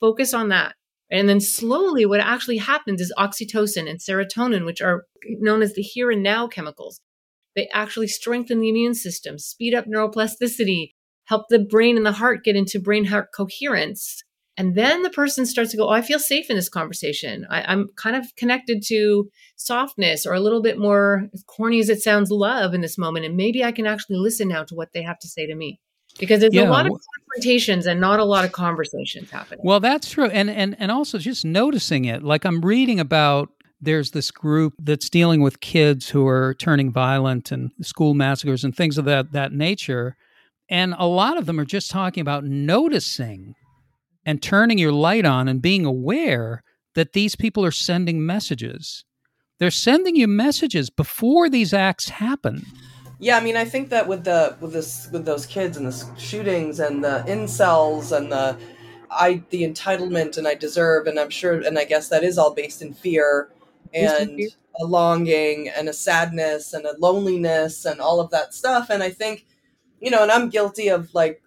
focus 0.00 0.34
on 0.34 0.48
that. 0.48 0.74
And 1.10 1.28
then 1.28 1.40
slowly, 1.40 2.06
what 2.06 2.20
actually 2.20 2.56
happens 2.56 3.00
is 3.00 3.12
oxytocin 3.18 3.88
and 3.88 4.00
serotonin, 4.00 4.64
which 4.64 4.80
are 4.80 5.04
known 5.38 5.62
as 5.62 5.74
the 5.74 5.82
here 5.82 6.10
and 6.10 6.22
now 6.22 6.48
chemicals, 6.48 7.00
they 7.54 7.68
actually 7.72 8.08
strengthen 8.08 8.60
the 8.60 8.70
immune 8.70 8.94
system, 8.94 9.38
speed 9.38 9.74
up 9.74 9.84
neuroplasticity, 9.86 10.92
help 11.24 11.46
the 11.48 11.58
brain 11.58 11.96
and 11.96 12.06
the 12.06 12.12
heart 12.12 12.44
get 12.44 12.56
into 12.56 12.78
brain 12.80 13.06
heart 13.06 13.28
coherence. 13.34 14.22
And 14.56 14.76
then 14.76 15.02
the 15.02 15.10
person 15.10 15.46
starts 15.46 15.72
to 15.72 15.76
go, 15.76 15.88
Oh, 15.88 15.92
I 15.92 16.00
feel 16.00 16.20
safe 16.20 16.48
in 16.48 16.56
this 16.56 16.68
conversation. 16.68 17.44
I, 17.50 17.62
I'm 17.62 17.88
kind 17.96 18.14
of 18.14 18.26
connected 18.36 18.82
to 18.86 19.28
softness 19.56 20.26
or 20.26 20.32
a 20.32 20.40
little 20.40 20.62
bit 20.62 20.78
more, 20.78 21.28
as 21.34 21.42
corny 21.46 21.80
as 21.80 21.88
it 21.88 22.00
sounds, 22.00 22.30
love 22.30 22.72
in 22.72 22.80
this 22.80 22.96
moment. 22.96 23.26
And 23.26 23.36
maybe 23.36 23.64
I 23.64 23.72
can 23.72 23.86
actually 23.86 24.16
listen 24.16 24.48
now 24.48 24.62
to 24.64 24.74
what 24.74 24.92
they 24.92 25.02
have 25.02 25.18
to 25.20 25.28
say 25.28 25.46
to 25.46 25.54
me. 25.54 25.80
Because 26.20 26.38
there's 26.38 26.54
Yeah, 26.54 26.68
a 26.68 26.70
lot 26.70 26.86
of 26.86 26.92
confrontations 26.92 27.86
and 27.86 28.00
not 28.00 28.20
a 28.20 28.24
lot 28.24 28.44
of 28.44 28.52
conversations 28.52 29.30
happening. 29.30 29.62
Well, 29.64 29.80
that's 29.80 30.08
true, 30.08 30.26
and 30.26 30.48
and 30.48 30.76
and 30.78 30.92
also 30.92 31.18
just 31.18 31.44
noticing 31.44 32.04
it. 32.04 32.22
Like 32.22 32.44
I'm 32.44 32.60
reading 32.60 33.00
about. 33.00 33.48
There's 33.80 34.12
this 34.12 34.30
group 34.30 34.72
that's 34.78 35.10
dealing 35.10 35.42
with 35.42 35.60
kids 35.60 36.08
who 36.08 36.26
are 36.26 36.54
turning 36.54 36.90
violent 36.90 37.52
and 37.52 37.70
school 37.82 38.14
massacres 38.14 38.64
and 38.64 38.74
things 38.74 38.96
of 38.96 39.04
that 39.04 39.32
that 39.32 39.52
nature, 39.52 40.16
and 40.68 40.94
a 40.98 41.06
lot 41.06 41.36
of 41.36 41.46
them 41.46 41.60
are 41.60 41.64
just 41.64 41.90
talking 41.90 42.20
about 42.20 42.44
noticing 42.44 43.54
and 44.24 44.42
turning 44.42 44.78
your 44.78 44.92
light 44.92 45.24
on 45.24 45.48
and 45.48 45.60
being 45.60 45.84
aware 45.84 46.62
that 46.94 47.12
these 47.12 47.36
people 47.36 47.64
are 47.64 47.70
sending 47.70 48.24
messages. 48.24 49.04
They're 49.58 49.70
sending 49.70 50.16
you 50.16 50.26
messages 50.26 50.90
before 50.90 51.48
these 51.48 51.74
acts 51.74 52.08
happen. 52.08 52.64
Yeah, 53.18 53.36
I 53.36 53.40
mean, 53.40 53.56
I 53.56 53.64
think 53.64 53.90
that 53.90 54.08
with 54.08 54.24
the 54.24 54.56
with 54.60 54.72
this 54.72 55.08
with 55.12 55.24
those 55.24 55.46
kids 55.46 55.76
and 55.76 55.86
the 55.86 56.18
shootings 56.18 56.80
and 56.80 57.04
the 57.04 57.24
incels 57.26 58.16
and 58.16 58.32
the 58.32 58.56
I 59.10 59.42
the 59.50 59.62
entitlement 59.62 60.36
and 60.36 60.48
I 60.48 60.54
deserve 60.54 61.06
and 61.06 61.18
I'm 61.18 61.30
sure 61.30 61.60
and 61.60 61.78
I 61.78 61.84
guess 61.84 62.08
that 62.08 62.24
is 62.24 62.38
all 62.38 62.52
based 62.52 62.82
in 62.82 62.92
fear 62.92 63.50
and 63.92 64.40
a 64.80 64.84
longing 64.84 65.68
and 65.68 65.88
a 65.88 65.92
sadness 65.92 66.72
and 66.72 66.84
a 66.84 66.96
loneliness 66.98 67.84
and 67.84 68.00
all 68.00 68.20
of 68.20 68.30
that 68.30 68.54
stuff. 68.54 68.90
And 68.90 69.02
I 69.02 69.10
think, 69.10 69.46
you 70.04 70.10
know, 70.10 70.22
and 70.22 70.30
I'm 70.30 70.50
guilty 70.50 70.88
of 70.88 71.12
like 71.14 71.42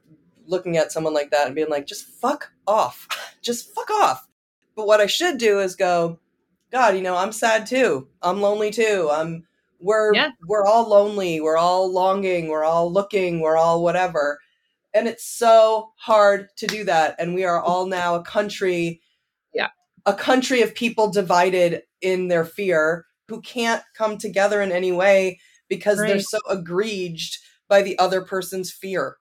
looking 0.48 0.78
at 0.78 0.92
someone 0.92 1.14
like 1.14 1.30
that 1.32 1.46
and 1.46 1.56
being 1.56 1.70
like, 1.70 1.86
just 1.86 2.06
fuck 2.06 2.52
off, 2.66 3.08
just 3.42 3.74
fuck 3.76 3.90
off. 3.92 4.28
But 4.76 4.88
what 4.88 5.00
I 5.02 5.06
should 5.06 5.38
do 5.38 5.60
is 5.60 5.76
go, 5.76 6.20
God, 6.72 6.96
you 6.96 7.02
know, 7.02 7.16
I'm 7.16 7.32
sad 7.32 7.66
too. 7.68 8.08
I'm 8.22 8.42
lonely 8.42 8.72
too. 8.72 9.10
I'm 9.12 9.46
we're 9.80 10.14
Yeah. 10.16 10.32
we're 10.48 10.66
all 10.66 10.90
lonely 10.90 11.40
we're 11.40 11.56
all 11.58 11.92
longing 11.92 12.48
we're 12.48 12.64
all 12.64 12.92
looking 12.92 13.42
we're 13.42 13.58
all 13.58 13.84
whatever 13.84 14.40
and 14.96 15.08
it's 15.08 15.24
so 15.24 15.92
hard 15.98 16.50
to 16.58 16.66
do 16.66 16.84
that 16.86 17.16
and 17.20 17.36
we 17.36 17.44
are 17.46 17.62
all 17.62 17.86
now 17.86 18.16
a 18.16 18.24
country 18.24 19.00
Yeah. 19.54 19.68
a 20.08 20.16
country 20.16 20.64
of 20.64 20.74
people 20.74 21.12
divided 21.12 21.84
in 22.02 22.28
their 22.28 22.44
fear 22.44 23.06
who 23.28 23.40
can't 23.42 23.84
come 23.96 24.18
together 24.18 24.64
in 24.64 24.72
any 24.72 24.92
way 24.92 25.40
because 25.70 26.00
they're 26.00 26.20
so 26.22 26.40
aggrieved 26.50 27.38
by 27.70 27.82
the 27.82 27.98
other 28.00 28.22
person's 28.22 28.72
fear. 28.72 29.18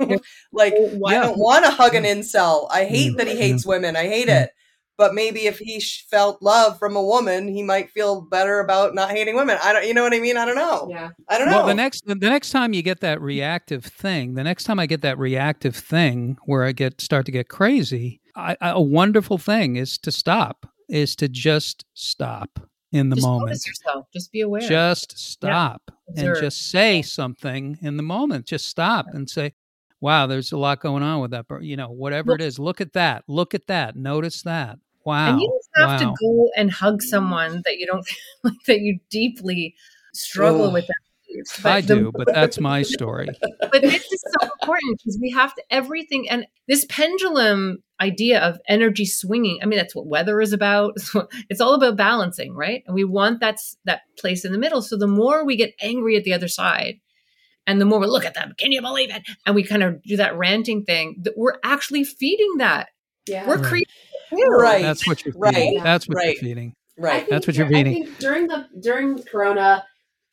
Yeah. 0.00 0.16
like 0.52 0.74
Why 0.76 1.16
i 1.16 1.20
don't 1.20 1.38
want 1.38 1.64
to 1.64 1.70
hug 1.70 1.94
an 1.94 2.04
incel. 2.04 2.68
I 2.70 2.84
hate 2.84 3.14
Mm. 3.14 3.16
that 3.18 3.26
he 3.28 3.36
hates 3.36 3.66
women. 3.66 3.96
I 3.96 4.06
hate 4.06 4.28
Mm. 4.28 4.42
it. 4.44 4.50
But 4.96 5.14
maybe 5.14 5.46
if 5.46 5.58
he 5.60 5.78
sh- 5.78 6.06
felt 6.10 6.42
love 6.42 6.76
from 6.78 6.96
a 6.96 7.02
woman 7.02 7.46
he 7.48 7.62
might 7.62 7.90
feel 7.90 8.20
better 8.20 8.58
about 8.60 8.94
not 8.96 9.10
hating 9.10 9.36
women. 9.36 9.56
I 9.62 9.72
don't 9.72 9.86
you 9.86 9.94
know 9.94 10.02
what 10.02 10.12
i 10.14 10.18
mean? 10.20 10.36
I 10.36 10.44
don't 10.44 10.56
know. 10.56 10.88
Yeah. 10.90 11.10
i 11.28 11.38
don't 11.38 11.48
know 11.48 11.58
Well, 11.58 11.66
the 11.66 11.74
next 11.74 12.04
the 12.06 12.14
next 12.14 12.50
time 12.50 12.72
you 12.72 12.82
get 12.82 13.00
that 13.00 13.20
reactive 13.20 13.84
thing, 13.84 14.34
the 14.34 14.44
next 14.44 14.64
time 14.64 14.78
I 14.78 14.86
get 14.86 15.02
that 15.02 15.18
reactive 15.18 15.74
thing 15.76 16.36
where 16.46 16.64
I 16.64 16.72
get 16.72 17.00
start 17.00 17.26
to 17.26 17.32
get 17.32 17.48
crazy, 17.48 18.20
I, 18.36 18.56
I, 18.60 18.70
a 18.70 18.80
wonderful 18.80 19.38
thing 19.38 19.76
is 19.76 19.98
to 19.98 20.12
stop, 20.12 20.66
is 20.88 21.16
to 21.16 21.28
just 21.28 21.84
stop 21.94 22.60
in 22.92 23.08
the 23.10 23.16
just 23.16 23.26
moment. 23.26 23.66
yourself. 23.66 24.06
Just 24.12 24.32
be 24.32 24.40
aware. 24.40 24.60
Just 24.60 25.18
stop 25.18 25.90
and 26.16 26.36
just 26.40 26.70
say 26.70 27.02
something 27.02 27.78
in 27.82 27.96
the 27.96 28.02
moment. 28.02 28.46
Just 28.46 28.66
stop 28.68 29.06
and 29.12 29.28
say, 29.28 29.54
wow, 30.00 30.26
there's 30.26 30.52
a 30.52 30.58
lot 30.58 30.80
going 30.80 31.02
on 31.02 31.20
with 31.20 31.32
that. 31.32 31.46
But 31.48 31.62
You 31.62 31.76
know, 31.76 31.90
whatever 31.90 32.34
it 32.34 32.40
is, 32.40 32.58
look 32.58 32.80
at 32.80 32.92
that. 32.94 33.24
Look 33.26 33.54
at 33.54 33.66
that. 33.66 33.96
Notice 33.96 34.42
that. 34.42 34.78
Wow. 35.04 35.30
And 35.30 35.40
you 35.40 35.48
don't 35.48 35.88
have 35.88 36.00
wow. 36.00 36.10
to 36.10 36.16
go 36.20 36.50
and 36.56 36.70
hug 36.70 37.02
someone 37.02 37.62
that 37.64 37.78
you 37.78 37.86
don't 37.86 38.06
like 38.44 38.62
that 38.66 38.80
you 38.80 38.98
deeply 39.10 39.74
struggle 40.12 40.72
with. 40.72 40.86
That 40.86 40.96
beliefs. 41.46 41.64
I 41.64 41.80
the- 41.80 41.94
do, 41.94 42.12
but 42.14 42.26
that's 42.32 42.58
my 42.60 42.82
story. 42.82 43.28
but 43.60 43.82
this 43.82 44.04
is 44.10 44.24
so 44.40 44.48
important 44.60 44.98
because 44.98 45.18
we 45.20 45.30
have 45.30 45.54
to 45.54 45.62
everything 45.70 46.28
and 46.30 46.46
this 46.66 46.84
pendulum 46.88 47.82
idea 48.00 48.40
of 48.40 48.58
energy 48.68 49.04
swinging 49.04 49.58
i 49.60 49.66
mean 49.66 49.76
that's 49.76 49.94
what 49.94 50.06
weather 50.06 50.40
is 50.40 50.52
about 50.52 50.92
It's 51.50 51.60
all 51.60 51.74
about 51.74 51.96
balancing 51.96 52.54
right 52.54 52.84
and 52.86 52.94
we 52.94 53.02
want 53.02 53.40
that 53.40 53.54
s- 53.54 53.76
that 53.86 54.02
place 54.18 54.44
in 54.44 54.52
the 54.52 54.58
middle 54.58 54.82
so 54.82 54.96
the 54.96 55.08
more 55.08 55.44
we 55.44 55.56
get 55.56 55.74
angry 55.82 56.16
at 56.16 56.22
the 56.22 56.32
other 56.32 56.46
side 56.46 57.00
and 57.66 57.80
the 57.80 57.84
more 57.84 57.98
we 57.98 58.06
look 58.06 58.24
at 58.24 58.34
them 58.34 58.52
can 58.56 58.70
you 58.70 58.80
believe 58.80 59.10
it 59.12 59.22
and 59.46 59.54
we 59.56 59.64
kind 59.64 59.82
of 59.82 60.00
do 60.04 60.16
that 60.16 60.36
ranting 60.38 60.84
thing 60.84 61.16
that 61.22 61.34
we're 61.36 61.58
actually 61.64 62.04
feeding 62.04 62.58
that 62.58 62.88
Yeah. 63.26 63.48
we're 63.48 63.56
Right. 63.56 63.64
creating 63.64 63.94
Right. 64.30 64.82
That's 64.82 65.06
what 65.06 65.24
you're 65.24 65.32
feeding. 65.32 65.74
Right. 65.76 65.82
That's 65.82 66.06
what 66.06 66.16
Right. 66.16 66.26
you're 66.34 66.40
feeding. 66.40 66.74
Right. 66.98 67.26
That's 67.28 67.46
what 67.46 67.56
you're 67.56 67.66
feeding. 67.68 68.02
I 68.02 68.06
think 68.06 68.18
during 68.18 68.46
the 68.46 68.66
during 68.78 69.22
Corona, 69.22 69.84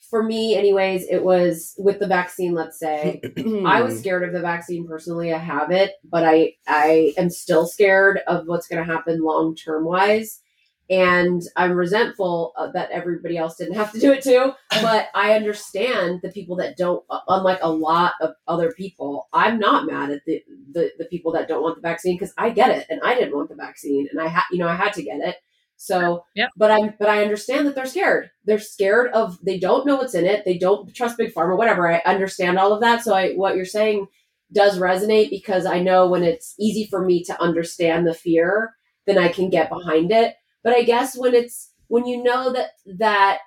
for 0.10 0.24
me, 0.24 0.56
anyways, 0.56 1.08
it 1.10 1.24
was 1.24 1.74
with 1.78 2.00
the 2.00 2.08
vaccine. 2.08 2.54
Let's 2.54 2.80
say 2.80 3.22
I 3.66 3.82
was 3.82 4.00
scared 4.00 4.24
of 4.24 4.34
the 4.34 4.42
vaccine 4.42 4.88
personally. 4.88 5.34
I 5.34 5.38
have 5.38 5.72
it, 5.72 5.94
but 6.04 6.24
I 6.24 6.54
I 6.68 7.14
am 7.18 7.30
still 7.30 7.66
scared 7.66 8.20
of 8.28 8.48
what's 8.48 8.68
going 8.68 8.86
to 8.86 8.92
happen 8.92 9.22
long 9.22 9.56
term 9.56 9.86
wise, 9.86 10.42
and 10.90 11.42
I'm 11.56 11.72
resentful 11.72 12.54
uh, 12.58 12.72
that 12.72 12.92
everybody 12.92 13.38
else 13.38 13.56
didn't 13.56 13.76
have 13.76 13.92
to 13.94 14.00
do 14.00 14.12
it 14.14 14.24
too. 14.24 14.54
But 14.82 15.10
I 15.16 15.34
understand 15.34 16.20
the 16.22 16.32
people 16.32 16.56
that 16.58 16.78
don't. 16.78 17.04
Unlike 17.28 17.60
a 17.62 17.72
lot 17.72 18.14
of 18.22 18.36
other 18.48 18.72
people, 18.72 19.28
I'm 19.34 19.60
not 19.60 19.88
mad 19.88 20.12
at 20.12 20.22
the 20.26 20.44
the, 20.72 20.92
the 21.00 21.06
people 21.06 21.32
that 21.34 21.48
don't 21.48 21.64
want 21.64 21.76
the 21.76 21.82
vaccine 21.82 22.16
because 22.16 22.34
I 22.38 22.52
get 22.52 22.70
it, 22.70 22.86
and 22.90 23.02
I 23.04 23.16
didn't 23.16 23.36
want 23.36 23.50
the 23.50 23.56
vaccine, 23.56 24.08
and 24.12 24.20
I 24.20 24.28
had 24.28 24.44
you 24.52 24.60
know 24.60 24.68
I 24.68 24.76
had 24.76 24.94
to 24.94 25.04
get 25.04 25.20
it. 25.20 25.38
So, 25.78 26.24
Yep. 26.36 26.52
but 26.58 26.72
I'm, 26.72 26.94
but 27.00 27.10
I 27.10 27.24
understand 27.24 27.68
that 27.68 27.76
they're 27.76 27.86
scared. 27.86 28.32
They're 28.46 28.60
scared 28.60 29.12
of 29.12 29.38
they 29.44 29.60
don't 29.60 29.86
know 29.86 29.98
what's 29.98 30.16
in 30.16 30.26
it. 30.26 30.46
They 30.46 30.58
don't 30.58 30.94
trust 30.94 31.18
big 31.18 31.34
pharma. 31.34 31.58
Whatever. 31.58 31.92
I 31.92 32.02
understand 32.06 32.58
all 32.58 32.74
of 32.74 32.82
that. 32.82 33.04
So 33.04 33.14
I 33.14 33.34
what 33.34 33.56
you're 33.56 33.66
saying 33.66 34.08
does 34.54 34.80
resonate 34.80 35.30
because 35.30 35.66
I 35.66 35.80
know 35.80 36.08
when 36.08 36.24
it's 36.24 36.56
easy 36.60 36.86
for 36.86 37.04
me 37.04 37.24
to 37.26 37.42
understand 37.42 38.08
the 38.08 38.14
fear, 38.14 38.76
then 39.06 39.18
I 39.18 39.28
can 39.28 39.50
get 39.50 39.70
behind 39.70 40.12
it. 40.12 40.36
But 40.64 40.74
I 40.74 40.84
guess 40.84 41.18
when 41.18 41.34
it's 41.36 41.72
when 41.88 42.06
you 42.06 42.24
know 42.24 42.54
that 42.54 42.72
that 42.98 43.40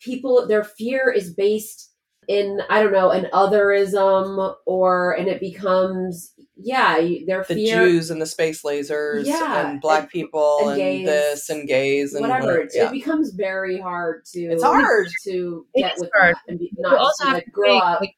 people 0.00 0.46
their 0.46 0.64
fear 0.64 1.10
is 1.10 1.32
based 1.32 1.91
in 2.28 2.60
I 2.70 2.82
don't 2.82 2.92
know 2.92 3.10
an 3.10 3.26
otherism 3.32 4.54
or 4.66 5.12
and 5.12 5.28
it 5.28 5.40
becomes 5.40 6.32
yeah 6.56 6.96
you- 6.98 7.26
their 7.26 7.44
the 7.48 7.54
fear 7.54 7.84
Jews 7.86 8.10
and 8.10 8.22
the 8.22 8.26
space 8.26 8.62
lasers 8.62 9.26
Yeah, 9.26 9.70
and 9.70 9.80
black 9.80 10.02
and- 10.02 10.10
people 10.10 10.58
and 10.62 10.70
and, 10.70 10.78
gays. 10.78 11.06
this 11.06 11.50
and 11.50 11.66
gays 11.66 12.14
and 12.14 12.22
whatever. 12.26 12.60
It's 12.60 12.76
yeah. 12.76 12.88
It 12.88 12.92
becomes 12.92 13.30
very 13.32 13.80
hard 13.80 14.24
to 14.32 14.40
It's 14.40 14.62
hard. 14.62 15.08
to 15.24 15.66
It 15.74 15.80
get 15.82 15.94
is 15.94 16.00
with 16.02 16.10
hard. 16.16 16.34
that 16.36 16.42
and 16.48 16.58
be, 16.58 16.66
You 16.76 16.82
not 16.82 16.98
also 16.98 17.08
just 17.10 17.18
to, 17.20 17.26
have 17.26 17.34
like 17.34 17.44
to 17.46 17.50
grow 17.50 17.66
think, 17.68 17.82
up. 17.84 18.00
like, 18.00 18.14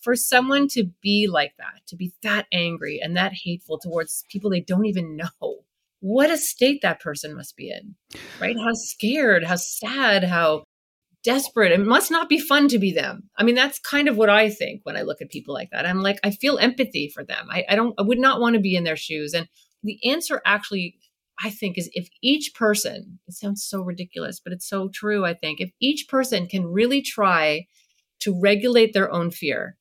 for 0.00 0.14
someone 0.16 0.68
to 0.68 0.84
be 1.02 1.26
like 1.26 1.52
that, 1.58 1.80
to 1.88 1.96
be 1.96 2.12
that 2.22 2.46
angry 2.52 3.00
and 3.02 3.16
that 3.16 3.32
hateful 3.34 3.78
towards 3.78 4.24
people 4.30 4.50
they 4.50 4.60
don't 4.60 4.86
even 4.86 5.16
know, 5.16 5.64
what 6.00 6.30
a 6.30 6.38
state 6.38 6.80
that 6.82 7.00
person 7.00 7.34
must 7.36 7.54
be 7.56 7.70
in, 7.70 7.94
right? 8.40 8.56
How 8.56 8.72
scared, 8.72 9.44
how 9.44 9.56
sad, 9.56 10.24
how 10.24 10.64
desperate. 11.22 11.72
It 11.72 11.84
must 11.84 12.10
not 12.10 12.28
be 12.28 12.38
fun 12.38 12.68
to 12.68 12.78
be 12.78 12.92
them. 12.92 13.28
I 13.36 13.42
mean, 13.42 13.54
that's 13.54 13.78
kind 13.78 14.08
of 14.08 14.16
what 14.16 14.30
I 14.30 14.50
think 14.50 14.80
when 14.84 14.96
I 14.96 15.02
look 15.02 15.20
at 15.20 15.30
people 15.30 15.54
like 15.54 15.70
that. 15.70 15.86
I'm 15.86 16.00
like, 16.00 16.18
I 16.24 16.30
feel 16.30 16.58
empathy 16.58 17.10
for 17.12 17.24
them. 17.24 17.46
I, 17.50 17.64
I 17.68 17.76
don't, 17.76 17.94
I 17.98 18.02
would 18.02 18.18
not 18.18 18.40
want 18.40 18.54
to 18.54 18.60
be 18.60 18.74
in 18.74 18.84
their 18.84 18.96
shoes. 18.96 19.34
And 19.34 19.48
the 19.82 19.98
answer 20.04 20.40
actually, 20.46 20.96
I 21.42 21.50
think, 21.50 21.78
is 21.78 21.90
if 21.92 22.08
each 22.22 22.54
person, 22.54 23.18
it 23.26 23.34
sounds 23.34 23.64
so 23.64 23.82
ridiculous, 23.82 24.40
but 24.42 24.52
it's 24.52 24.68
so 24.68 24.88
true, 24.92 25.24
I 25.24 25.34
think, 25.34 25.60
if 25.60 25.70
each 25.80 26.06
person 26.08 26.46
can 26.46 26.66
really 26.66 27.02
try 27.02 27.66
to 28.20 28.38
regulate 28.38 28.92
their 28.92 29.10
own 29.10 29.30
fear, 29.30 29.76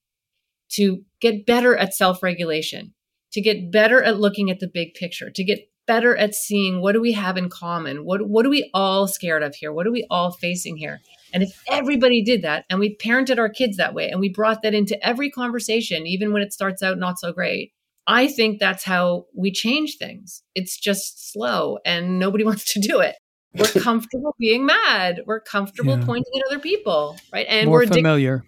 to 0.71 1.01
get 1.19 1.45
better 1.45 1.75
at 1.75 1.93
self 1.93 2.23
regulation, 2.23 2.93
to 3.33 3.41
get 3.41 3.71
better 3.71 4.01
at 4.03 4.19
looking 4.19 4.49
at 4.49 4.59
the 4.59 4.69
big 4.71 4.93
picture, 4.93 5.29
to 5.29 5.43
get 5.43 5.59
better 5.87 6.15
at 6.15 6.35
seeing 6.35 6.81
what 6.81 6.91
do 6.91 7.01
we 7.01 7.13
have 7.13 7.35
in 7.35 7.49
common? 7.49 8.05
What, 8.05 8.27
what 8.27 8.45
are 8.45 8.49
we 8.49 8.69
all 8.73 9.07
scared 9.07 9.41
of 9.41 9.55
here? 9.55 9.73
What 9.73 9.87
are 9.87 9.91
we 9.91 10.05
all 10.09 10.31
facing 10.31 10.77
here? 10.77 10.99
And 11.33 11.43
if 11.43 11.61
everybody 11.69 12.23
did 12.23 12.41
that 12.41 12.65
and 12.69 12.79
we 12.79 12.95
parented 12.97 13.37
our 13.37 13.49
kids 13.49 13.77
that 13.77 13.93
way 13.93 14.09
and 14.09 14.19
we 14.19 14.29
brought 14.29 14.61
that 14.63 14.73
into 14.73 15.01
every 15.05 15.29
conversation, 15.29 16.07
even 16.07 16.33
when 16.33 16.41
it 16.41 16.53
starts 16.53 16.81
out 16.81 16.97
not 16.97 17.19
so 17.19 17.31
great, 17.31 17.71
I 18.07 18.27
think 18.27 18.59
that's 18.59 18.83
how 18.83 19.25
we 19.35 19.51
change 19.51 19.97
things. 19.97 20.41
It's 20.55 20.77
just 20.79 21.31
slow 21.31 21.77
and 21.85 22.17
nobody 22.19 22.43
wants 22.49 22.73
to 22.73 22.79
do 22.79 22.99
it. 22.99 23.15
We're 23.53 23.65
comfortable 23.81 24.35
being 24.39 24.65
mad. 24.65 25.21
We're 25.25 25.39
comfortable 25.39 25.97
Yeah. 25.97 26.05
pointing 26.05 26.33
at 26.35 26.51
other 26.51 26.59
people, 26.59 27.17
right? 27.33 27.45
And 27.49 27.67
More 27.67 27.77
we're 27.77 27.81
addicted. 27.83 27.99
familiar. 27.99 28.43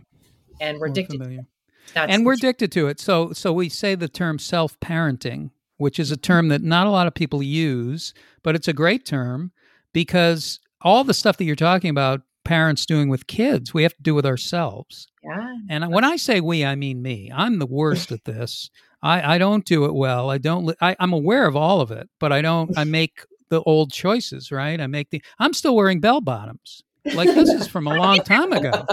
And 0.59 0.79
we're 0.79 0.87
More 0.87 0.91
addicted. 0.91 1.45
and 1.95 2.25
we're 2.25 2.33
addicted 2.33 2.71
to 2.73 2.87
it. 2.87 2.99
So 2.99 3.33
so 3.33 3.51
we 3.53 3.69
say 3.69 3.95
the 3.95 4.07
term 4.07 4.39
self-parenting, 4.39 5.51
which 5.77 5.99
is 5.99 6.11
a 6.11 6.15
mm-hmm. 6.15 6.21
term 6.21 6.47
that 6.49 6.61
not 6.61 6.87
a 6.87 6.91
lot 6.91 7.07
of 7.07 7.13
people 7.13 7.41
use, 7.43 8.13
but 8.43 8.55
it's 8.55 8.67
a 8.67 8.73
great 8.73 9.05
term 9.05 9.51
because 9.93 10.59
all 10.81 11.03
the 11.03 11.13
stuff 11.13 11.37
that 11.37 11.45
you're 11.45 11.55
talking 11.55 11.89
about 11.89 12.21
parents 12.43 12.85
doing 12.85 13.09
with 13.09 13.27
kids, 13.27 13.73
we 13.73 13.83
have 13.83 13.95
to 13.95 14.01
do 14.01 14.15
with 14.15 14.25
ourselves. 14.25 15.07
Yeah. 15.23 15.55
And 15.69 15.91
when 15.91 16.03
I 16.03 16.15
say 16.15 16.41
we, 16.41 16.65
I 16.65 16.75
mean 16.75 17.01
me. 17.01 17.31
I'm 17.33 17.59
the 17.59 17.65
worst 17.65 18.11
at 18.11 18.25
this. 18.25 18.69
I, 19.03 19.35
I 19.35 19.37
don't 19.37 19.65
do 19.65 19.85
it 19.85 19.93
well. 19.93 20.29
I 20.29 20.37
don't. 20.37 20.65
li- 20.65 20.75
I, 20.81 20.95
I'm 20.99 21.13
aware 21.13 21.47
of 21.47 21.55
all 21.55 21.81
of 21.81 21.91
it, 21.91 22.09
but 22.19 22.31
I 22.31 22.41
don't. 22.41 22.77
I 22.77 22.83
make 22.85 23.25
the 23.49 23.61
old 23.63 23.91
choices, 23.91 24.51
right? 24.51 24.79
I 24.79 24.87
make 24.87 25.09
the. 25.09 25.21
I'm 25.39 25.53
still 25.53 25.75
wearing 25.75 25.99
bell 25.99 26.21
bottoms. 26.21 26.83
Like 27.03 27.33
this 27.33 27.49
is 27.49 27.67
from 27.67 27.87
a 27.87 27.95
long 27.95 28.19
time 28.19 28.53
ago. 28.53 28.85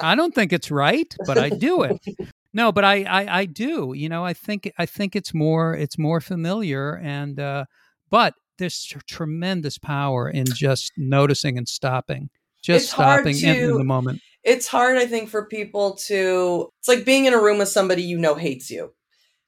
I 0.00 0.14
don't 0.16 0.34
think 0.34 0.52
it's 0.52 0.72
right, 0.72 1.12
but 1.24 1.38
I 1.38 1.48
do 1.48 1.82
it. 1.82 2.04
No, 2.52 2.72
but 2.72 2.84
I, 2.84 3.04
I, 3.04 3.40
I 3.40 3.44
do. 3.46 3.92
You 3.96 4.08
know, 4.08 4.24
I 4.24 4.32
think 4.32 4.72
I 4.76 4.86
think 4.86 5.14
it's 5.14 5.32
more 5.32 5.74
it's 5.74 5.98
more 5.98 6.20
familiar, 6.20 6.96
and 7.02 7.38
uh, 7.38 7.64
but 8.10 8.34
there's 8.58 8.84
tr- 8.84 8.98
tremendous 9.06 9.78
power 9.78 10.28
in 10.28 10.44
just 10.46 10.92
noticing 10.96 11.58
and 11.58 11.68
stopping, 11.68 12.30
just 12.62 12.84
It's 12.84 12.92
hard 12.92 13.26
stopping 13.34 13.56
in, 13.56 13.70
in 13.70 13.76
the 13.76 13.84
moment. 13.84 14.20
it's 14.42 14.66
hard 14.68 14.98
i 14.98 15.06
think 15.06 15.28
for 15.30 15.46
people 15.46 15.94
to 15.96 16.68
it's 16.78 16.88
like 16.88 17.04
being 17.04 17.24
in 17.24 17.32
a 17.34 17.40
room 17.40 17.58
with 17.58 17.68
somebody 17.68 18.02
you 18.02 18.18
know 18.18 18.34
hates 18.34 18.70
you. 18.70 18.92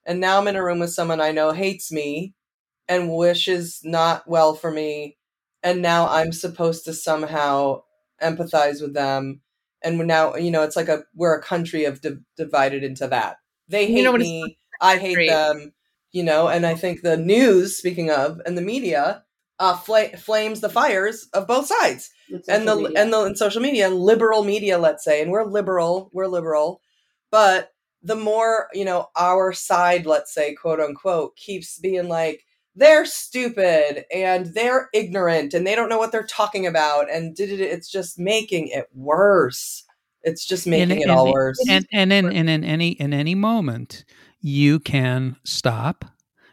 And 0.06 0.20
now 0.20 0.38
i'm 0.38 0.48
in 0.48 0.56
a 0.56 0.62
room 0.64 0.78
with 0.78 0.92
someone 0.92 1.20
i 1.20 1.32
know 1.32 1.52
hates 1.52 1.90
me 1.92 2.34
and 2.88 3.12
wishes 3.14 3.80
not 3.84 4.28
well 4.28 4.54
for 4.54 4.70
me 4.70 5.16
and 5.62 5.82
now 5.82 6.08
i'm 6.08 6.32
supposed 6.32 6.84
to 6.84 6.92
somehow 6.94 7.82
empathize 8.22 8.80
with 8.80 8.94
them. 8.94 9.40
And 9.82 9.98
now 10.06 10.34
you 10.36 10.50
know 10.50 10.62
it's 10.62 10.76
like 10.76 10.88
a 10.88 11.04
we're 11.14 11.34
a 11.34 11.42
country 11.42 11.84
of 11.84 12.00
di- 12.00 12.16
divided 12.36 12.82
into 12.82 13.06
that. 13.08 13.36
They 13.68 13.86
hate 13.86 13.98
You 13.98 14.04
know 14.04 14.12
me 14.16 14.58
i 14.80 14.96
hate 14.96 15.28
them 15.28 15.72
you 16.16 16.24
know 16.30 16.42
and 16.54 16.62
i 16.72 16.74
think 16.82 16.96
the 17.02 17.16
news 17.16 17.76
speaking 17.76 18.08
of 18.10 18.40
and 18.46 18.56
the 18.58 18.62
media 18.74 19.22
uh 19.58 19.76
fla- 19.76 20.16
flames 20.28 20.60
the 20.60 20.68
fires 20.80 21.28
of 21.32 21.46
both 21.46 21.66
sides. 21.66 22.10
And 22.48 22.66
the 22.68 22.74
social 22.74 22.82
media. 22.82 23.00
and 23.02 23.12
the 23.12 23.20
and 23.28 23.38
social 23.44 23.62
media 23.62 23.86
and 23.86 23.96
liberal 24.12 24.42
media 24.44 24.76
let's 24.86 25.04
say 25.04 25.16
and 25.22 25.30
we're 25.30 25.44
liberal 25.58 26.10
we're 26.12 26.26
liberal. 26.38 26.68
But 27.30 27.60
the 28.02 28.16
more 28.28 28.68
you 28.74 28.84
know 28.84 29.00
our 29.16 29.52
side 29.54 30.04
let's 30.06 30.32
say 30.34 30.54
quote 30.54 30.80
unquote 30.80 31.36
keeps 31.36 31.78
being 31.78 32.08
like 32.08 32.38
they're 32.74 33.06
stupid 33.06 34.04
and 34.14 34.42
they're 34.56 34.90
ignorant 34.92 35.54
and 35.54 35.66
they 35.66 35.74
don't 35.74 35.88
know 35.88 35.98
what 36.02 36.12
they're 36.12 36.26
talking 36.42 36.66
about 36.66 37.10
and 37.10 37.34
did 37.34 37.48
it 37.50 37.60
it's 37.60 37.90
just 37.90 38.18
making 38.18 38.68
it 38.68 38.86
worse. 38.94 39.84
It's 40.22 40.44
just 40.44 40.66
making 40.66 40.90
And- 40.90 41.00
it 41.00 41.02
and- 41.04 41.10
all 41.12 41.32
worse. 41.32 41.58
and 41.68 41.86
and 41.92 42.12
in, 42.12 42.26
and 42.38 42.50
in 42.50 42.62
any 42.64 42.90
in 43.04 43.14
any 43.14 43.34
moment 43.34 44.04
you 44.40 44.78
can 44.80 45.36
stop. 45.44 46.04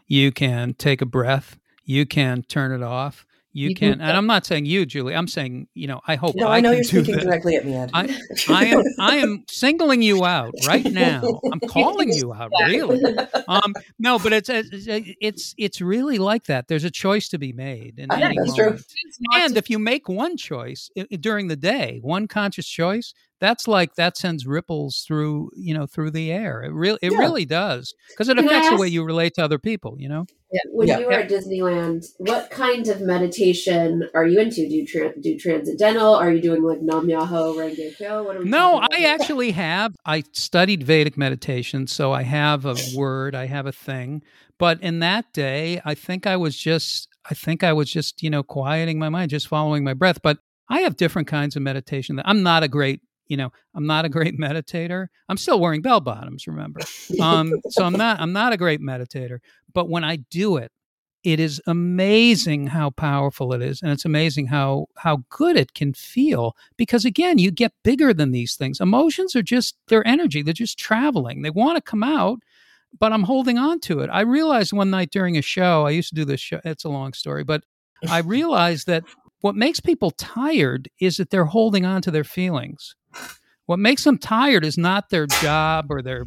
You 0.07 0.31
can 0.31 0.73
take 0.73 1.01
a 1.01 1.05
breath. 1.05 1.57
You 1.85 2.05
can 2.05 2.43
turn 2.43 2.71
it 2.71 2.83
off. 2.83 3.25
You, 3.55 3.69
You 3.69 3.75
can, 3.75 3.91
can- 3.93 4.01
and 4.01 4.17
i'm 4.17 4.25
not 4.25 4.47
saying 4.47 4.65
you 4.65 4.83
julie. 4.83 5.13
I'm 5.15 5.27
saying 5.27 5.67
you 5.75 5.85
know 5.85 6.01
i 6.07 6.15
hope 6.15 6.33
no 6.35 6.47
i, 6.47 6.57
i 6.57 6.59
know 6.59 6.69
can 6.69 6.77
you're 6.77 6.83
do 6.83 6.89
speaking 7.03 7.15
this. 7.17 7.23
directly 7.23 7.55
at 7.55 7.63
me 7.65 7.75
ed 7.75 7.91
I, 7.93 8.17
I 8.49 8.65
am 8.65 8.83
i 8.99 9.17
am 9.17 9.43
singling 9.47 10.01
you 10.01 10.25
out 10.25 10.55
right 10.65 10.83
now. 10.91 11.21
I'm 11.51 11.59
calling 11.59 12.09
you 12.11 12.33
out 12.33 12.49
really. 12.67 12.99
Um 13.47 13.75
no 13.99 14.17
but 14.17 14.33
it's 14.33 14.49
it's 14.49 14.69
it's 15.21 15.53
it's 15.59 15.81
really 15.81 16.17
like 16.17 16.45
that. 16.45 16.67
There's 16.67 16.83
a 16.83 16.89
choice 16.89 17.29
to 17.29 17.37
be 17.37 17.53
made 17.53 17.99
in 17.99 18.11
any 18.11 18.37
that's 18.39 18.55
true. 18.55 18.65
moment. 18.71 18.85
Choose 18.87 19.17
and 19.35 19.55
if 19.55 19.69
you 19.69 19.77
make 19.77 20.09
one 20.09 20.35
choice 20.35 20.89
i- 20.97 21.05
i- 21.11 21.15
during 21.17 21.47
the 21.47 21.55
day, 21.55 21.99
one 22.01 22.27
conscious 22.27 22.67
choice, 22.67 23.13
that's 23.39 23.67
like 23.67 23.95
that 23.95 24.15
sends 24.17 24.45
ripples 24.45 25.03
through 25.07 25.49
you 25.55 25.73
know 25.73 25.85
through 25.85 26.11
the 26.11 26.31
air. 26.31 26.63
It 26.63 26.71
really 26.73 26.99
it 27.01 27.11
Yeah. 27.11 27.17
really 27.19 27.45
does 27.45 27.93
because 28.09 28.29
it 28.29 28.37
Can 28.37 28.47
I 28.47 28.51
affects 28.51 28.69
the 28.69 28.77
way 28.77 28.87
you 28.87 29.03
relate 29.03 29.33
to 29.35 29.43
other 29.43 29.59
people. 29.59 29.95
You 29.99 30.09
know. 30.09 30.25
Yeah. 30.51 30.59
When 30.71 30.87
Yeah. 30.87 30.99
you 30.99 31.05
were 31.07 31.13
at 31.13 31.29
Disneyland, 31.29 32.05
what 32.19 32.51
kind 32.51 32.87
of 32.87 33.01
meditation 33.01 34.07
are 34.13 34.25
you 34.25 34.39
into? 34.39 34.67
Do 34.69 34.75
you 34.75 34.85
tra- 34.85 35.19
do 35.19 35.37
transcendental? 35.37 36.13
Are 36.13 36.31
you 36.31 36.41
doing 36.41 36.63
like 36.63 36.81
Nam 36.81 37.07
Myoho 37.07 37.55
Renge 37.55 37.97
Kyo? 37.97 38.23
What 38.23 38.35
are 38.37 38.39
we 38.39 38.49
No, 38.49 38.79
I 38.91 39.03
actually 39.05 39.51
have. 39.51 39.95
I 40.05 40.23
studied 40.31 40.83
Vedic 40.83 41.17
meditation, 41.17 41.87
so 41.87 42.11
I 42.11 42.21
have 42.23 42.65
a 42.65 42.75
word, 42.95 43.33
I 43.35 43.47
have 43.47 43.65
a 43.65 43.71
thing. 43.71 44.21
But 44.59 44.81
in 44.83 44.99
that 44.99 45.33
day, 45.33 45.81
I 45.83 45.95
think 45.95 46.27
I 46.27 46.37
was 46.37 46.55
just, 46.55 47.07
I 47.29 47.33
think 47.33 47.63
I 47.63 47.73
was 47.73 47.89
just, 47.89 48.21
you 48.21 48.29
know, 48.29 48.43
quieting 48.43 48.99
my 48.99 49.09
mind, 49.09 49.31
just 49.31 49.47
following 49.47 49.83
my 49.83 49.93
breath. 49.95 50.21
But 50.21 50.37
I 50.69 50.81
have 50.81 50.95
different 50.95 51.27
kinds 51.27 51.55
of 51.55 51.63
meditation. 51.63 52.15
That 52.17 52.27
I'm 52.27 52.43
not 52.43 52.61
a 52.63 52.67
great, 52.67 53.01
you 53.27 53.37
know, 53.37 53.51
I'm 53.75 53.85
not 53.85 54.05
a 54.05 54.09
great 54.09 54.37
meditator. 54.39 55.07
I'm 55.29 55.37
still 55.37 55.59
wearing 55.59 55.81
bell 55.81 56.01
bottoms, 56.01 56.47
remember? 56.47 56.81
Um, 57.21 57.53
so 57.69 57.83
I'm 57.83 57.93
not, 57.93 58.19
I'm 58.19 58.33
not 58.33 58.53
a 58.53 58.57
great 58.57 58.81
meditator. 58.81 59.39
But 59.73 59.89
when 59.89 60.03
I 60.03 60.17
do 60.17 60.57
it, 60.57 60.71
it 61.23 61.39
is 61.39 61.61
amazing 61.67 62.67
how 62.67 62.89
powerful 62.89 63.53
it 63.53 63.61
is 63.61 63.81
and 63.81 63.91
it's 63.91 64.05
amazing 64.05 64.47
how 64.47 64.87
how 64.97 65.23
good 65.29 65.55
it 65.55 65.73
can 65.73 65.93
feel 65.93 66.55
because 66.77 67.05
again 67.05 67.37
you 67.37 67.49
get 67.49 67.73
bigger 67.83 68.13
than 68.13 68.31
these 68.31 68.55
things 68.55 68.79
emotions 68.79 69.35
are 69.35 69.41
just 69.41 69.75
they're 69.87 70.05
energy 70.07 70.41
they're 70.41 70.53
just 70.53 70.77
traveling 70.77 71.41
they 71.41 71.49
want 71.49 71.77
to 71.77 71.81
come 71.81 72.03
out 72.03 72.39
but 72.99 73.13
i'm 73.13 73.23
holding 73.23 73.57
on 73.57 73.79
to 73.79 73.99
it 73.99 74.09
i 74.11 74.21
realized 74.21 74.73
one 74.73 74.89
night 74.89 75.11
during 75.11 75.37
a 75.37 75.41
show 75.41 75.85
i 75.85 75.89
used 75.89 76.09
to 76.09 76.15
do 76.15 76.25
this 76.25 76.41
show 76.41 76.59
it's 76.65 76.83
a 76.83 76.89
long 76.89 77.13
story 77.13 77.43
but 77.43 77.63
i 78.09 78.17
realized 78.25 78.87
that 78.87 79.03
what 79.41 79.55
makes 79.55 79.79
people 79.79 80.11
tired 80.11 80.89
is 80.99 81.17
that 81.17 81.29
they're 81.29 81.45
holding 81.45 81.85
on 81.85 82.01
to 82.01 82.11
their 82.11 82.23
feelings 82.23 82.95
what 83.65 83.79
makes 83.79 84.03
them 84.03 84.17
tired 84.17 84.65
is 84.65 84.77
not 84.77 85.09
their 85.09 85.25
job 85.25 85.87
or 85.89 86.01
their 86.01 86.25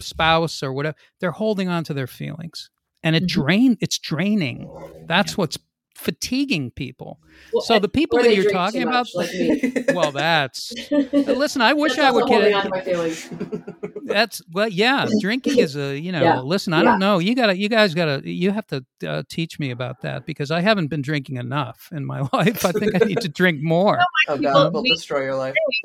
spouse 0.00 0.62
or 0.62 0.72
whatever. 0.72 0.96
They're 1.20 1.30
holding 1.32 1.68
on 1.68 1.84
to 1.84 1.94
their 1.94 2.06
feelings. 2.06 2.70
And 3.02 3.14
it 3.14 3.24
Mhm. 3.24 3.28
drain 3.28 3.76
it's 3.80 3.98
draining. 3.98 4.68
That's 5.06 5.36
what's 5.36 5.58
fatiguing 5.94 6.70
people. 6.70 7.20
Well, 7.52 7.60
so 7.62 7.78
the 7.78 7.88
people 7.88 8.18
that 8.22 8.34
you're 8.34 8.50
talking 8.50 8.82
about 8.82 9.06
much, 9.14 9.32
like 9.34 9.94
well 9.94 10.12
that's 10.12 10.72
listen 11.12 11.60
i 11.60 11.72
wish 11.72 11.96
That's 11.96 12.06
i 12.06 12.10
would 12.12 12.26
get 12.28 12.42
on 14.10 14.16
to 14.16 14.24
my 14.24 14.24
feelings. 14.24 14.28
that's 14.28 14.42
well 14.52 14.68
yeah 14.68 15.06
drinking 15.20 15.58
is 15.58 15.76
a 15.76 15.98
you 15.98 16.12
know 16.12 16.22
Yeah. 16.22 16.40
listen 16.40 16.72
i 16.72 16.82
don't 16.82 16.98
know 16.98 17.18
you 17.18 17.34
gotta 17.34 17.56
you 17.56 17.68
guys 17.68 17.94
gotta 17.94 18.22
you 18.28 18.50
have 18.50 18.66
to 18.68 18.84
uh, 19.06 19.22
teach 19.28 19.58
me 19.58 19.70
about 19.70 20.02
that 20.02 20.26
because 20.26 20.50
i 20.50 20.60
haven't 20.60 20.88
been 20.88 21.02
drinking 21.02 21.36
enough 21.36 21.88
in 21.92 22.04
my 22.04 22.20
life 22.32 22.64
i 22.64 22.72
think 22.72 22.94
i 23.00 23.04
need 23.06 23.20
to 23.20 23.28
drink 23.28 23.60
more 23.62 23.98
oh 24.28 24.36
People- 24.36 24.52
god, 24.52 24.72
will 24.74 24.82
destroy 24.82 25.22
your 25.24 25.36
life. 25.36 25.54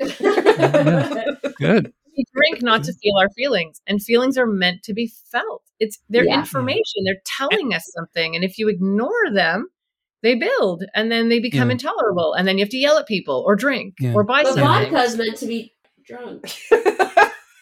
good 1.58 1.92
we 2.16 2.24
drink 2.32 2.62
not 2.62 2.84
to 2.84 2.92
feel 3.02 3.14
our 3.20 3.28
feelings 3.30 3.80
and 3.86 4.02
feelings 4.02 4.38
are 4.38 4.46
meant 4.46 4.82
to 4.84 4.94
be 4.94 5.10
felt 5.30 5.62
it's 5.80 5.98
their 6.08 6.24
Yeah. 6.24 6.38
information 6.38 7.04
they're 7.04 7.20
telling 7.26 7.74
us 7.74 7.84
something 7.94 8.34
and 8.36 8.44
if 8.44 8.58
you 8.58 8.68
ignore 8.68 9.30
them 9.32 9.68
they 10.22 10.34
build 10.36 10.84
and 10.94 11.10
then 11.12 11.28
they 11.28 11.40
become 11.40 11.68
Yeah. 11.68 11.72
intolerable 11.72 12.32
and 12.34 12.46
then 12.48 12.56
you 12.56 12.64
have 12.64 12.70
to 12.70 12.78
yell 12.78 12.96
at 12.98 13.06
people 13.06 13.42
or 13.46 13.56
drink 13.56 13.94
Yeah. 14.00 14.12
or 14.14 14.22
buy 14.24 14.42
But 14.44 14.54
something 14.54 14.64
vodka 14.92 15.02
is 15.02 15.16
meant 15.18 15.36
to 15.38 15.46
be 15.46 15.74
drunk. 16.06 16.50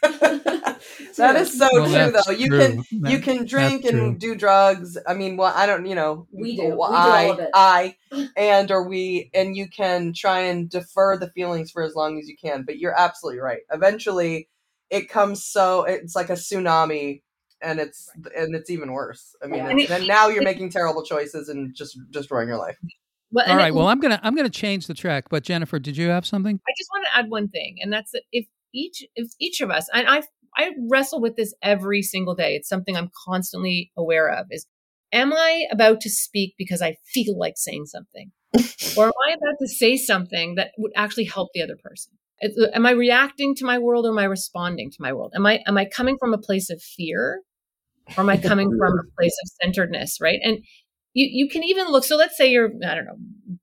that 1.16 1.36
is 1.36 1.56
so 1.58 1.68
Well, 1.72 1.84
true 2.10 2.20
though. 2.26 2.32
You 2.32 2.48
true. 2.48 2.58
can 2.58 2.76
That- 3.02 3.10
you 3.10 3.18
can 3.20 3.44
drink 3.46 3.82
that's 3.82 3.94
and 3.94 4.18
do 4.18 4.34
drugs. 4.34 4.98
I 5.06 5.14
mean, 5.14 5.36
well, 5.36 5.52
I 5.54 5.66
don't, 5.66 5.86
you 5.86 5.94
know, 5.94 6.26
We 6.32 6.56
do. 6.56 6.62
We 6.64 6.70
do 6.70 6.76
well, 6.76 6.92
all 6.94 7.12
I, 7.12 7.22
of 7.24 7.38
it. 7.38 7.50
I, 7.54 7.96
and 8.36 8.70
or 8.70 8.86
we, 8.88 9.30
and 9.34 9.56
you 9.56 9.68
can 9.68 10.12
try 10.12 10.40
and 10.40 10.68
defer 10.68 11.16
the 11.16 11.30
feelings 11.30 11.70
for 11.70 11.82
as 11.82 11.94
long 11.94 12.18
as 12.18 12.28
you 12.28 12.36
can. 12.36 12.64
But 12.64 12.78
you're 12.78 12.98
absolutely 12.98 13.40
right. 13.40 13.60
Eventually, 13.72 14.48
it 14.90 15.08
comes 15.08 15.44
so 15.44 15.84
it's 15.84 16.14
like 16.16 16.30
a 16.30 16.34
tsunami, 16.34 17.22
and 17.62 17.78
it's 17.80 18.10
and 18.36 18.54
it's 18.54 18.70
even 18.70 18.92
worse. 18.92 19.34
I 19.42 19.46
mean, 19.46 19.56
Yeah. 19.56 19.68
And 19.68 19.80
it's, 19.80 19.90
it- 19.90 19.94
and 20.00 20.08
now 20.08 20.28
you're 20.28 20.42
making 20.42 20.70
terrible 20.70 21.02
choices 21.04 21.48
and 21.48 21.74
just 21.74 21.98
destroying 22.10 22.48
your 22.48 22.58
life. 22.58 22.76
well, 23.30 23.44
all 23.46 23.52
and 23.52 23.58
right 23.58 23.68
it- 23.68 23.74
well 23.74 23.86
i'm 23.88 23.98
gonna 24.00 24.20
i'm 24.22 24.34
gonna 24.36 24.50
change 24.50 24.86
the 24.88 24.92
track 24.94 25.30
but 25.30 25.42
jennifer 25.42 25.78
did 25.78 25.96
you 25.96 26.08
have 26.10 26.26
something 26.26 26.60
I 26.68 26.72
just 26.76 26.90
want 26.94 27.06
to 27.06 27.18
add 27.18 27.30
one 27.30 27.48
thing, 27.48 27.78
and 27.80 27.90
that's 27.90 28.10
that 28.12 28.22
if 28.32 28.44
each 28.74 29.04
if 29.14 29.32
each 29.40 29.60
of 29.60 29.70
us, 29.70 29.88
and 29.92 30.08
I 30.08 30.22
I 30.56 30.72
wrestle 30.90 31.20
with 31.20 31.36
this 31.36 31.54
every 31.62 32.02
single 32.02 32.34
day. 32.34 32.54
It's 32.54 32.68
something 32.68 32.96
I'm 32.96 33.10
constantly 33.26 33.90
aware 33.96 34.28
of. 34.28 34.46
Is 34.50 34.66
am 35.12 35.32
I 35.32 35.66
about 35.70 36.00
to 36.02 36.10
speak 36.10 36.54
because 36.58 36.82
I 36.82 36.96
feel 37.06 37.38
like 37.38 37.54
saying 37.56 37.86
something, 37.86 38.32
or 38.96 39.06
am 39.06 39.12
I 39.28 39.32
about 39.32 39.58
to 39.60 39.68
say 39.68 39.96
something 39.96 40.56
that 40.56 40.72
would 40.78 40.92
actually 40.96 41.24
help 41.24 41.50
the 41.54 41.62
other 41.62 41.76
person? 41.82 42.12
Uh, 42.42 42.66
am 42.74 42.86
I 42.86 42.90
reacting 42.90 43.54
to 43.56 43.64
my 43.64 43.78
world 43.78 44.06
or 44.06 44.10
am 44.10 44.18
I 44.18 44.24
responding 44.24 44.90
to 44.90 44.96
my 45.00 45.12
world? 45.12 45.32
Am 45.34 45.46
I 45.46 45.60
am 45.66 45.78
I 45.78 45.84
coming 45.84 46.16
from 46.18 46.34
a 46.34 46.38
place 46.38 46.70
of 46.70 46.82
fear, 46.82 47.42
or 48.16 48.20
am 48.20 48.28
I 48.28 48.36
coming 48.36 48.70
from 48.78 48.98
a 48.98 49.02
place 49.18 49.36
of 49.44 49.50
centeredness? 49.62 50.18
Right, 50.20 50.40
and 50.42 50.58
you 51.14 51.28
you 51.30 51.48
can 51.48 51.64
even 51.64 51.88
look. 51.88 52.04
So 52.04 52.16
let's 52.16 52.36
say 52.36 52.50
you're 52.50 52.70
I 52.86 52.94
don't 52.94 53.04
know 53.04 53.18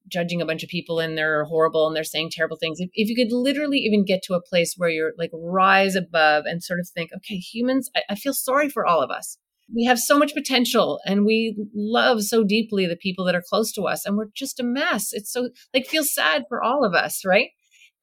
judging 0.10 0.42
a 0.42 0.46
bunch 0.46 0.64
of 0.64 0.70
people 0.70 1.00
and 1.00 1.18
they're 1.18 1.46
horrible 1.46 1.88
and 1.88 1.96
they're 1.96 2.04
saying 2.04 2.32
terrible 2.32 2.58
things. 2.58 2.80
If, 2.80 2.90
if 2.94 3.10
you 3.10 3.16
could 3.16 3.32
literally 3.32 3.78
even 3.80 4.06
get 4.06 4.24
to 4.24 4.34
a 4.34 4.42
place 4.42 4.74
where 4.76 4.90
you're 4.90 5.14
like 5.18 5.32
rise 5.34 5.96
above 5.96 6.46
and 6.46 6.64
sort 6.64 6.80
of 6.80 6.90
think, 6.90 7.12
okay, 7.16 7.36
humans, 7.36 7.90
I, 7.96 8.02
I 8.10 8.16
feel 8.16 8.34
sorry 8.34 8.70
for 8.70 8.86
all 8.86 9.02
of 9.02 9.12
us. 9.12 9.38
We 9.74 9.86
have 9.86 10.00
so 10.00 10.18
much 10.18 10.34
potential 10.34 11.00
and 11.06 11.26
we 11.26 11.56
love 11.76 12.24
so 12.24 12.44
deeply 12.44 12.88
the 12.88 12.96
people 12.96 13.24
that 13.26 13.36
are 13.36 13.44
close 13.48 13.72
to 13.74 13.84
us 13.84 14.06
and 14.06 14.18
we're 14.18 14.30
just 14.34 14.60
a 14.60 14.64
mess. 14.64 15.14
It's 15.14 15.32
so 15.32 15.50
like 15.74 15.86
feels 15.86 16.14
sad 16.14 16.46
for 16.50 16.62
all 16.62 16.84
of 16.84 16.96
us, 16.96 17.24
right? 17.24 17.50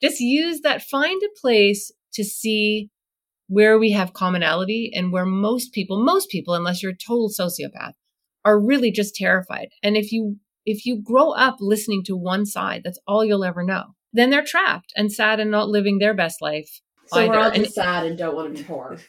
Just 0.01 0.21
use 0.21 0.61
that, 0.61 0.83
find 0.83 1.21
a 1.23 1.41
place 1.41 1.91
to 2.15 2.23
see 2.23 2.91
where 3.49 3.79
we 3.79 3.93
have 3.93 4.13
commonality 4.13 4.93
and 4.95 5.13
where 5.13 5.25
most 5.25 5.73
people, 5.73 6.03
most 6.03 6.31
people, 6.31 6.55
unless 6.55 6.83
you're 6.83 6.93
a 6.93 6.97
total 6.97 7.31
sociopath, 7.31 7.95
are 8.47 8.59
really 8.59 8.91
just 8.91 9.15
terrified. 9.15 9.69
And 9.83 9.97
if 9.97 10.11
you 10.13 10.37
if 10.65 10.87
you 10.87 11.01
grow 11.03 11.33
up 11.33 11.57
listening 11.61 12.03
to 12.07 12.17
one 12.17 12.47
side, 12.47 12.81
that's 12.85 12.99
all 13.07 13.25
you'll 13.25 13.45
ever 13.45 13.63
know. 13.63 13.85
Then 14.13 14.31
they're 14.31 14.45
trapped 14.45 14.93
and 14.97 15.13
sad 15.13 15.39
and 15.41 15.51
not 15.51 15.69
living 15.69 15.99
their 15.99 16.15
best 16.15 16.41
life. 16.41 16.81
So 17.09 17.19
we're 17.19 17.35
either. 17.35 17.39
all 17.45 17.51
And- 17.53 17.65
just 17.65 17.75
sad 17.75 18.07
and 18.07 18.17
don't 18.19 18.35
want 18.35 18.57
to 18.57 18.63
be 18.63 18.67
poor. 18.67 18.99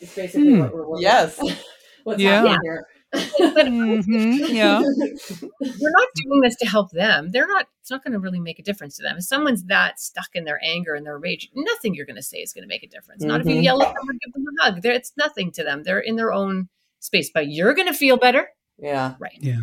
It's 0.00 0.14
basically 0.14 0.54
Hmm. 0.54 0.60
what 0.60 0.72
we're 0.74 0.86
what- 0.88 1.00
Yes. 1.02 1.38
What's 2.04 2.22
Yeah. 2.22 2.36
happening 2.46 2.58
here? 2.62 2.86
Mhm, 3.14 4.48
yeah 4.50 4.80
We're 4.80 5.90
not 5.90 6.08
doing 6.14 6.40
this 6.42 6.56
to 6.56 6.66
help 6.66 6.90
them. 6.92 7.30
They're 7.32 7.46
not. 7.48 7.66
It's 7.80 7.90
not 7.90 8.04
going 8.04 8.12
to 8.12 8.18
really 8.18 8.38
make 8.40 8.58
a 8.58 8.62
difference 8.62 8.96
to 8.98 9.02
them. 9.02 9.16
If 9.18 9.24
someone's 9.24 9.64
that 9.64 9.98
stuck 9.98 10.28
in 10.34 10.44
their 10.44 10.60
anger 10.62 10.94
and 10.94 11.04
their 11.06 11.18
rage, 11.18 11.48
nothing 11.54 11.94
you're 11.94 12.06
going 12.06 12.16
to 12.16 12.22
say 12.22 12.38
is 12.38 12.52
going 12.52 12.62
to 12.62 12.68
make 12.68 12.82
a 12.82 12.88
difference. 12.88 13.24
Not 13.24 13.40
if 13.40 13.46
you 13.46 13.56
Mhm. 13.56 13.64
yell 13.64 13.82
at 13.82 13.94
them 13.94 14.08
or 14.08 14.12
give 14.12 14.32
them 14.34 14.44
a 14.60 14.62
hug. 14.64 14.82
They're, 14.82 14.92
it's 14.92 15.12
nothing 15.16 15.50
to 15.52 15.64
them. 15.64 15.82
They're 15.84 15.98
in 16.00 16.16
their 16.16 16.32
own 16.32 16.68
space. 17.00 17.30
But 17.32 17.48
you're 17.48 17.74
going 17.74 17.88
to 17.88 17.94
feel 17.94 18.16
better, 18.16 18.48
yeah. 18.78 19.14
right? 19.18 19.38
Yeah. 19.40 19.60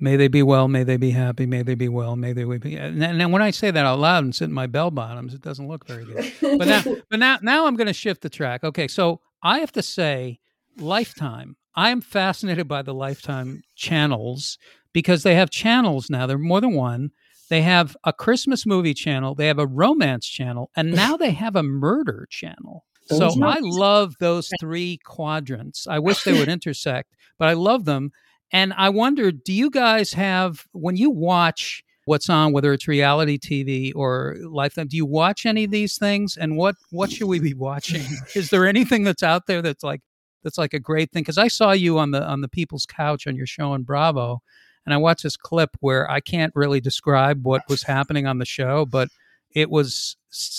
May 0.00 0.16
they 0.16 0.28
be 0.28 0.42
well. 0.42 0.68
May 0.68 0.84
they 0.84 0.96
be 0.96 1.10
happy. 1.10 1.44
May 1.44 1.62
they 1.62 1.74
be 1.74 1.88
well. 1.88 2.14
May 2.14 2.32
they 2.32 2.44
be. 2.44 2.76
And 2.76 3.02
then 3.02 3.20
and 3.20 3.32
when 3.32 3.42
I 3.42 3.50
say 3.50 3.70
that 3.70 3.84
out 3.84 3.98
loud 3.98 4.22
and 4.22 4.34
sit 4.34 4.44
in 4.44 4.52
my 4.52 4.66
bell 4.66 4.90
bottoms, 4.90 5.34
it 5.34 5.40
doesn't 5.40 5.66
look 5.66 5.86
very 5.86 6.04
good. 6.04 6.32
But 6.40 6.68
now, 6.68 6.82
but 7.10 7.18
now, 7.18 7.38
now 7.42 7.66
I'm 7.66 7.74
going 7.74 7.88
to 7.88 7.92
shift 7.92 8.22
the 8.22 8.30
track. 8.30 8.62
Okay, 8.62 8.86
so 8.86 9.20
I 9.42 9.58
have 9.58 9.72
to 9.72 9.82
say, 9.82 10.38
Lifetime. 10.78 11.56
I 11.74 11.90
am 11.90 12.00
fascinated 12.00 12.66
by 12.66 12.82
the 12.82 12.94
Lifetime 12.94 13.62
channels 13.76 14.58
because 14.92 15.22
they 15.22 15.34
have 15.34 15.50
channels 15.50 16.10
now. 16.10 16.26
There 16.26 16.36
are 16.36 16.40
more 16.40 16.60
than 16.60 16.74
one. 16.74 17.10
They 17.48 17.62
have 17.62 17.96
a 18.04 18.12
Christmas 18.12 18.66
movie 18.66 18.94
channel. 18.94 19.34
They 19.34 19.46
have 19.46 19.58
a 19.58 19.66
romance 19.66 20.26
channel, 20.26 20.70
and 20.76 20.92
now 20.92 21.16
they 21.16 21.30
have 21.30 21.56
a 21.56 21.62
murder 21.62 22.26
channel. 22.30 22.84
So 23.08 23.30
I 23.42 23.58
love 23.60 24.14
those 24.20 24.50
three 24.60 24.98
quadrants. 25.04 25.86
I 25.88 25.98
wish 25.98 26.24
they 26.24 26.38
would 26.38 26.48
intersect, 26.48 27.16
but 27.38 27.48
I 27.48 27.54
love 27.54 27.84
them. 27.84 28.12
And 28.52 28.72
I 28.74 28.88
wonder, 28.88 29.30
do 29.30 29.52
you 29.52 29.70
guys 29.70 30.12
have 30.14 30.66
when 30.72 30.96
you 30.96 31.10
watch 31.10 31.84
what's 32.08 32.30
on, 32.30 32.52
whether 32.52 32.72
it's 32.72 32.88
reality 32.88 33.38
TV 33.38 33.92
or 33.94 34.36
Lifetime, 34.40 34.88
do 34.88 34.96
you 34.96 35.04
watch 35.04 35.44
any 35.44 35.64
of 35.64 35.70
these 35.70 35.98
things? 35.98 36.36
And 36.36 36.56
what 36.56 36.76
what 36.90 37.12
should 37.12 37.28
we 37.28 37.38
be 37.38 37.54
watching? 37.54 38.02
Is 38.34 38.50
there 38.50 38.66
anything 38.66 39.04
that's 39.04 39.22
out 39.22 39.46
there 39.46 39.60
that's 39.60 39.84
like 39.84 40.00
that's 40.42 40.58
like 40.58 40.72
a 40.72 40.80
great 40.80 41.12
thing? 41.12 41.22
Because 41.22 41.38
I 41.38 41.48
saw 41.48 41.72
you 41.72 41.98
on 41.98 42.10
the 42.10 42.24
on 42.24 42.40
the 42.40 42.48
People's 42.48 42.86
Couch 42.86 43.26
on 43.26 43.36
your 43.36 43.46
show 43.46 43.72
on 43.72 43.82
Bravo, 43.82 44.42
and 44.86 44.94
I 44.94 44.96
watched 44.96 45.22
this 45.22 45.36
clip 45.36 45.70
where 45.80 46.10
I 46.10 46.20
can't 46.20 46.52
really 46.56 46.80
describe 46.80 47.44
what 47.44 47.62
was 47.68 47.82
happening 47.82 48.26
on 48.26 48.38
the 48.38 48.46
show, 48.46 48.86
but 48.86 49.10
it 49.58 49.70
was 49.70 50.16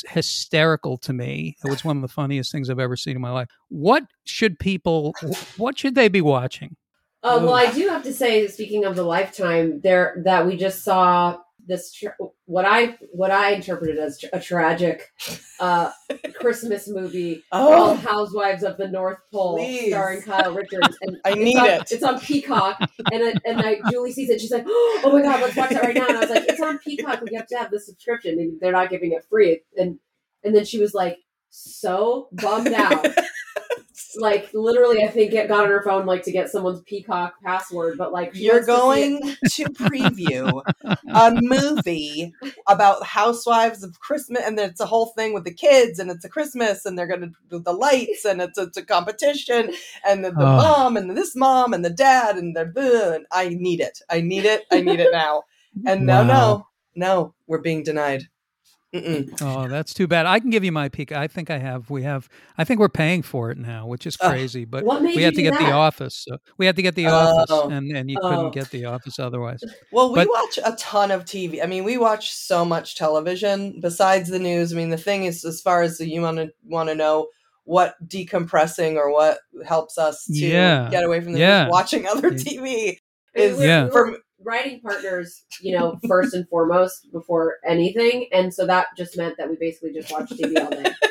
hysterical 0.09 0.97
to 0.97 1.13
me. 1.13 1.55
It 1.63 1.69
was 1.69 1.85
one 1.85 1.95
of 1.95 2.01
the 2.01 2.09
funniest 2.09 2.51
things 2.51 2.69
I've 2.69 2.79
ever 2.79 2.97
seen 2.97 3.15
in 3.15 3.21
my 3.21 3.31
life. 3.31 3.47
What 3.69 4.03
should 4.25 4.59
people? 4.59 5.13
What 5.57 5.79
should 5.79 5.95
they 5.95 6.09
be 6.09 6.21
watching? 6.21 6.75
Uh, 7.23 7.39
well, 7.41 7.53
I 7.53 7.71
do 7.71 7.87
have 7.87 8.03
to 8.03 8.13
say, 8.13 8.47
speaking 8.47 8.85
of 8.85 8.95
the 8.95 9.03
lifetime, 9.03 9.79
there 9.81 10.21
that 10.25 10.45
we 10.45 10.57
just 10.57 10.83
saw 10.83 11.37
this 11.69 11.93
tra- 11.93 12.15
what 12.45 12.65
I 12.65 12.97
what 13.11 13.31
I 13.31 13.51
interpreted 13.51 13.97
as 13.97 14.19
tra- 14.19 14.29
a 14.33 14.39
tragic 14.41 15.03
uh, 15.59 15.91
Christmas 16.39 16.89
movie 16.89 17.43
called 17.53 17.91
Oh, 17.91 17.93
Housewives 17.95 18.63
of 18.63 18.75
the 18.77 18.87
North 18.87 19.19
Pole, 19.31 19.57
Please. 19.57 19.91
starring 19.91 20.21
Kyle 20.23 20.53
Richards. 20.53 20.97
And 21.01 21.17
I 21.25 21.35
need 21.35 21.55
on, 21.57 21.69
it. 21.69 21.91
It's 21.91 22.03
on 22.03 22.19
Peacock, 22.19 22.77
and 23.11 23.23
I, 23.23 23.33
and 23.45 23.61
I, 23.61 23.79
Julie 23.91 24.11
sees 24.11 24.29
it. 24.29 24.41
She's 24.41 24.51
like, 24.51 24.65
"Oh 24.67 25.11
my 25.13 25.21
god, 25.21 25.41
let's 25.41 25.55
watch 25.55 25.69
that 25.69 25.83
right 25.83 25.95
now!" 25.95 26.07
And 26.07 26.17
I 26.17 26.21
was 26.21 26.29
like, 26.31 26.45
"It's 26.49 26.59
on 26.59 26.79
Peacock. 26.79 27.21
We 27.21 27.35
have 27.35 27.47
to 27.47 27.57
have 27.57 27.71
the 27.71 27.79
subscription, 27.79 28.39
and 28.39 28.59
they're 28.59 28.71
not 28.73 28.89
giving 28.89 29.13
it 29.13 29.23
free." 29.29 29.61
And 29.77 29.99
And 30.43 30.55
then 30.55 30.65
she 30.65 30.79
was 30.79 30.93
like 30.93 31.17
so 31.51 32.29
bummed 32.33 32.73
out. 32.73 33.05
like 34.17 34.49
literally, 34.53 35.03
I 35.03 35.07
think 35.07 35.33
it 35.33 35.47
got 35.47 35.63
on 35.65 35.69
her 35.69 35.83
phone 35.83 36.05
like 36.05 36.23
to 36.23 36.31
get 36.31 36.49
someone's 36.49 36.81
Peacock 36.81 37.35
password, 37.43 37.97
but 37.97 38.11
like 38.11 38.31
You're 38.33 38.55
wants 38.55 38.67
to 38.67 38.71
going 38.71 39.35
to 39.51 39.65
preview 39.73 40.63
a 41.13 41.31
movie 41.35 42.33
about 42.67 43.03
housewives 43.03 43.83
of 43.83 43.99
Christmas, 43.99 44.41
and 44.45 44.59
it's 44.59 44.79
a 44.79 44.85
whole 44.85 45.07
thing 45.07 45.33
with 45.33 45.43
the 45.43 45.53
kids, 45.53 45.99
and 45.99 46.09
it's 46.11 46.25
a 46.25 46.29
Christmas, 46.29 46.85
and 46.85 46.97
they're 46.97 47.07
going 47.07 47.21
to 47.21 47.31
do 47.49 47.59
the 47.59 47.73
lights, 47.73 48.25
and 48.25 48.41
it's, 48.41 48.57
it's 48.57 48.77
a 48.77 48.83
competition, 48.85 49.73
and 50.05 50.23
the, 50.25 50.31
the 50.31 50.37
Oh. 50.37 50.57
mom, 50.57 50.97
and 50.97 51.15
this 51.17 51.35
mom, 51.35 51.73
and 51.73 51.83
the 51.83 51.89
dad, 51.89 52.37
and 52.37 52.55
the 52.55 52.65
blah, 52.65 53.13
and 53.13 53.25
I 53.31 53.49
need 53.49 53.79
it. 53.79 54.01
I 54.09 54.21
need 54.21 54.45
it. 54.45 54.65
I 54.71 54.81
need 54.81 54.99
it 54.99 55.11
now. 55.11 55.43
And 55.85 56.05
no, 56.05 56.23
no, 56.23 56.67
no, 56.95 57.33
we're 57.47 57.59
being 57.61 57.83
denied. 57.83 58.27
Mm-mm. 58.93 59.39
Oh, 59.41 59.67
that's 59.67 59.93
too 59.93 60.07
bad. 60.07 60.25
I 60.25 60.39
can 60.39 60.49
give 60.49 60.63
you 60.63 60.71
my 60.71 60.89
peek. 60.89 61.11
I 61.11 61.27
think 61.27 61.51
I 61.51 61.59
have. 61.59 61.91
We 61.91 62.01
have. 62.03 62.27
I 62.57 62.63
think 62.63 62.79
we're 62.79 62.89
paying 62.89 63.21
for 63.21 63.51
it 63.51 63.57
now, 63.59 63.85
which 63.85 64.07
is 64.07 64.17
crazy. 64.17 64.65
But 64.65 64.83
we 64.83 65.21
had 65.21 65.35
to 65.35 65.43
get 65.43 65.59
the 65.59 65.71
office. 65.71 66.25
So 66.27 66.37
we 66.57 66.65
had 66.65 66.75
to 66.75 66.81
get 66.81 66.95
the 66.95 67.05
Oh. 67.05 67.11
office, 67.11 67.71
and 67.71 67.95
and 67.95 68.09
you 68.09 68.17
Oh. 68.19 68.29
couldn't 68.29 68.51
get 68.51 68.71
the 68.71 68.85
office 68.85 69.19
otherwise. 69.19 69.59
Well, 69.91 70.09
we 70.09 70.15
But- 70.15 70.29
watch 70.29 70.57
a 70.65 70.75
ton 70.75 71.11
of 71.11 71.25
TV. 71.25 71.61
I 71.61 71.67
mean, 71.67 71.83
we 71.83 71.97
watch 71.97 72.31
so 72.33 72.65
much 72.65 72.95
television 72.95 73.79
besides 73.79 74.29
the 74.29 74.39
news. 74.39 74.73
I 74.73 74.75
mean, 74.75 74.89
the 74.89 74.97
thing 74.97 75.25
is, 75.25 75.45
as 75.45 75.61
far 75.61 75.83
as 75.83 75.99
you 75.99 76.21
want 76.21 76.37
to 76.37 76.49
want 76.65 76.89
to 76.89 76.95
know 76.95 77.27
what 77.65 77.93
decompressing 78.07 78.95
or 78.95 79.11
what 79.13 79.37
helps 79.67 79.99
us 79.99 80.25
to 80.25 80.33
Yeah. 80.33 80.89
get 80.89 81.03
away 81.03 81.21
from 81.21 81.33
the 81.33 81.39
Yeah. 81.39 81.67
watching 81.69 82.07
other 82.07 82.31
TV 82.31 82.97
is 83.35 83.61
Yeah. 83.61 83.89
for 83.89 84.17
writing 84.43 84.81
partners, 84.81 85.43
you 85.61 85.77
know, 85.77 85.99
first 86.07 86.33
and 86.33 86.47
foremost 86.49 87.07
before 87.11 87.55
anything, 87.65 88.27
and 88.31 88.53
so 88.53 88.65
that 88.67 88.87
just 88.97 89.17
meant 89.17 89.35
that 89.37 89.49
we 89.49 89.57
basically 89.59 89.91
just 89.93 90.11
watched 90.11 90.33
TV 90.33 90.59
all 90.63 90.69
day. 90.69 90.91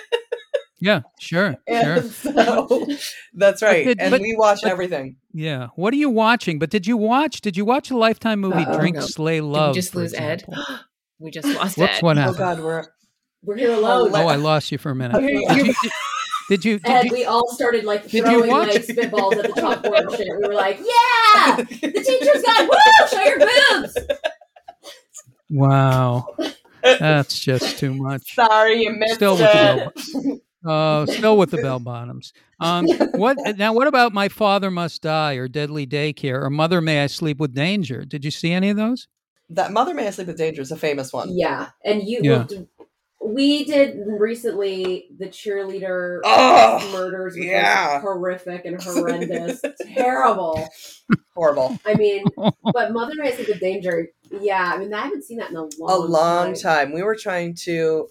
Yeah, 0.81 1.01
sure, 1.19 1.57
sure. 1.69 2.03
so 2.03 2.87
that's 3.35 3.63
right. 3.63 3.85
did- 3.85 3.99
and 4.01 4.13
but- 4.13 4.21
we 4.21 4.37
watch 4.39 4.61
but- 4.63 4.71
everything. 4.71 5.17
Yeah. 5.33 5.69
What 5.75 5.93
are 5.93 5.97
you 5.97 6.09
watching? 6.09 6.61
But 6.61 6.71
did 6.71 6.87
you 6.87 6.97
watch? 6.97 7.41
Did 7.41 7.57
you 7.57 7.65
watch 7.65 7.89
the 7.89 7.97
Lifetime 7.97 8.39
movie 8.39 8.63
Uh-oh. 8.63 8.79
Drink, 8.79 8.95
No. 8.95 9.01
Slay, 9.03 9.39
Did 9.39 9.43
Love? 9.47 9.71
we 9.71 9.75
just 9.81 9.93
for 9.93 9.99
lose 9.99 10.15
Ed? 10.15 10.45
we 11.19 11.33
just 11.33 11.49
lost 11.49 11.79
Whoops! 11.79 11.95
Ed. 11.99 12.03
What 12.05 12.17
Oh? 12.19 12.33
God, 12.33 12.61
we're 12.61 12.85
We're 13.43 13.57
here 13.57 13.73
oh, 13.73 13.81
alone. 13.81 14.11
Oh, 14.15 14.23
Oh, 14.23 14.29
I 14.29 14.37
lost 14.51 14.71
you 14.71 14.79
for 14.79 14.91
a 14.91 14.95
minute. 14.95 15.17
Okay, 15.17 15.45
Did 15.45 15.67
you? 15.67 15.75
Did, 16.49 16.61
did 16.61 16.65
you? 16.65 16.79
Did 16.79 16.87
and 16.91 17.05
you 17.09 17.13
we 17.13 17.25
all 17.25 17.49
started 17.53 17.85
like 17.85 18.05
Did 18.05 18.13
you 18.15 18.23
throwing 18.23 18.51
watch 18.51 18.69
like 18.69 18.89
it? 18.89 18.97
spitballs 18.97 19.33
at 19.37 19.43
the 19.55 19.61
chalkboard 19.61 20.01
and 20.09 20.17
shit. 20.17 20.29
We 20.41 20.49
were 20.49 20.55
like, 20.55 20.79
"Yeah, 20.79 21.57
the 21.57 21.65
teacher's 21.67 22.43
gone! 22.43 22.69
Woo! 22.69 23.09
Show 23.11 23.23
your 23.23 23.39
boobs!" 23.39 23.99
wow, 25.51 26.27
that's 26.83 27.39
just 27.39 27.79
too 27.79 27.95
much. 27.95 28.35
sorry 28.35 28.83
you 28.83 28.93
missed 28.93 29.15
Still 29.15 29.33
with 29.33 29.41
the 29.41 29.91
it. 29.95 29.95
bell. 30.25 30.41
Uh, 30.67 31.07
still 31.07 31.37
with 31.39 31.51
the 31.51 31.59
bell 31.59 31.79
bottoms. 31.79 32.33
Um, 32.61 32.87
what 33.15 33.37
now? 33.57 33.73
What 33.73 33.87
about 33.87 34.13
My 34.13 34.29
Father 34.29 34.71
Must 34.71 35.01
Die 35.03 35.35
or 35.35 35.49
Deadly 35.49 35.87
Daycare 35.87 36.43
or 36.43 36.51
Mother 36.51 36.81
May 36.81 37.03
I 37.05 37.07
Sleep 37.07 37.39
with 37.39 37.55
Danger? 37.55 38.05
Did 38.05 38.25
you 38.25 38.31
see 38.31 38.53
any 38.53 38.71
of 38.71 38.77
those? 38.77 39.07
that 39.51 39.73
Mother 39.73 39.95
May 39.95 40.07
I 40.07 40.11
Sleep 40.11 40.27
with 40.27 40.37
Danger 40.37 40.61
is 40.61 40.71
a 40.73 40.77
famous 40.77 41.13
one. 41.13 41.29
Yeah, 41.31 41.71
and 41.85 42.03
you. 42.03 42.21
Yeah. 42.23 42.47
We 43.21 43.65
did 43.65 43.99
recently 44.07 45.09
the 45.19 45.27
cheerleader 45.27 46.21
Oh, 46.25 46.91
murders, 46.93 47.35
which 47.35 47.45
yeah. 47.47 47.95
was 47.95 48.03
horrific 48.03 48.65
and 48.65 48.81
horrendous, 48.83 49.61
terrible. 49.95 50.69
Horrible. 51.35 51.79
I 51.85 51.95
mean, 51.95 52.25
but 52.73 52.93
Mother 52.93 53.15
May 53.17 53.29
I 53.29 53.33
Sleep 53.33 53.49
with 53.49 53.61
Danger. 53.61 54.09
Yeah, 54.31 54.73
I 54.75 54.79
mean, 54.79 54.95
I 54.95 55.03
haven't 55.03 55.25
seen 55.25 55.39
that 55.39 55.51
in 55.51 55.57
a 55.57 55.63
long, 55.63 55.91
a 55.91 55.97
long 55.97 56.55
time. 56.55 56.93
We 56.93 57.03
were 57.03 57.17
trying 57.17 57.55
to 57.65 58.09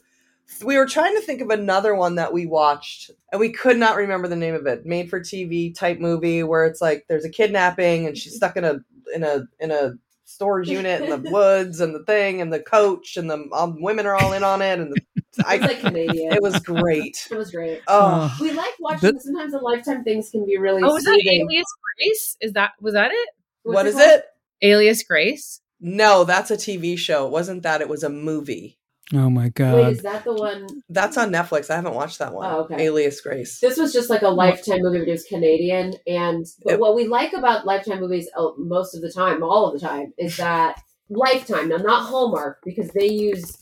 we 0.63 0.77
were 0.77 0.85
trying 0.85 1.13
to 1.15 1.21
think 1.21 1.41
of 1.41 1.49
another 1.49 1.93
one 1.93 2.15
that 2.15 2.31
we 2.31 2.45
watched 2.45 3.11
and 3.31 3.39
we 3.39 3.51
could 3.51 3.77
not 3.77 3.97
remember 3.97 4.27
the 4.27 4.35
name 4.35 4.55
of 4.55 4.65
it. 4.65 4.85
Made 4.85 5.09
for 5.09 5.19
TV 5.19 5.73
type 5.75 5.99
movie 5.99 6.43
where 6.43 6.65
it's 6.65 6.81
like 6.81 7.05
there's 7.09 7.25
a 7.25 7.29
kidnapping 7.29 8.07
and 8.07 8.17
she's 8.17 8.35
stuck 8.35 8.55
in 8.57 8.63
a 8.63 8.79
in 9.13 9.23
a 9.23 9.43
in 9.59 9.71
a 9.71 9.93
storage 10.27 10.69
unit 10.79 11.01
and 11.01 11.23
the 11.25 11.31
woods 11.31 11.79
and 11.79 11.95
the 11.95 12.03
thing 12.03 12.41
and 12.41 12.51
the 12.51 12.59
coach 12.59 13.17
and 13.17 13.29
the 13.29 13.47
um, 13.53 13.81
women 13.81 14.05
are 14.05 14.15
all 14.15 14.33
in 14.33 14.43
on 14.43 14.61
it 14.61 14.79
and 14.79 14.91
the, 14.93 15.01
It's 15.37 15.39
I, 15.47 15.57
like 15.57 15.79
Canadian. 15.81 16.33
it 16.33 16.41
was 16.41 16.57
great. 16.59 17.27
It 17.31 17.35
was 17.35 17.51
great. 17.51 17.81
Oh, 17.87 18.35
We 18.41 18.51
like 18.51 18.73
watching. 18.79 19.19
sometimes 19.19 19.51
the 19.51 19.59
lifetime 19.59 20.03
things 20.03 20.29
can 20.31 20.45
be 20.45 20.57
really. 20.57 20.81
Oh, 20.83 20.93
was 20.93 21.03
that. 21.03 21.21
Alias 21.25 21.65
Grace? 21.97 22.37
Is 22.41 22.53
that 22.53 22.71
was 22.81 22.93
that 22.93 23.11
it? 23.11 23.29
What's 23.63 23.75
what 23.75 23.85
is 23.87 23.95
called? 23.95 24.09
it? 24.09 24.25
Alias 24.61 25.03
Grace? 25.03 25.61
No, 25.79 26.23
that's 26.23 26.49
a 26.49 26.57
TV 26.57 26.97
show. 26.97 27.25
It 27.27 27.31
wasn't 27.31 27.63
that. 27.63 27.81
It 27.81 27.89
was 27.89 28.03
a 28.03 28.09
movie. 28.09 28.79
Oh 29.13 29.29
my 29.29 29.43
Wait, 29.45 29.53
God! 29.55 29.91
is 29.93 30.01
that 30.01 30.25
the 30.25 30.33
one? 30.33 30.67
That's 30.89 31.17
on 31.17 31.31
Netflix. 31.31 31.69
I 31.69 31.75
haven't 31.75 31.93
watched 31.93 32.19
that 32.19 32.33
one. 32.33 32.51
Oh, 32.51 32.59
okay. 32.63 32.83
Alias 32.83 33.21
Grace. 33.21 33.59
This 33.61 33.77
was 33.77 33.93
just 33.93 34.09
like 34.09 34.21
a 34.21 34.27
lifetime 34.29 34.79
movie, 34.81 34.99
but 34.99 35.07
it 35.07 35.11
was 35.11 35.23
Canadian. 35.23 35.93
And 36.05 36.45
but 36.65 36.73
It- 36.73 36.79
what 36.79 36.93
we 36.95 37.07
like 37.07 37.31
about 37.33 37.65
lifetime 37.65 38.01
movies 38.01 38.29
uh, 38.37 38.49
most 38.57 38.95
of 38.95 39.01
the 39.01 39.11
time, 39.11 39.43
all 39.43 39.65
of 39.67 39.79
the 39.79 39.85
time, 39.85 40.13
is 40.17 40.35
that 40.37 40.81
Lifetime. 41.09 41.69
Now, 41.69 41.77
not 41.77 42.05
Hallmark 42.09 42.59
because 42.65 42.89
they 42.89 43.07
use 43.07 43.57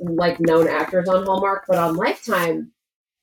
like 0.00 0.40
known 0.40 0.66
actors 0.68 1.06
on 1.06 1.26
Hallmark, 1.26 1.64
but 1.68 1.76
on 1.76 1.96
Lifetime, 1.96 2.72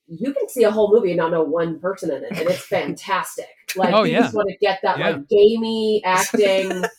you 0.06 0.32
can 0.32 0.48
see 0.48 0.62
a 0.62 0.70
whole 0.70 0.92
movie 0.94 1.10
and 1.10 1.18
not 1.18 1.32
know 1.32 1.42
one 1.42 1.80
person 1.80 2.12
in 2.12 2.22
it, 2.22 2.30
and 2.30 2.48
it's 2.48 2.60
fantastic. 2.68 3.48
Like 3.74 3.92
Oh, 3.92 4.04
you 4.04 4.12
yeah. 4.12 4.20
just 4.20 4.34
want 4.34 4.48
to 4.50 4.56
get 4.58 4.78
that 4.84 4.98
Yeah. 5.00 5.10
like 5.10 5.28
gamey 5.28 6.00
acting. 6.04 6.84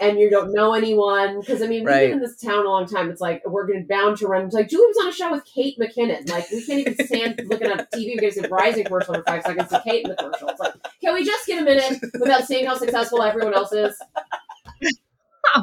And 0.00 0.18
you 0.18 0.28
don't 0.28 0.52
know 0.52 0.74
anyone 0.74 1.40
because 1.40 1.62
I 1.62 1.66
mean 1.66 1.80
we've 1.84 1.88
Right. 1.94 2.00
been 2.08 2.12
in 2.14 2.20
this 2.20 2.36
town 2.36 2.66
a 2.66 2.68
long 2.68 2.86
time. 2.86 3.10
It's 3.10 3.20
like 3.20 3.42
we're 3.46 3.66
going 3.66 3.86
bound 3.86 4.16
to 4.18 4.26
run. 4.26 4.44
It's 4.46 4.54
like 4.54 4.68
Julie 4.68 4.86
was 4.86 4.96
on 5.02 5.08
a 5.08 5.12
show 5.12 5.30
with 5.30 5.44
Kate 5.44 5.78
McKinnon. 5.78 6.28
Like 6.30 6.50
we 6.50 6.64
can't 6.64 6.80
even 6.80 7.06
stand 7.06 7.40
looking 7.48 7.68
at 7.68 7.90
TV 7.92 8.14
because 8.18 8.36
of 8.38 8.50
Rising 8.50 8.84
commercial 8.84 9.14
for 9.14 9.22
five 9.22 9.42
seconds 9.44 9.68
to 9.70 9.80
Kate 9.84 10.04
in 10.04 10.10
the 10.10 10.16
commercial. 10.16 10.48
It's 10.48 10.60
like, 10.60 10.74
can 11.00 11.14
we 11.14 11.24
just 11.24 11.46
get 11.46 11.62
a 11.62 11.64
minute 11.64 12.00
without 12.18 12.44
seeing 12.46 12.66
how 12.66 12.76
successful 12.76 13.22
everyone 13.22 13.54
else 13.54 13.72
is? 13.72 13.96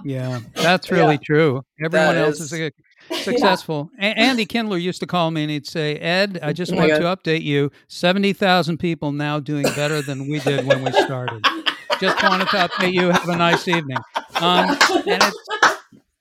Yeah, 0.05 0.39
that's 0.53 0.89
really 0.91 1.17
true. 1.17 1.63
Everyone 1.83 2.15
That 2.15 2.25
else 2.25 2.39
is- 2.39 2.53
is 2.53 2.71
successful. 3.23 3.89
A- 3.99 4.03
Andy 4.17 4.45
Kindler 4.45 4.77
used 4.77 4.99
to 5.01 5.07
call 5.07 5.31
me 5.31 5.41
and 5.41 5.51
he'd 5.51 5.65
say, 5.67 5.95
"Ed, 5.95 6.39
I 6.41 6.53
just 6.53 6.71
Oh 6.71 6.75
want 6.77 6.91
to 6.91 6.99
update 7.01 7.41
you: 7.41 7.71
seventy 7.87 8.31
thousand 8.31 8.77
people 8.77 9.11
now 9.11 9.39
doing 9.39 9.63
better 9.63 10.01
than 10.01 10.29
we 10.29 10.39
did 10.39 10.65
when 10.65 10.83
we 10.83 10.91
started. 10.93 11.43
Just 11.99 12.21
wanted 12.23 12.47
to 12.49 12.57
update 12.57 12.93
you. 12.93 13.09
Have 13.09 13.29
a 13.29 13.35
nice 13.35 13.67
evening." 13.67 13.97
Um, 14.35 14.69
and 15.07 15.21
it's 15.23 15.37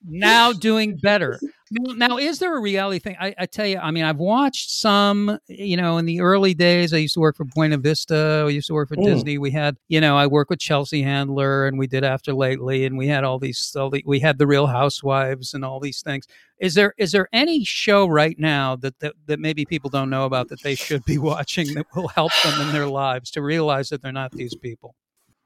now 0.05 0.53
doing 0.53 0.97
better. 0.97 1.39
Now, 1.73 2.19
is 2.19 2.41
there 2.41 2.57
a 2.57 2.61
reality 2.61 2.99
thing? 2.99 3.17
I, 3.21 3.33
I 3.39 3.47
tell 3.47 3.65
you, 3.65 3.79
I 3.79 3.93
mean, 3.93 4.03
I've 4.03 4.17
watched 4.19 4.71
some, 4.71 5.39
you 5.47 5.77
know, 5.77 5.99
in 5.99 6.05
the 6.05 6.21
early 6.21 6.53
days, 6.53 6.93
I 6.93 6.97
used 6.97 7.15
to 7.15 7.21
work 7.21 7.37
for 7.37 7.45
Buena 7.45 7.77
Vista. 7.77 8.45
I 8.45 8.51
used 8.51 8.67
to 8.67 8.75
work 8.75 8.89
for 8.89 8.97
Mm. 8.97 9.05
Disney. 9.05 9.39
We 9.39 9.53
had, 9.53 9.77
you 9.87 10.01
know, 10.01 10.17
I 10.17 10.27
worked 10.27 10.51
with 10.51 10.59
Chelsea 10.59 11.01
Handler 11.03 11.69
and 11.69 11.79
we 11.79 11.87
did 11.87 12.03
After 12.03 12.35
Lately 12.35 12.87
and 12.87 12.99
we 12.99 13.07
had 13.07 13.23
all 13.23 13.39
these, 13.39 13.77
all 13.77 13.89
the, 13.89 14.03
we 14.05 14.19
had 14.19 14.39
The 14.39 14.49
Real 14.49 14.67
Housewives 14.67 15.55
and 15.55 15.65
all 15.65 15.79
these 15.79 16.03
things. 16.03 16.27
Is 16.59 16.75
there, 16.75 16.93
is 16.99 17.13
there 17.13 17.29
any 17.33 17.65
show 17.65 18.05
right 18.09 18.37
now 18.37 18.75
that, 18.75 18.99
that, 18.99 19.15
that 19.27 19.39
maybe 19.39 19.65
people 19.65 19.91
don't 19.91 20.11
know 20.11 20.25
about 20.25 20.49
that 20.49 20.63
they 20.63 20.75
should 20.75 21.05
be 21.05 21.19
watching 21.33 21.73
that 21.75 21.87
will 21.95 22.09
help 22.09 22.33
them 22.43 22.61
in 22.63 22.73
their 22.73 22.89
lives 22.89 23.31
to 23.33 23.43
realize 23.43 23.91
that 23.91 24.03
they're 24.03 24.11
not 24.11 24.33
these 24.33 24.57
people? 24.57 24.97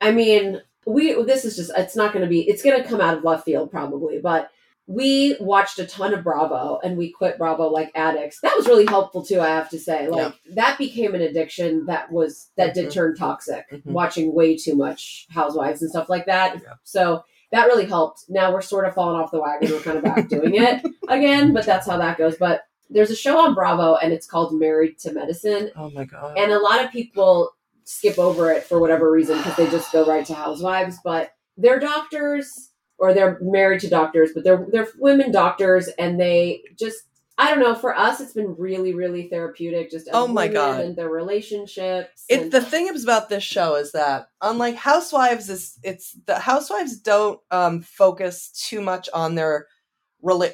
I 0.01 0.11
mean, 0.13 0.61
we 0.87 1.15
this 1.25 1.45
is 1.45 1.57
just 1.57 1.71
it's 1.77 1.97
not 1.97 2.13
going 2.13 2.25
to 2.25 2.29
be 2.29 2.49
it's 2.49 2.63
going 2.63 2.83
to 2.83 2.89
come 2.89 3.01
out 3.01 3.17
of 3.17 3.25
left 3.25 3.45
field 3.45 3.71
probably, 3.71 4.19
but 4.21 4.51
we 4.87 5.35
watched 5.41 5.79
a 5.79 5.87
ton 5.87 6.13
of 6.13 6.23
Bravo 6.23 6.79
and 6.85 6.99
we 6.99 7.11
quit 7.11 7.39
Bravo 7.39 7.69
like 7.71 7.91
addicts. 7.95 8.41
That 8.43 8.55
was 8.55 8.67
really 8.67 8.85
helpful 8.85 9.25
too, 9.25 9.41
I 9.41 9.47
have 9.49 9.71
to 9.71 9.79
say. 9.79 10.09
Like 10.09 10.35
that 10.55 10.77
became 10.77 11.15
an 11.15 11.23
addiction 11.23 11.87
that 11.87 12.13
was 12.13 12.51
that 12.59 12.75
did 12.75 12.89
Mhm. 12.89 12.93
turn 12.93 13.17
toxic. 13.17 13.65
Mhm. 13.71 13.87
Watching 13.87 14.35
way 14.35 14.57
too 14.59 14.75
much 14.77 15.27
Housewives 15.31 15.81
and 15.81 15.91
stuff 15.91 16.11
like 16.11 16.27
that. 16.27 16.57
Yeah. 16.63 16.75
So 16.83 17.25
that 17.51 17.65
really 17.67 17.87
helped. 17.87 18.25
Now 18.29 18.53
we're 18.53 18.61
sort 18.61 18.85
of 18.87 18.93
falling 18.95 19.19
off 19.19 19.31
the 19.31 19.41
wagon. 19.41 19.71
We're 19.71 19.81
kind 19.81 19.97
of 19.97 20.05
back 20.05 20.29
doing 20.29 20.55
it 20.57 20.85
again, 21.09 21.55
but 21.55 21.65
that's 21.65 21.87
how 21.87 21.97
that 21.97 22.19
goes. 22.19 22.37
But 22.37 22.65
there's 22.91 23.11
a 23.11 23.17
show 23.17 23.39
on 23.39 23.55
Bravo 23.55 23.95
and 23.95 24.13
it's 24.13 24.27
called 24.27 24.53
Married 24.53 24.99
to 24.99 25.13
Medicine 25.15 25.71
Oh 25.77 25.89
my 25.91 26.05
god. 26.05 26.37
and 26.37 26.53
a 26.53 26.59
lot 26.59 26.85
of 26.85 26.91
people 26.91 27.53
skip 27.85 28.19
over 28.19 28.51
it 28.51 28.65
for 28.65 28.81
whatever 28.81 29.11
reason 29.11 29.37
because 29.39 29.57
they 29.57 29.69
just 29.71 29.93
go 29.93 30.07
right 30.07 30.25
to 30.27 30.35
housewives 30.35 30.99
but 31.05 31.33
they're 31.57 31.79
doctors 31.81 32.71
or 32.99 33.13
they're 33.15 33.39
married 33.43 33.81
to 33.81 33.89
doctors 33.89 34.31
but 34.35 34.43
they're 34.45 34.67
they're 34.73 34.89
women 34.99 35.31
doctors 35.31 35.89
and 35.99 36.19
they 36.21 36.63
just 36.79 37.03
i 37.37 37.51
don't 37.51 37.61
know 37.63 37.75
for 37.75 37.95
us 37.97 38.21
it's 38.21 38.33
been 38.33 38.55
really 38.57 38.95
really 38.95 39.29
therapeutic 39.29 39.91
just 39.91 40.09
Oh 40.13 40.27
my 40.27 40.49
God. 40.49 40.81
and 40.81 40.97
their 40.97 41.11
relationships 41.11 42.25
It, 42.29 42.41
and- 42.43 42.53
the 42.53 42.61
thing 42.63 42.89
is 42.89 43.05
about 43.05 43.29
this 43.29 43.43
show 43.45 43.75
is 43.77 43.93
that 43.93 44.29
unlike 44.41 44.77
housewives 44.77 45.51
is 45.51 45.79
it's 45.83 46.17
the 46.27 46.39
housewives 46.39 46.99
don't 46.99 47.41
um 47.51 47.81
focus 47.83 48.51
too 48.69 48.81
much 48.81 49.09
on 49.13 49.35
their 49.35 49.67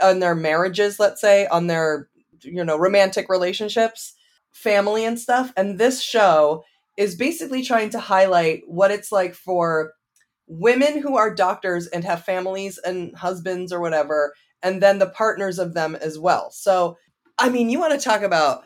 on 0.03 0.19
their 0.19 0.35
marriages 0.35 0.99
let's 0.99 1.21
say 1.21 1.47
on 1.47 1.67
their 1.69 2.09
you 2.43 2.65
know 2.65 2.77
romantic 2.77 3.29
relationships 3.29 4.15
family 4.51 5.05
and 5.05 5.19
stuff 5.21 5.53
and 5.57 5.79
this 5.79 6.03
show 6.03 6.65
is 6.97 7.15
basically 7.15 7.63
trying 7.63 7.91
to 7.91 8.01
highlight 8.01 8.63
what 8.67 8.91
it's 8.91 9.11
like 9.13 9.35
for 9.35 9.93
women 10.47 11.01
who 11.01 11.17
are 11.17 11.35
doctors 11.35 11.87
and 11.87 12.05
have 12.05 12.25
families 12.25 12.79
and 12.79 13.17
husbands 13.17 13.73
or 13.73 13.81
whatever 13.81 14.33
and 14.63 14.83
then 14.83 14.99
the 14.99 15.09
partners 15.09 15.59
of 15.59 15.75
them 15.75 15.95
as 15.97 16.19
well 16.19 16.51
so 16.51 16.97
I 17.41 17.49
mean, 17.49 17.71
you 17.71 17.81
want 17.81 17.99
to 17.99 18.05
talk 18.05 18.21
about 18.21 18.65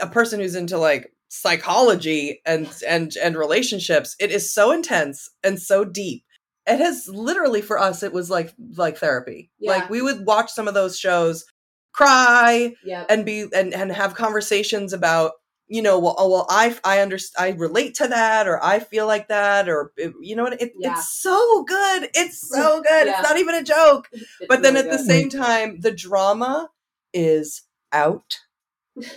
a 0.00 0.06
person 0.08 0.40
who's 0.40 0.54
into 0.54 0.78
like 0.78 1.12
psychology 1.28 2.40
and 2.46 2.66
and 2.88 3.14
and 3.22 3.36
relationships. 3.36 4.16
It 4.18 4.30
is 4.30 4.52
so 4.52 4.72
intense 4.72 5.28
and 5.44 5.60
so 5.60 5.84
deep. 5.84 6.24
It 6.66 6.78
has 6.78 7.06
literally 7.08 7.60
for 7.60 7.78
us 7.78 8.02
it 8.02 8.12
was 8.14 8.30
like 8.30 8.54
like 8.76 8.96
therapy. 8.96 9.50
Yeah. 9.58 9.72
Like 9.72 9.90
we 9.90 10.00
would 10.00 10.26
watch 10.26 10.50
some 10.50 10.66
of 10.66 10.72
those 10.74 10.98
shows, 10.98 11.44
cry 11.92 12.72
Yeah. 12.82 13.04
and 13.10 13.26
be 13.26 13.46
and 13.54 13.74
and 13.74 13.92
have 13.92 14.14
conversations 14.14 14.94
about 14.94 15.32
you 15.68 15.82
know 15.82 15.98
well 15.98 16.14
oh 16.18 16.28
well 16.30 16.46
I 16.48 16.76
I 16.84 17.00
understand 17.00 17.54
I 17.54 17.56
relate 17.58 17.94
to 17.96 18.08
that 18.08 18.46
or 18.46 18.62
I 18.64 18.78
feel 18.78 19.06
like 19.06 19.28
that 19.28 19.68
or 19.68 19.92
it- 19.96 20.14
you 20.20 20.36
know 20.36 20.44
what 20.44 20.60
it, 20.60 20.72
Yeah. 20.78 20.92
it's 20.92 21.10
so 21.20 21.64
good 21.64 22.08
it's 22.14 22.48
so 22.48 22.80
good 22.88 23.06
Yeah. 23.06 23.20
it's 23.20 23.28
not 23.28 23.38
even 23.38 23.54
a 23.56 23.62
joke 23.62 24.08
It's 24.12 24.24
but 24.48 24.62
then 24.62 24.74
really 24.74 24.88
at 24.88 24.92
the 24.96 25.02
same 25.04 25.28
time 25.30 25.80
the 25.80 25.90
drama 25.92 26.70
is 27.12 27.62
out 27.92 28.38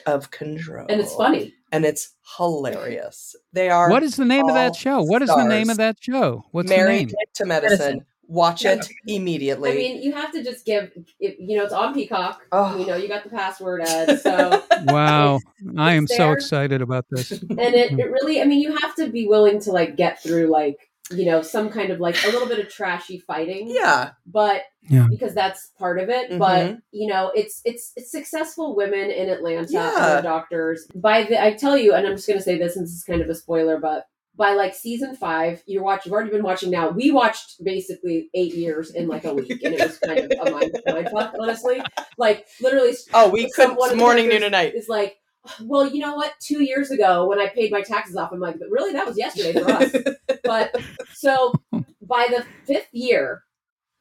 of 0.06 0.32
control 0.32 0.88
and 0.90 1.00
it's 1.00 1.16
funny. 1.16 1.54
and 1.72 1.86
it's 1.86 2.16
hilarious 2.38 3.36
they 3.54 3.70
are 3.70 3.90
What 3.90 4.04
is 4.04 4.16
the 4.18 4.26
name 4.26 4.46
of 4.48 4.56
that 4.56 4.76
show? 4.76 5.02
What 5.04 5.22
is 5.22 5.30
the 5.30 5.44
name 5.46 5.70
of 5.70 5.78
that 5.78 5.98
show? 6.02 6.44
What's 6.52 6.70
the 6.70 6.76
married 6.78 7.08
name? 7.08 7.16
to 7.36 7.46
medicine 7.46 7.78
Medicine. 7.78 8.06
Watch 8.30 8.64
Yeah. 8.64 8.74
it 8.74 8.88
immediately 9.08 9.72
I 9.72 9.76
mean, 9.76 10.02
you 10.04 10.14
have 10.14 10.32
to 10.34 10.44
just 10.44 10.64
give. 10.66 10.92
It, 11.20 11.38
you 11.40 11.58
know, 11.58 11.64
it's 11.64 11.74
on 11.74 11.94
Peacock. 11.94 12.42
Oh. 12.52 12.78
You 12.78 12.86
know, 12.86 12.96
you 12.96 13.08
got 13.08 13.24
the 13.24 13.30
password, 13.30 13.82
Ed. 13.82 14.20
So, 14.22 14.64
Wow, 14.86 15.40
I 15.78 15.94
am 15.94 16.04
it's 16.04 16.16
so 16.16 16.32
excited 16.32 16.82
about 16.82 17.06
this. 17.10 17.32
and 17.32 17.60
it, 17.60 17.92
it 18.00 18.10
really. 18.12 18.42
I 18.42 18.46
mean, 18.46 18.60
you 18.62 18.76
have 18.78 18.96
to 18.96 19.10
be 19.10 19.28
willing 19.28 19.60
to 19.62 19.72
like 19.72 19.96
get 19.98 20.22
through 20.22 20.48
like 20.48 20.78
you 21.12 21.26
know 21.26 21.42
some 21.42 21.70
kind 21.72 21.90
of 21.90 22.00
like 22.00 22.16
a 22.24 22.28
little 22.28 22.48
bit 22.48 22.60
of 22.60 22.70
trashy 22.70 23.18
fighting. 23.18 23.68
yeah 23.68 24.12
but 24.28 24.62
Yeah. 24.88 25.08
because 25.10 25.34
that's 25.34 25.72
part 25.80 26.00
of 26.00 26.08
it 26.10 26.30
Mhm. 26.30 26.38
but 26.38 26.78
you 26.92 27.08
know 27.12 27.32
it's 27.34 27.62
it's 27.66 27.94
it's 27.96 28.12
successful 28.12 28.76
women 28.76 29.10
in 29.10 29.28
atlanta 29.28 29.66
Yeah. 29.72 30.22
doctors 30.22 30.86
by 30.94 31.24
the 31.24 31.44
i 31.44 31.54
tell 31.54 31.76
you 31.76 31.96
and 31.96 32.06
i'm 32.06 32.16
just 32.16 32.28
going 32.28 32.38
to 32.38 32.44
say 32.46 32.60
this 32.60 32.76
since 32.76 32.94
it's 32.94 33.04
kind 33.04 33.24
of 33.24 33.30
a 33.30 33.34
spoiler 33.34 33.80
but 33.80 34.06
by 34.40 34.54
like 34.54 34.74
season 34.74 35.16
five 35.18 35.62
you're 35.68 35.84
watching 35.84 36.10
you've 36.10 36.14
already 36.14 36.32
been 36.32 36.44
watching 36.44 36.72
now. 36.72 36.90
We 36.90 37.12
watched 37.12 37.62
basically 37.64 38.30
eight 38.34 38.56
years 38.56 38.92
in 38.96 39.08
like 39.10 39.26
a 39.26 39.34
week 39.34 39.62
and 39.64 39.76
it 39.76 39.82
was 39.82 40.00
kind 40.00 40.20
of 40.20 40.32
a 40.32 40.50
mind, 40.50 40.82
mind 40.88 41.10
fuck 41.12 41.36
honestly. 41.38 41.82
Like 42.18 42.48
literally 42.62 42.94
oh 43.14 43.30
we 43.30 43.52
could 43.52 43.78
morning 43.98 44.30
noon 44.30 44.42
and 44.44 44.54
night. 44.54 44.74
it's 44.74 44.90
like 44.90 45.18
well 45.62 45.86
you 45.86 46.00
know 46.00 46.16
what? 46.16 46.34
Two 46.40 46.64
years 46.64 46.90
ago 46.90 47.28
when 47.28 47.40
i 47.40 47.48
paid 47.48 47.72
my 47.72 47.82
taxes 47.82 48.16
off 48.16 48.32
i'm 48.32 48.40
like 48.40 48.56
really 48.70 48.94
that 48.94 49.06
was 49.06 49.18
yesterday 49.18 49.54
for 49.54 49.70
us. 49.70 49.94
But 50.44 50.76
so 51.14 51.54
by 52.02 52.28
the 52.30 52.44
fifth 52.66 52.90
year, 52.92 53.44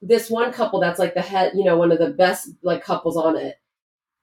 this 0.00 0.30
one 0.30 0.50
couple 0.52 0.80
that's 0.80 0.98
like 0.98 1.12
the 1.12 1.20
head, 1.20 1.52
you 1.54 1.64
know, 1.64 1.76
one 1.76 1.92
of 1.92 1.98
the 1.98 2.10
best 2.10 2.48
like 2.62 2.82
couples 2.82 3.16
on 3.16 3.36
it, 3.36 3.56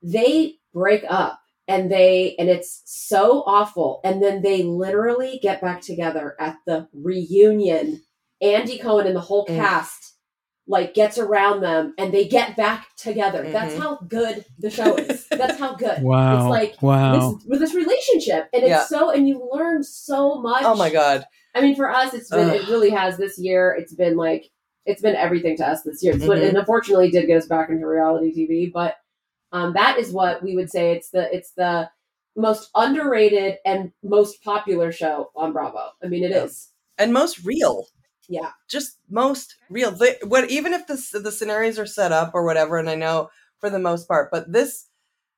they 0.01 0.55
break 0.73 1.03
up 1.07 1.39
and 1.67 1.91
they 1.91 2.35
and 2.37 2.49
it's 2.49 2.81
so 2.85 3.43
awful. 3.47 4.01
And 4.03 4.21
then 4.21 4.41
they 4.41 4.63
literally 4.63 5.39
get 5.41 5.61
back 5.61 5.81
together 5.81 6.35
at 6.39 6.57
the 6.65 6.87
reunion. 6.93 8.01
Andy 8.41 8.77
Cohen 8.77 9.07
and 9.07 9.15
the 9.15 9.21
whole 9.21 9.45
Mm. 9.45 9.55
cast 9.57 10.13
like 10.67 10.95
gets 10.95 11.19
around 11.19 11.61
them 11.61 11.93
and 11.99 12.11
they 12.11 12.27
get 12.27 12.55
back 12.57 12.87
together. 12.97 13.43
That's 13.51 13.75
Mhm. 13.75 13.79
how 13.79 13.95
good 14.07 14.45
the 14.57 14.71
show 14.71 14.95
is. 14.95 15.27
That's 15.29 15.59
how 15.59 15.75
good. 15.75 16.01
Wow, 16.01 16.37
It's 16.39 16.49
like 16.49 16.81
wow. 16.81 17.33
this 17.37 17.45
with 17.47 17.59
this 17.59 17.75
relationship. 17.75 18.49
And 18.51 18.63
it's 18.63 18.69
Yeah. 18.69 18.83
so 18.85 19.11
and 19.11 19.27
you 19.27 19.47
learn 19.53 19.83
so 19.83 20.41
much. 20.41 20.63
oh 20.65 20.75
my 20.75 20.89
god 20.89 21.25
I 21.57 21.61
mean, 21.61 21.75
for 21.77 21.89
us, 21.89 22.13
it's 22.13 22.29
been 22.29 22.49
Ugh. 22.49 22.55
it 22.55 22.67
really 22.67 22.89
has 22.89 23.15
this 23.15 23.39
year. 23.39 23.73
It's 23.79 23.93
been 23.93 24.17
like 24.17 24.49
it's 24.85 25.01
been 25.01 25.15
everything 25.15 25.55
to 25.57 25.65
us 25.67 25.81
this 25.83 26.03
year. 26.03 26.13
It's 26.13 26.25
what, 26.27 26.37
Mhm. 26.39 26.49
and 26.49 26.57
unfortunately 26.57 27.09
did 27.09 27.25
get 27.27 27.37
us 27.37 27.47
back 27.47 27.69
into 27.69 27.87
reality 27.87 28.33
TV. 28.33 28.71
But 28.71 28.95
um, 29.55 29.73
that 29.73 29.97
is 29.97 30.11
what 30.11 30.43
we 30.43 30.55
would 30.55 30.69
say. 30.69 30.91
It's 30.95 31.09
the 31.09 31.33
it's 31.35 31.51
the 31.51 31.89
most 32.35 32.69
underrated 32.75 33.57
and 33.65 33.91
most 34.03 34.43
popular 34.43 34.91
show 34.91 35.31
on 35.35 35.53
Bravo. 35.53 35.91
I 36.03 36.07
mean, 36.07 36.23
it 36.23 36.31
is. 36.31 36.69
Yeah. 36.97 37.03
and 37.05 37.13
most 37.13 37.43
real 37.45 37.87
Yeah. 38.27 38.51
just 38.69 38.97
most 39.09 39.55
real 39.69 39.91
the, 39.91 40.17
what 40.23 40.49
even 40.49 40.73
if 40.73 40.87
the 40.87 41.19
the 41.19 41.31
scenarios 41.31 41.77
are 41.79 41.85
set 41.85 42.11
up 42.11 42.31
or 42.33 42.43
whatever 42.45 42.77
and 42.77 42.89
i 42.89 42.95
know 42.95 43.29
for 43.59 43.69
the 43.69 43.79
most 43.79 44.07
part 44.07 44.29
but 44.31 44.51
this 44.51 44.87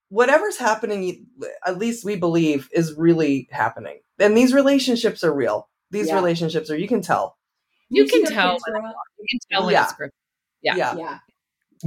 whatever's 0.09 0.57
happening 0.57 1.28
at 1.65 1.78
least 1.78 2.05
we 2.05 2.15
believe 2.15 2.70
is 2.72 2.93
really 2.95 3.47
happening 3.51 3.97
and 4.20 4.36
these 4.38 4.53
relationships 4.53 5.24
are 5.24 5.34
real 5.34 5.68
these 5.91 6.07
Yeah. 6.07 6.15
relationships 6.15 6.70
are 6.72 6.78
you 6.78 6.88
can 6.88 7.01
tell 7.01 7.38
You 7.89 8.07
see 8.07 8.13
can 8.13 8.24
their 8.24 8.34
tell 8.34 8.53
kids? 8.53 8.63
You 9.20 9.26
can 9.32 9.39
tell 9.51 9.65
when 9.65 9.74
Yeah. 9.74 9.84
it's 9.84 9.93
scripted. 9.93 10.09
Yeah. 10.63 10.76
Yeah. 11.03 11.18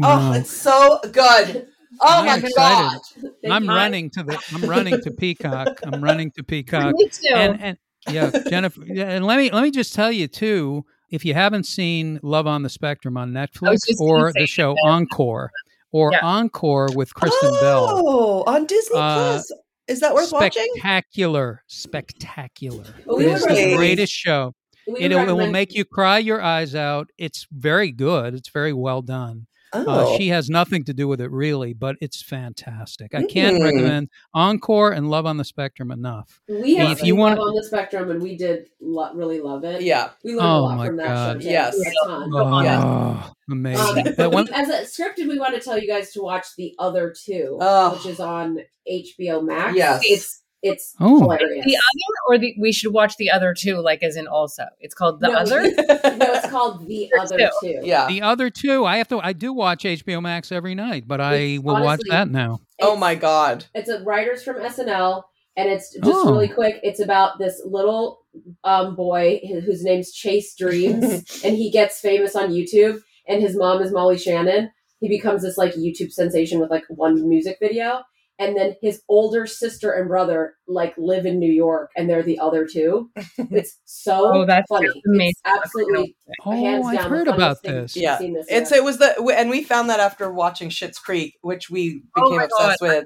oh 0.04 0.32
it's 0.34 0.50
so 0.50 1.00
good 1.12 1.68
oh 2.00 2.20
I'm 2.20 2.26
my 2.26 2.36
excited. 2.36 2.52
god 2.54 3.00
Thank 3.20 3.34
I'm 3.54 3.64
you. 3.64 3.70
running 3.70 4.10
to 4.10 4.22
the. 4.22 4.42
I'm 4.54 4.68
running 4.68 5.00
to 5.02 5.10
Peacock. 5.10 5.78
I'm 5.84 6.02
running 6.02 6.30
to 6.32 6.42
Peacock. 6.44 6.94
Me 6.96 7.08
too. 7.08 7.34
and 7.34 7.60
and 7.60 7.78
yeah, 8.08 8.30
Jennifer. 8.48 8.82
Yeah, 8.86 9.10
and 9.10 9.26
let 9.26 9.38
me 9.38 9.50
let 9.50 9.62
me 9.62 9.70
just 9.70 9.94
tell 9.94 10.10
you 10.12 10.28
too. 10.28 10.84
If 11.10 11.24
you 11.24 11.34
haven't 11.34 11.64
seen 11.64 12.20
Love 12.22 12.46
on 12.46 12.62
the 12.62 12.68
Spectrum 12.68 13.16
on 13.16 13.32
Netflix 13.32 13.78
or 13.98 14.32
the 14.32 14.46
show 14.46 14.74
that. 14.74 14.88
Encore 14.88 15.50
or 15.90 16.12
Yeah. 16.12 16.20
Encore 16.22 16.88
with 16.94 17.12
Kristen 17.14 17.50
Bell, 17.60 17.86
oh 17.90 18.44
on 18.46 18.64
disney 18.66 18.96
Uh, 18.96 19.14
plus 19.32 19.52
is 19.88 19.98
that 20.00 20.14
worth 20.14 20.30
watching 20.32 20.68
spectacular, 20.76 21.64
spectacular. 21.66 22.84
Well, 23.06 23.16
we 23.18 23.26
it 23.26 23.40
the 23.40 23.74
greatest 23.76 24.12
show. 24.12 24.54
We 24.86 24.92
would 24.94 25.02
It, 25.02 25.12
it 25.12 25.32
will 25.32 25.50
make 25.50 25.74
you 25.74 25.84
cry 25.84 26.18
your 26.18 26.40
eyes 26.40 26.74
out. 26.76 27.08
It's 27.18 27.46
very 27.52 27.90
good. 27.92 28.34
It's 28.34 28.48
very 28.50 28.72
well 28.72 29.02
done. 29.02 29.46
Oh 29.72 29.88
Uh, 30.14 30.16
she 30.18 30.28
has 30.28 30.48
nothing 30.50 30.84
to 30.84 30.92
do 30.94 31.06
with 31.08 31.20
it 31.20 31.30
really, 31.30 31.72
but 31.72 31.96
it's 32.00 32.22
fantastic. 32.22 33.14
I 33.14 33.24
can't 33.24 33.56
Mm. 33.58 33.64
recommend 33.64 34.08
Encore 34.34 34.92
and 34.92 35.08
Love 35.10 35.26
on 35.26 35.36
the 35.36 35.44
Spectrum 35.44 35.90
enough. 35.90 36.40
We 36.48 36.74
have 36.76 36.90
if 36.92 37.02
you 37.04 37.14
Love 37.14 37.38
wanna- 37.38 37.40
on 37.42 37.54
the 37.54 37.62
spectrum, 37.64 38.10
and 38.10 38.22
we 38.22 38.36
did 38.36 38.68
lo- 38.80 39.12
really 39.14 39.40
love 39.40 39.64
it. 39.64 39.82
yeah 39.82 40.10
we 40.24 40.32
learned 40.34 40.40
a 40.46 40.50
Oh 40.50 40.62
lot 40.64 40.76
my 40.78 40.86
from 40.86 40.96
that 40.96 41.06
God. 41.06 41.42
show. 41.42 41.48
too. 41.48 41.52
Yes. 41.52 41.74
A. 41.76 41.92
Oh, 42.08 42.62
Yeah. 42.62 43.30
amazing! 43.50 44.08
Um, 44.08 44.14
that 44.16 44.32
one, 44.32 44.48
as 44.52 44.68
a 44.68 44.80
scripted, 45.02 45.28
we 45.28 45.38
want 45.38 45.54
to 45.54 45.60
tell 45.60 45.78
you 45.78 45.86
guys 45.88 46.12
to 46.12 46.22
watch 46.22 46.46
the 46.56 46.74
other 46.78 47.12
two, 47.16 47.58
Oh. 47.60 47.92
which 47.94 48.06
is 48.06 48.20
on 48.20 48.58
HBO 48.88 49.40
Max. 49.42 49.76
Yes. 49.76 50.00
it's 50.04 50.42
it's 50.62 50.94
Oh. 51.00 51.20
hilarious. 51.20 51.64
the 51.64 51.76
other 51.76 52.16
or 52.28 52.38
the 52.38 52.54
we 52.58 52.72
should 52.72 52.92
watch 52.92 53.16
the 53.16 53.30
other 53.30 53.54
two, 53.54 53.76
like 53.80 54.02
as 54.02 54.16
in 54.16 54.26
also. 54.26 54.64
It's 54.80 54.94
called 54.94 55.20
the 55.20 55.28
No, 55.28 55.34
other. 55.38 55.62
no, 56.16 56.34
it's 56.34 56.48
called 56.50 56.86
the 56.86 57.08
There's 57.14 57.32
other 57.32 57.50
two. 57.62 57.80
two. 57.80 57.80
yeah 57.82 58.06
the 58.08 58.22
other 58.22 58.50
two, 58.50 58.84
I 58.84 58.98
have 58.98 59.08
to. 59.08 59.18
I 59.20 59.32
do 59.32 59.52
watch 59.52 59.84
HBO 59.84 60.20
Max 60.22 60.52
every 60.52 60.74
night, 60.74 61.04
but 61.08 61.20
I 61.20 61.34
It's 61.34 61.62
will 61.64 61.82
watch 61.82 62.00
that 62.10 62.30
now. 62.30 62.60
oh 62.80 62.96
my 62.96 63.14
god 63.14 63.64
It's 63.74 63.88
a 63.88 64.02
writers 64.02 64.42
from 64.42 64.56
SNL, 64.56 65.22
and 65.56 65.68
it's 65.68 65.92
just 65.94 66.04
Oh. 66.06 66.30
really 66.32 66.48
quick. 66.48 66.80
It's 66.82 67.00
about 67.00 67.38
this 67.38 67.60
little 67.64 68.20
um, 68.64 68.94
boy 68.96 69.40
wh- 69.44 69.64
whose 69.64 69.82
name's 69.82 70.12
Chase 70.12 70.54
Dreams, 70.54 71.02
and 71.44 71.56
he 71.56 71.70
gets 71.70 72.00
famous 72.00 72.36
on 72.36 72.50
YouTube. 72.50 73.00
And 73.28 73.40
his 73.42 73.54
mom 73.56 73.80
is 73.80 73.92
Molly 73.92 74.18
Shannon. 74.18 74.70
He 75.00 75.08
becomes 75.08 75.42
this 75.42 75.56
like 75.56 75.74
YouTube 75.74 76.10
sensation 76.12 76.58
with 76.60 76.70
like 76.70 76.84
one 76.88 77.28
music 77.28 77.58
video, 77.60 78.00
and 78.40 78.56
then 78.56 78.74
his 78.82 79.02
older 79.08 79.46
sister 79.46 79.92
and 79.92 80.08
brother 80.08 80.54
like 80.66 80.94
live 80.98 81.26
in 81.26 81.38
New 81.38 81.52
York, 81.52 81.90
and 81.96 82.10
they're 82.10 82.22
the 82.24 82.38
other 82.40 82.66
two. 82.66 83.10
It's 83.50 83.78
so 83.84 84.30
Oh, 84.34 84.46
that's 84.46 84.66
funny. 84.68 84.88
amazing. 85.06 85.30
It's 85.30 85.40
absolutely 85.44 86.16
Oh, 86.44 86.50
hands 86.52 86.84
down 86.86 86.96
I've 86.96 87.02
the 87.04 87.08
heard 87.08 87.28
about 87.28 87.62
this. 87.62 87.96
Yeah. 87.96 88.18
this 88.18 88.46
it's 88.48 88.70
year. 88.70 88.80
it 88.80 88.84
was 88.84 88.98
the 88.98 89.34
and 89.36 89.50
we 89.50 89.62
found 89.62 89.90
that 89.90 90.00
after 90.00 90.32
watching 90.32 90.70
Schitt's 90.70 90.98
Creek, 90.98 91.34
which 91.42 91.70
we 91.70 92.02
Oh 92.16 92.22
became 92.24 92.36
my 92.38 92.44
obsessed 92.44 92.80
with. 92.80 93.04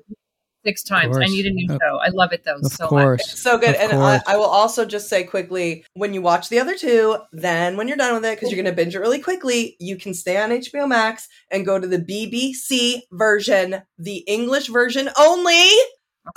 Six 0.64 0.82
times. 0.82 1.16
I 1.18 1.26
need 1.26 1.44
a 1.46 1.50
new 1.50 1.68
show. 1.68 1.98
I 2.02 2.08
love 2.08 2.32
it 2.32 2.42
though 2.44 2.56
Of 2.56 2.72
so 2.72 2.84
much. 2.84 2.88
course, 2.90 3.32
It's 3.32 3.42
so 3.42 3.58
good. 3.58 3.74
Of 3.74 3.80
And 3.90 3.92
I. 4.02 4.20
I 4.26 4.36
will 4.36 4.44
also 4.44 4.84
just 4.86 5.08
say 5.08 5.24
quickly 5.24 5.84
when 5.94 6.14
you 6.14 6.22
watch 6.22 6.48
the 6.48 6.58
other 6.58 6.74
two, 6.76 7.18
then 7.32 7.76
when 7.76 7.86
you're 7.86 7.96
done 7.98 8.14
with 8.14 8.24
it, 8.24 8.36
because 8.36 8.50
you're 8.50 8.62
going 8.62 8.72
to 8.74 8.76
binge 8.76 8.94
it 8.94 9.00
really 9.00 9.20
quickly, 9.20 9.76
you 9.78 9.96
can 9.96 10.14
stay 10.14 10.38
on 10.38 10.50
HBO 10.50 10.88
Max 10.88 11.28
and 11.50 11.66
go 11.66 11.78
to 11.78 11.86
the 11.86 11.98
BBC 11.98 13.02
version, 13.12 13.82
the 13.98 14.18
English 14.26 14.68
version 14.68 15.10
only 15.18 15.68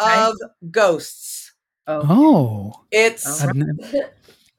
Okay. 0.02 0.22
of 0.22 0.36
Ghosts. 0.70 1.54
oh. 1.88 2.04
Oh, 2.10 2.84
It's. 2.92 3.46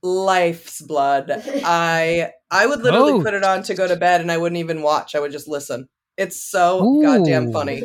Life's 0.02 0.80
blood. 0.80 1.30
I 1.64 2.30
I 2.50 2.66
would 2.66 2.80
literally 2.82 3.12
Oh. 3.14 3.22
put 3.22 3.34
it 3.34 3.44
on 3.44 3.62
to 3.64 3.74
go 3.74 3.86
to 3.88 3.96
bed 3.96 4.20
and 4.20 4.30
I 4.30 4.38
wouldn't 4.38 4.58
even 4.58 4.80
watch. 4.82 5.14
I 5.14 5.20
would 5.20 5.32
just 5.32 5.48
listen. 5.48 5.88
It's 6.16 6.40
so 6.42 7.00
goddamn 7.02 7.52
funny. 7.52 7.82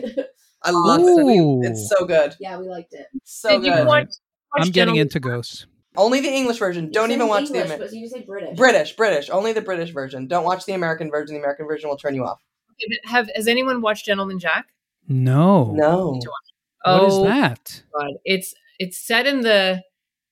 I 0.63 0.71
love 0.71 1.01
Ooh. 1.01 1.61
it. 1.63 1.67
It's 1.71 1.89
so 1.89 2.05
good. 2.05 2.35
yeah, 2.39 2.57
we 2.57 2.67
liked 2.69 2.93
it. 2.93 3.07
So 3.23 3.49
Did 3.59 3.65
you 3.65 3.73
good. 3.73 3.87
watch? 3.87 4.07
watch 4.07 4.13
I'm 4.53 4.61
getting 4.63 4.73
Gentlemen- 4.73 5.01
into 5.01 5.19
ghosts. 5.19 5.65
Only 5.95 6.21
the 6.21 6.29
English 6.29 6.57
version. 6.57 6.85
You 6.85 6.91
Don't 6.91 7.11
even 7.11 7.27
watch 7.27 7.45
English, 7.47 7.67
the 7.67 7.73
Amer- 7.75 7.83
but 7.85 7.93
you 7.93 8.07
say 8.07 8.21
British. 8.21 8.57
British, 8.57 8.95
British. 8.95 9.29
Only 9.29 9.53
the 9.53 9.61
British 9.61 9.91
version. 9.91 10.25
Don't 10.27 10.43
watch 10.43 10.65
the 10.65 10.73
American 10.73 11.11
version. 11.11 11.35
The 11.35 11.39
American 11.39 11.67
version 11.67 11.87
will 11.89 11.97
turn 11.97 12.15
you 12.15 12.23
off. 12.25 12.39
Okay, 12.71 12.87
but 13.03 13.11
Have 13.11 13.29
has 13.35 13.47
anyone 13.47 13.79
watched 13.81 14.05
Gentleman 14.05 14.39
Jack? 14.39 14.65
No, 15.07 15.65
No. 15.73 16.19
Oh, 16.85 16.99
What 17.03 17.07
is 17.07 17.13
Oh, 17.15 17.23
that? 17.25 17.83
God. 17.95 18.09
It's 18.25 18.53
it's 18.79 18.97
set 18.97 19.27
in 19.27 19.41
the 19.41 19.83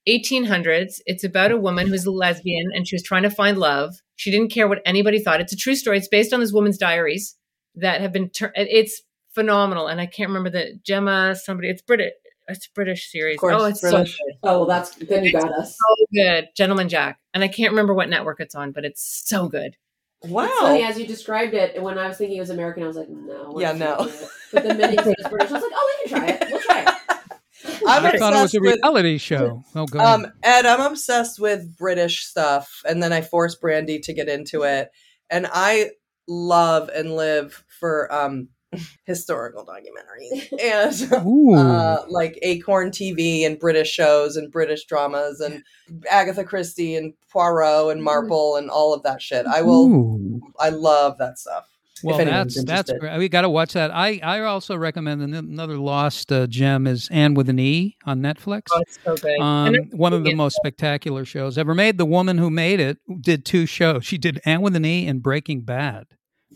1800s. 0.08 1.00
It's 1.06 1.24
about 1.24 1.52
a 1.52 1.58
woman 1.58 1.88
who's 1.88 2.06
a 2.06 2.12
lesbian 2.12 2.72
and 2.74 2.88
she 2.88 2.96
was 2.96 3.04
trying 3.04 3.24
to 3.24 3.30
find 3.30 3.58
love. 3.58 3.94
She 4.16 4.32
didn't 4.32 4.50
care 4.52 4.68
what 4.68 4.82
anybody 4.86 5.20
thought. 5.20 5.42
It's 5.42 5.54
a 5.54 5.58
true 5.58 5.76
story. 5.76 5.98
It's 5.98 6.08
based 6.08 6.34
on 6.34 6.40
this 6.40 6.52
woman's 6.52 6.78
diaries 6.78 7.36
that 7.76 8.02
have 8.02 8.12
been. 8.12 8.30
Tur- 8.30 8.52
it's 8.56 9.02
phenomenal. 9.34 9.88
And 9.88 10.00
I 10.02 10.06
can't 10.06 10.30
remember 10.30 10.50
the 10.50 10.80
Gemma 10.84 11.36
somebody. 11.36 11.70
It's 11.70 11.82
British. 11.82 12.14
It's 12.48 12.68
a 12.68 12.70
British 12.74 13.12
series. 13.12 13.38
course, 13.40 13.56
oh, 13.58 13.66
it's 13.66 13.82
British. 13.82 14.18
so 14.18 14.24
good. 14.26 14.36
Oh, 14.44 14.58
well, 14.60 14.66
that's 14.66 14.96
then 14.96 15.24
you 15.24 15.32
got 15.32 15.52
us. 15.54 15.78
So 15.78 16.06
good, 16.14 16.50
Gentleman 16.56 16.90
Jack. 16.90 17.20
And 17.34 17.44
I 17.44 17.48
can't 17.48 17.72
remember 17.72 17.94
what 17.94 18.10
network 18.10 18.40
it's 18.40 18.56
on, 18.56 18.72
but 18.72 18.84
it's 18.84 19.24
so 19.26 19.48
good. 19.48 19.78
Wow. 20.24 20.46
It's 20.46 20.60
funny 20.60 20.84
as 20.84 21.00
you 21.00 21.08
described 21.08 21.54
it. 21.54 21.82
When 21.82 21.98
I 21.98 22.08
was 22.08 22.18
thinking 22.18 22.38
it 22.38 22.42
was 22.42 22.50
American, 22.50 22.84
I 22.84 22.88
was 22.88 22.98
like, 22.98 23.10
no. 23.10 23.60
Yeah, 23.60 23.72
no. 23.72 23.96
gonna 23.98 24.12
do 24.12 24.18
it. 24.18 24.30
But 24.52 24.64
the 24.64 24.74
minute 24.74 25.00
it 25.00 25.06
was 25.06 25.28
British, 25.30 25.50
I 25.50 25.54
was 25.54 25.64
like, 25.64 25.72
oh, 25.74 26.02
we 26.04 26.10
can 26.10 26.20
try 26.20 26.30
it. 26.30 26.52
We'll 26.52 26.62
try 26.62 26.82
it. 26.82 26.88
I'm 27.88 28.06
I 28.06 28.18
thought 28.18 28.34
it 28.34 28.42
was 28.42 28.44
obsessed 28.44 28.56
a 28.56 28.60
with 28.60 28.80
reality 28.84 29.18
show. 29.18 29.64
Oh, 29.76 29.86
go 29.86 30.00
ahead. 30.00 30.26
um 30.26 30.32
Ed, 30.44 30.66
I'm 30.66 30.82
obsessed 30.82 31.40
with 31.40 31.78
British 31.78 32.26
stuff 32.26 32.82
and 32.88 33.02
then 33.02 33.14
I 33.14 33.22
forced 33.22 33.62
Brandy 33.62 34.00
to 34.00 34.14
get 34.14 34.30
into 34.30 34.64
it. 34.64 34.90
And 35.30 35.48
I 35.52 35.92
love 36.28 36.90
and 36.90 37.16
live 37.16 37.64
for 37.80 38.12
um 38.14 38.50
historical 39.06 39.66
documentaries 39.66 40.48
and 40.62 41.58
uh, 41.58 42.04
like 42.10 42.38
Acorn 42.42 42.90
TV 42.92 43.46
and 43.46 43.60
British 43.60 43.90
shows 43.92 44.38
and 44.38 44.52
British 44.52 44.86
dramas 44.86 45.40
and 45.42 45.64
Agatha 46.10 46.44
Christie 46.44 46.96
and 46.96 47.14
Poirot 47.30 47.92
and 47.92 48.04
Marple 48.04 48.56
and 48.56 48.70
all 48.70 48.94
of 48.94 49.04
that 49.04 49.22
shit. 49.22 49.46
I 49.46 49.62
will. 49.62 49.88
Ooh. 49.92 50.42
I 50.60 50.70
love 50.70 51.18
that 51.18 51.38
stuff. 51.40 51.68
Well, 52.04 52.20
anyone's 52.20 52.56
that's 52.56 52.66
that's 52.66 52.90
interested. 52.90 53.00
great. 53.00 53.18
We 53.20 53.30
got 53.30 53.42
to 53.42 53.50
watch 53.50 53.74
that. 53.74 53.92
I 53.92 54.20
I 54.24 54.40
also 54.40 54.76
recommend 54.76 55.22
another 55.22 55.78
lost 55.78 56.32
uh, 56.32 56.48
gem 56.48 56.88
is 56.88 57.08
Anne 57.12 57.36
with 57.36 57.48
an 57.48 57.60
E 57.60 57.96
on 58.06 58.22
Netflix. 58.22 58.64
Oh, 58.72 58.80
it's 58.80 58.98
so 59.04 59.16
good. 59.18 59.40
Um, 59.40 59.68
And 59.68 59.76
I'm 59.92 59.98
one 60.00 60.12
of 60.12 60.22
the 60.24 60.30
seeing 60.30 60.36
it. 60.36 60.38
most 60.38 60.56
spectacular 60.56 61.26
shows 61.26 61.60
ever 61.60 61.76
made. 61.76 62.00
The 62.00 62.06
woman 62.06 62.40
who 62.40 62.50
made 62.50 62.80
it 62.80 62.98
did 63.22 63.46
two 63.46 63.68
shows. 63.68 64.04
She 64.04 64.18
did 64.18 64.42
Anne 64.46 64.62
with 64.62 64.76
an 64.76 64.84
E 64.84 65.06
and 65.08 65.22
Breaking 65.22 65.62
Bad. 65.62 66.06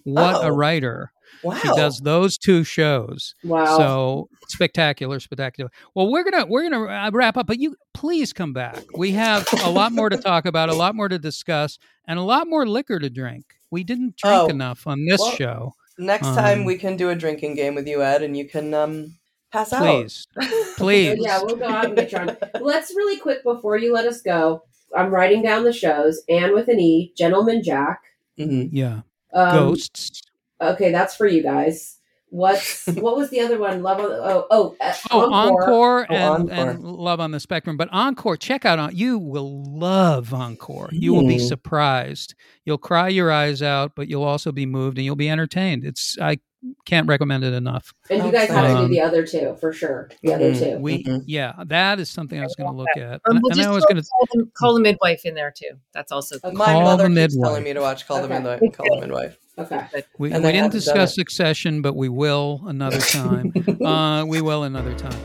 What 0.03 0.43
a 0.43 0.47
Oh. 0.47 0.55
writer! 0.55 1.11
Wow. 1.43 1.55
She 1.55 1.67
does 1.69 1.99
those 1.99 2.38
two 2.38 2.63
shows. 2.63 3.36
Wow. 3.43 3.77
So 3.77 4.29
spectacular, 4.47 5.19
spectacular. 5.19 5.69
Well, 5.93 6.09
we're 6.11 6.23
gonna 6.29 6.45
we're 6.45 6.69
gonna 6.69 6.86
uh, 6.86 7.11
wrap 7.13 7.38
up, 7.38 7.47
but 7.47 7.59
you 7.59 7.75
please 7.93 8.33
come 8.33 8.53
back. 8.53 8.83
We 8.97 9.11
have 9.11 9.47
a 9.63 9.69
lot 9.69 9.91
more 9.91 10.09
to 10.09 10.17
talk 10.17 10.45
about, 10.45 10.69
a 10.69 10.73
lot 10.73 10.95
more 10.95 11.07
to 11.09 11.19
discuss, 11.19 11.77
and 12.07 12.17
a 12.19 12.23
lot 12.23 12.47
more 12.47 12.65
liquor 12.67 12.99
to 12.99 13.09
drink. 13.09 13.45
We 13.71 13.83
didn't 13.83 14.15
drink 14.17 14.36
Oh, 14.43 14.47
enough 14.47 14.88
on 14.88 15.05
this 15.05 15.19
well, 15.19 15.31
show. 15.31 15.73
Next 15.97 16.27
time 16.27 16.59
Um, 16.59 16.65
we 16.65 16.77
can 16.77 16.97
do 16.97 17.09
a 17.09 17.15
drinking 17.15 17.55
game 17.55 17.75
with 17.75 17.88
you, 17.88 18.01
Ed, 18.03 18.21
and 18.23 18.36
you 18.36 18.47
can 18.47 18.73
um 18.73 19.15
pass 19.51 19.71
out. 19.71 19.81
Please, 19.81 20.27
please. 20.77 21.17
yeah, 21.21 21.39
we'll 21.41 21.55
go 21.55 21.67
out 21.67 21.86
and 21.86 21.95
get 21.95 22.09
drunk. 22.09 22.38
Let's 22.59 22.91
really 22.95 23.17
quick 23.19 23.43
before 23.43 23.77
you 23.77 23.93
let 23.93 24.05
us 24.05 24.21
go. 24.21 24.63
I'm 24.95 25.09
writing 25.09 25.41
down 25.41 25.63
the 25.63 25.73
shows. 25.73 26.21
Anne 26.29 26.53
with 26.53 26.67
an 26.67 26.79
E, 26.79 27.13
Gentleman 27.17 27.63
Jack. 27.63 28.01
Mhm. 28.39 28.69
Yeah, 28.73 29.01
Um, 29.33 29.51
ghosts. 29.55 30.21
Okay, 30.62 30.91
that's 30.91 31.16
for 31.16 31.28
you 31.28 31.43
guys. 31.43 31.97
What's 32.30 32.86
what 32.95 33.16
was 33.16 33.30
the 33.30 33.39
other 33.41 33.58
one? 33.60 33.84
Love 33.84 33.99
on 33.99 34.06
oh 34.12 34.47
oh 34.49 34.76
uh, 34.82 34.93
Oh, 35.12 35.32
Encore, 35.32 36.08
Oh, 36.10 36.14
and, 36.16 36.49
Encore. 36.51 36.70
and 36.72 36.84
Love 36.84 37.20
on 37.20 37.32
the 37.32 37.39
Spectrum. 37.39 37.78
But 37.78 37.89
Encore, 37.91 38.36
check 38.38 38.66
out 38.66 38.80
on 38.80 38.95
you 38.95 39.18
will 39.20 39.64
love 39.78 40.34
Encore. 40.34 40.89
You 40.91 41.14
will 41.14 41.28
be 41.28 41.38
Hmm. 41.38 41.45
surprised. 41.45 42.34
You'll 42.66 42.78
cry 42.80 43.10
your 43.10 43.32
eyes 43.32 43.62
out, 43.62 43.93
but 43.95 44.08
you'll 44.08 44.24
also 44.24 44.51
be 44.51 44.66
moved 44.66 44.97
and 44.97 45.06
you'll 45.06 45.16
be 45.16 45.30
entertained. 45.30 45.84
It's 45.86 46.18
I 46.20 46.39
can't 46.86 47.08
recommend 47.08 47.43
it 47.43 47.53
enough. 47.53 47.93
And 48.10 48.26
you 48.26 48.32
guys 48.32 48.49
have 48.49 48.66
to 48.66 48.74
do 48.74 48.84
Um, 48.86 48.89
the 48.89 48.99
other 49.01 49.26
two 49.26 49.56
for 49.62 49.72
sure. 49.72 50.10
The 50.24 50.34
other 50.34 50.51
Mhm. 50.51 50.60
two. 50.60 50.78
We 50.80 51.03
Mhm. 51.03 51.24
yeah, 51.28 51.53
that 51.68 51.99
is 51.99 52.10
something 52.10 52.39
I 52.39 52.43
was 52.43 52.56
going 52.56 52.72
to 52.72 52.76
look 52.76 52.89
at. 52.97 53.22
Um, 53.30 53.36
And, 53.36 53.41
we'll 53.43 53.51
and 53.51 53.62
I 53.62 53.70
was 53.70 53.86
going 53.86 54.01
to 54.01 54.03
call, 54.10 54.28
the, 54.34 54.49
call 54.58 54.74
the 54.74 54.80
midwife 54.82 55.26
in 55.26 55.36
there 55.36 55.53
too. 55.56 55.76
That's 55.93 56.12
also 56.12 56.39
good. 56.39 56.47
Okay. 56.47 56.58
My 56.58 56.66
Call 56.74 56.82
mother 56.82 57.03
the 57.03 57.10
keeps 57.10 57.36
midwife. 57.36 57.47
telling 57.49 57.64
me 57.64 57.74
to 57.74 57.82
watch 57.82 58.08
Call 58.08 58.22
the 58.24 58.28
Midwife. 58.30 58.62
Call 58.74 58.95
the 58.95 59.01
Midwife. 59.01 59.38
Okay. 59.58 60.03
we, 60.18 60.30
we 60.32 60.39
didn't 60.51 60.72
discuss 60.72 61.12
it. 61.12 61.16
Succession, 61.16 61.82
but 61.82 61.95
we 61.95 62.10
will 62.10 62.62
another 62.66 62.99
time. 62.99 63.53
uh, 63.84 64.26
we 64.26 64.41
will 64.41 64.64
another 64.64 64.93
time. 64.95 65.20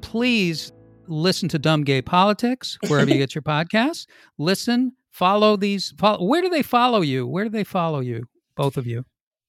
Please 0.00 0.72
listen 1.08 1.48
to 1.48 1.58
Dumb 1.58 1.82
Gay 1.82 2.00
Politics 2.02 2.78
wherever 2.86 3.10
you 3.10 3.16
get 3.18 3.34
your 3.34 3.42
podcasts. 3.42 4.06
Listen, 4.38 4.92
follow 5.10 5.56
these. 5.56 5.92
Follow, 5.98 6.24
where 6.24 6.40
do 6.40 6.48
they 6.48 6.62
follow 6.62 7.00
you? 7.00 7.26
Where 7.26 7.44
do 7.44 7.50
they 7.50 7.64
follow 7.64 8.00
you? 8.00 8.24
Both 8.56 8.76
of 8.76 8.86
you. 8.86 9.04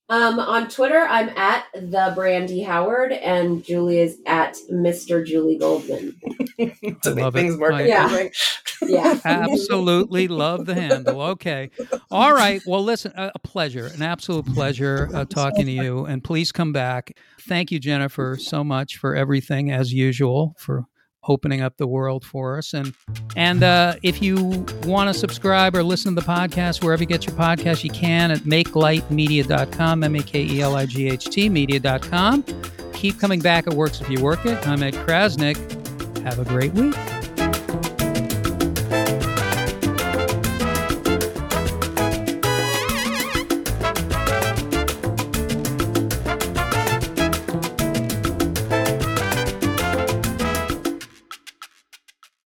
Um, 0.08 0.40
on 0.40 0.70
Twitter, 0.70 1.00
I'm 1.10 1.30
at 1.30 1.66
the 1.74 2.12
Brandy 2.14 2.62
Howard, 2.62 3.12
and 3.12 3.64
Julie 3.64 4.00
is 4.00 4.20
at 4.28 4.56
Mr. 4.72 5.26
Julie 5.26 5.58
Goldman. 5.58 6.16
to 6.60 7.16
make 7.16 7.24
love 7.24 7.36
it. 7.36 7.40
things 7.40 7.58
more 7.58 7.74
I- 7.74 7.86
Yeah. 7.86 8.28
Yeah, 8.82 9.18
Absolutely 9.24 10.28
love 10.28 10.66
the 10.66 10.76
handle. 10.76 11.22
Okay. 11.22 11.72
All 12.12 12.34
right. 12.34 12.62
Well, 12.68 12.84
listen, 12.84 13.14
a 13.16 13.32
a 13.34 13.40
pleasure, 13.40 13.88
an 13.88 14.02
absolute 14.02 14.46
pleasure 14.54 15.10
uh, 15.14 15.24
talking 15.26 15.66
to 15.66 15.72
you. 15.72 16.06
And 16.06 16.22
please 16.24 16.52
come 16.52 16.74
back. 16.74 17.18
Thank 17.48 17.72
you, 17.72 17.80
Jennifer, 17.80 18.38
so 18.38 18.64
much 18.66 18.98
for 18.98 19.16
everything, 19.16 19.72
as 19.72 19.94
usual, 19.94 20.56
for 20.60 20.86
opening 21.28 21.62
up 21.62 21.78
the 21.78 21.88
world 21.88 22.24
for 22.26 22.58
us. 22.58 22.74
And 22.74 22.94
and 23.36 23.64
uh, 23.64 23.96
if 24.04 24.22
you 24.22 24.66
want 24.84 25.14
to 25.14 25.14
subscribe 25.14 25.76
or 25.76 25.84
listen 25.84 26.16
to 26.16 26.22
the 26.22 26.28
podcast 26.28 26.84
wherever 26.84 27.02
you 27.02 27.08
get 27.08 27.26
your 27.26 27.36
podcast, 27.36 27.84
you 27.84 27.90
can 27.90 28.32
at 28.32 28.40
makelightmedia.com, 28.40 30.04
M 30.04 30.16
A 30.16 30.20
K 30.20 30.44
E 30.44 30.62
L 30.62 30.76
I 30.76 30.86
G 30.86 31.10
H 31.10 31.26
T 31.26 31.50
media.com. 31.50 32.44
Keep 32.94 33.20
coming 33.20 33.40
back. 33.40 33.68
It 33.68 33.74
works 33.74 34.02
if 34.02 34.10
you 34.10 34.22
work 34.22 34.46
it. 34.46 34.68
I'm 34.68 34.82
Ed 34.82 34.94
Crasnick. 34.94 35.58
Have 36.24 36.40
a 36.40 36.46
great 36.46 36.74
week. 36.74 36.96